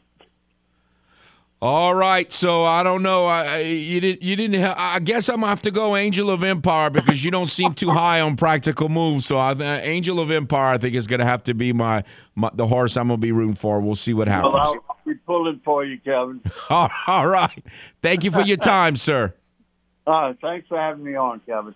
[1.59, 3.25] All right, so I don't know.
[3.25, 4.63] I you didn't you didn't.
[4.63, 7.89] I guess I'm gonna have to go Angel of Empire because you don't seem too
[7.89, 9.25] high on practical moves.
[9.25, 12.03] So I, uh, Angel of Empire, I think is gonna have to be my,
[12.35, 13.81] my the horse I'm gonna be rooting for.
[13.81, 14.53] We'll see what happens.
[14.53, 16.41] Well, I'll, I'll be pulling for you, Kevin.
[16.69, 17.65] all, right,
[18.03, 19.33] thank you for your time, sir.
[20.05, 21.73] Right, thanks for having me on, Kevin.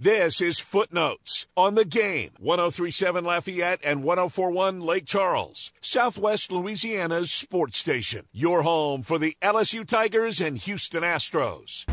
[0.00, 2.30] This is Footenotes on the game.
[2.38, 8.26] 1037 Lafayette and 1041 Lake Charles, Southwest Louisiana's sports station.
[8.30, 11.84] Your home for the LSU Tigers and Houston Astros.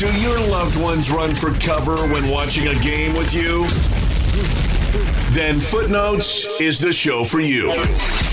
[0.00, 3.60] Do your loved ones run for cover when watching a game with you?
[5.32, 7.70] Then Footenotes is the show for you.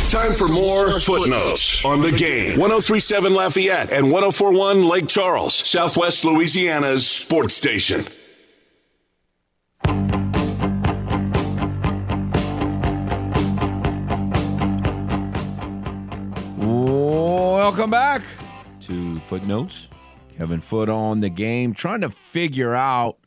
[0.10, 2.58] Time for more Footenotes on the game.
[2.58, 8.04] 1037 Lafayette and 1041 Lake Charles, Southwest Louisiana's sports station.
[17.68, 18.22] Welcome back
[18.84, 19.90] to Footenotes.
[20.38, 23.18] Kevin Foote on the game, trying to figure out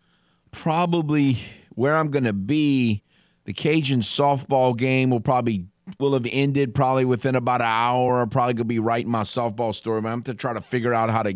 [0.50, 1.38] probably
[1.74, 3.02] where I'm going to be.
[3.44, 5.66] The Cajun softball game will probably
[5.98, 8.22] will have ended probably within about an hour.
[8.22, 10.00] I'm probably going to be writing my softball story.
[10.00, 11.34] But I'm to try to figure out how to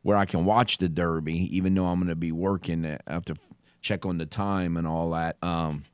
[0.00, 2.86] where I can watch the Derby, even though I'm going to be working.
[2.86, 3.36] I have to
[3.82, 5.36] check on the time and all that.
[5.42, 5.84] Um,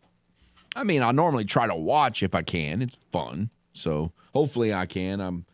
[0.77, 2.81] I mean, I normally try to watch if I can.
[2.81, 5.21] It's fun, so hopefully I can.
[5.21, 5.47] I'm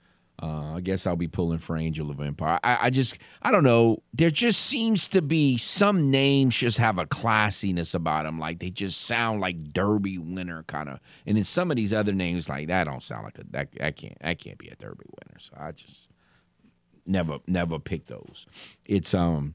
[0.43, 2.59] uh, I guess I'll be pulling for Angel of Empire.
[2.65, 4.03] I, I, just, I don't know.
[4.15, 8.39] There just seems to be some names just have a classiness about them.
[8.39, 11.01] Like they just sound like Derby winner kind of.
[11.27, 13.69] And then some of these other names, like that, don't sound like a that.
[13.79, 14.19] That can't.
[14.21, 15.39] That can't be a Derby winner.
[15.39, 16.09] So I just
[17.05, 18.47] never, never pick those.
[18.87, 19.55] It's um,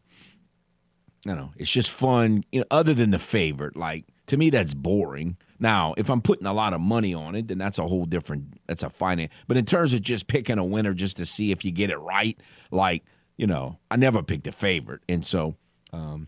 [1.25, 1.51] I don't know.
[1.57, 2.43] It's just fun.
[2.51, 5.37] You know, other than the favorite, like to me, that's boring.
[5.59, 8.59] Now, if I'm putting a lot of money on it, then that's a whole different.
[8.67, 9.31] That's a finance.
[9.47, 11.97] But in terms of just picking a winner, just to see if you get it
[11.97, 12.37] right,
[12.71, 13.03] like
[13.37, 15.55] you know, I never picked a favorite, and so
[15.91, 16.27] um,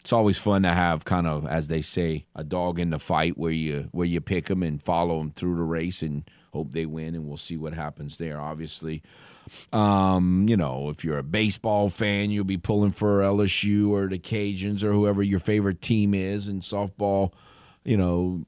[0.00, 3.36] it's always fun to have kind of, as they say, a dog in the fight
[3.36, 6.86] where you where you pick them and follow them through the race and hope they
[6.86, 8.40] win, and we'll see what happens there.
[8.40, 9.02] Obviously,
[9.72, 14.18] um, you know, if you're a baseball fan, you'll be pulling for LSU or the
[14.18, 17.32] Cajuns or whoever your favorite team is, and softball
[17.88, 18.44] you know,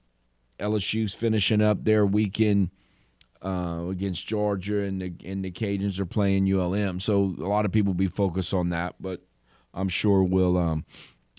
[0.58, 2.68] LSU's finishing up their weekend
[3.42, 7.00] uh, against Georgia, and the and the Cajuns are playing ULM.
[7.00, 9.22] So a lot of people be focused on that, but
[9.72, 10.58] I'm sure we'll.
[10.58, 10.84] Um,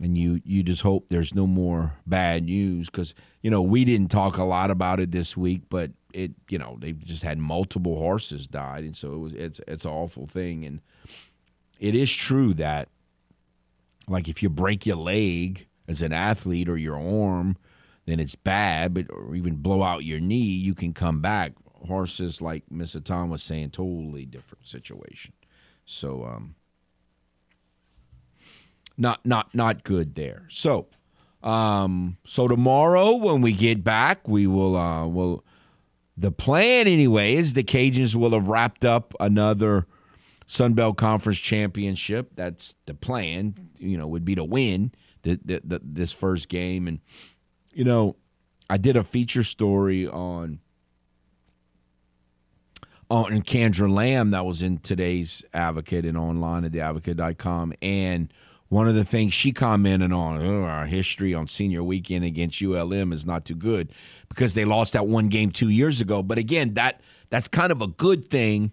[0.01, 3.13] and you you just hope there's no more bad news because
[3.43, 6.77] you know we didn't talk a lot about it this week, but it you know
[6.81, 10.65] they've just had multiple horses died, and so it was it's it's an awful thing,
[10.65, 10.81] and
[11.79, 12.89] it is true that
[14.07, 17.57] like if you break your leg as an athlete or your arm
[18.05, 21.53] then it's bad, but or even blow out your knee, you can come back.
[21.87, 23.03] Horses, like Mr.
[23.03, 25.33] Tom was saying, totally different situation.
[25.83, 26.55] So, um,
[28.97, 30.45] not not not good there.
[30.49, 30.87] So,
[31.41, 35.43] um, so tomorrow when we get back, we will uh, will
[36.15, 39.87] the plan anyway is the Cajuns will have wrapped up another
[40.45, 42.31] Sun Belt Conference championship.
[42.35, 43.55] That's the plan.
[43.79, 44.91] You know, would be to win
[45.23, 46.99] the, the, the, this first game and
[47.73, 48.15] you know,
[48.69, 50.59] I did a feature story on
[53.09, 57.73] on Kandra Lamb that was in today's Advocate and online at theadvocate.com.
[57.81, 58.31] And
[58.69, 63.11] one of the things she commented on, oh, our history on senior weekend against ULM
[63.11, 63.91] is not too good
[64.29, 66.23] because they lost that one game two years ago.
[66.23, 68.71] But again, that that's kind of a good thing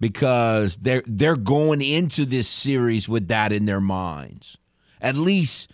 [0.00, 4.58] because they're they're going into this series with that in their minds.
[5.00, 5.70] At least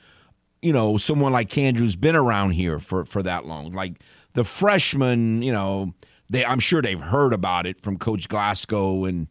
[0.67, 3.71] you know, someone like Kandra's been around here for, for that long.
[3.71, 4.01] Like
[4.33, 5.95] the freshmen, you know,
[6.29, 9.29] they I'm sure they've heard about it from Coach Glasgow and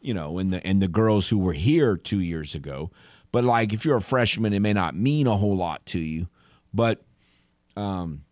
[0.00, 2.90] you know, and the and the girls who were here two years ago.
[3.30, 6.28] But like if you're a freshman, it may not mean a whole lot to you.
[6.72, 7.02] But
[7.76, 8.24] um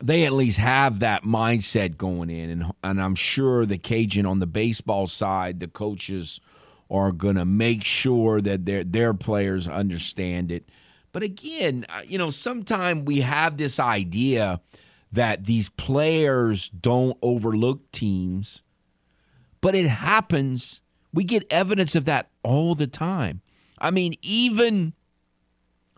[0.00, 4.40] they at least have that mindset going in and and I'm sure the Cajun on
[4.40, 6.40] the baseball side, the coaches
[6.90, 10.68] are to make sure that their their players understand it
[11.16, 14.60] but again, uh, you know, sometimes we have this idea
[15.12, 18.62] that these players don't overlook teams,
[19.62, 20.82] but it happens.
[21.14, 23.40] We get evidence of that all the time.
[23.78, 24.92] I mean, even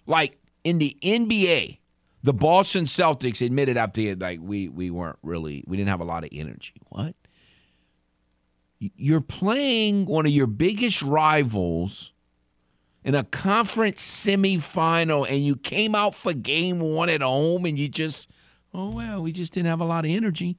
[0.06, 1.78] like in the NBA,
[2.22, 6.22] the Boston Celtics admitted after like we we weren't really we didn't have a lot
[6.22, 6.74] of energy.
[6.90, 7.16] What?
[8.78, 12.12] You're playing one of your biggest rivals
[13.08, 17.88] in a conference semifinal and you came out for game one at home and you
[17.88, 18.30] just,
[18.74, 20.58] oh, well, we just didn't have a lot of energy.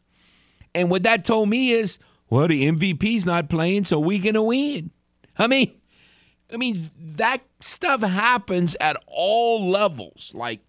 [0.73, 4.41] And what that told me is, well, the MVP's not playing, so we're going to
[4.41, 4.89] win.
[5.37, 5.75] I mean,
[6.51, 10.31] I mean, that stuff happens at all levels.
[10.33, 10.61] Like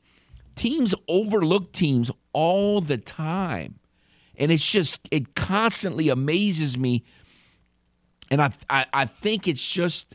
[0.56, 3.78] teams overlook teams all the time.
[4.36, 7.04] And it's just, it constantly amazes me.
[8.30, 10.14] And I, I, I think it's just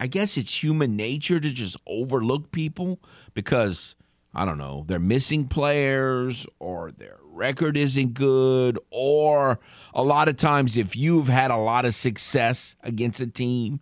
[0.00, 3.00] I guess it's human nature to just overlook people
[3.34, 3.94] because
[4.34, 9.60] I don't know, they're missing players or their record isn't good or
[9.94, 13.80] a lot of times if you've had a lot of success against a team,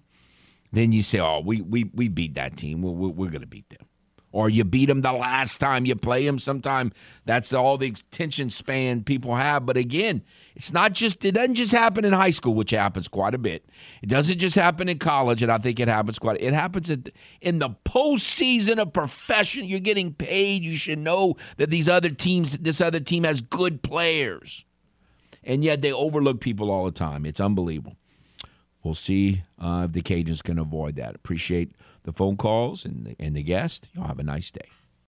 [0.72, 2.82] then you say, "Oh, we we we beat that team.
[2.82, 3.85] We're, we're, we're going to beat them."
[4.36, 6.38] Or you beat them the last time you play them.
[6.38, 6.92] Sometimes
[7.24, 9.64] that's all the attention span people have.
[9.64, 10.22] But again,
[10.54, 13.64] it's not just it doesn't just happen in high school, which happens quite a bit.
[14.02, 16.38] It doesn't just happen in college, and I think it happens quite.
[16.42, 16.90] It happens
[17.40, 19.64] in the postseason of profession.
[19.64, 20.62] You're getting paid.
[20.62, 24.66] You should know that these other teams, this other team has good players,
[25.44, 27.24] and yet they overlook people all the time.
[27.24, 27.96] It's unbelievable.
[28.82, 31.14] We'll see uh, if the Cajuns can avoid that.
[31.14, 31.72] Appreciate
[32.06, 33.88] the phone calls and the, and the guest.
[33.92, 34.70] Y'all have a nice day.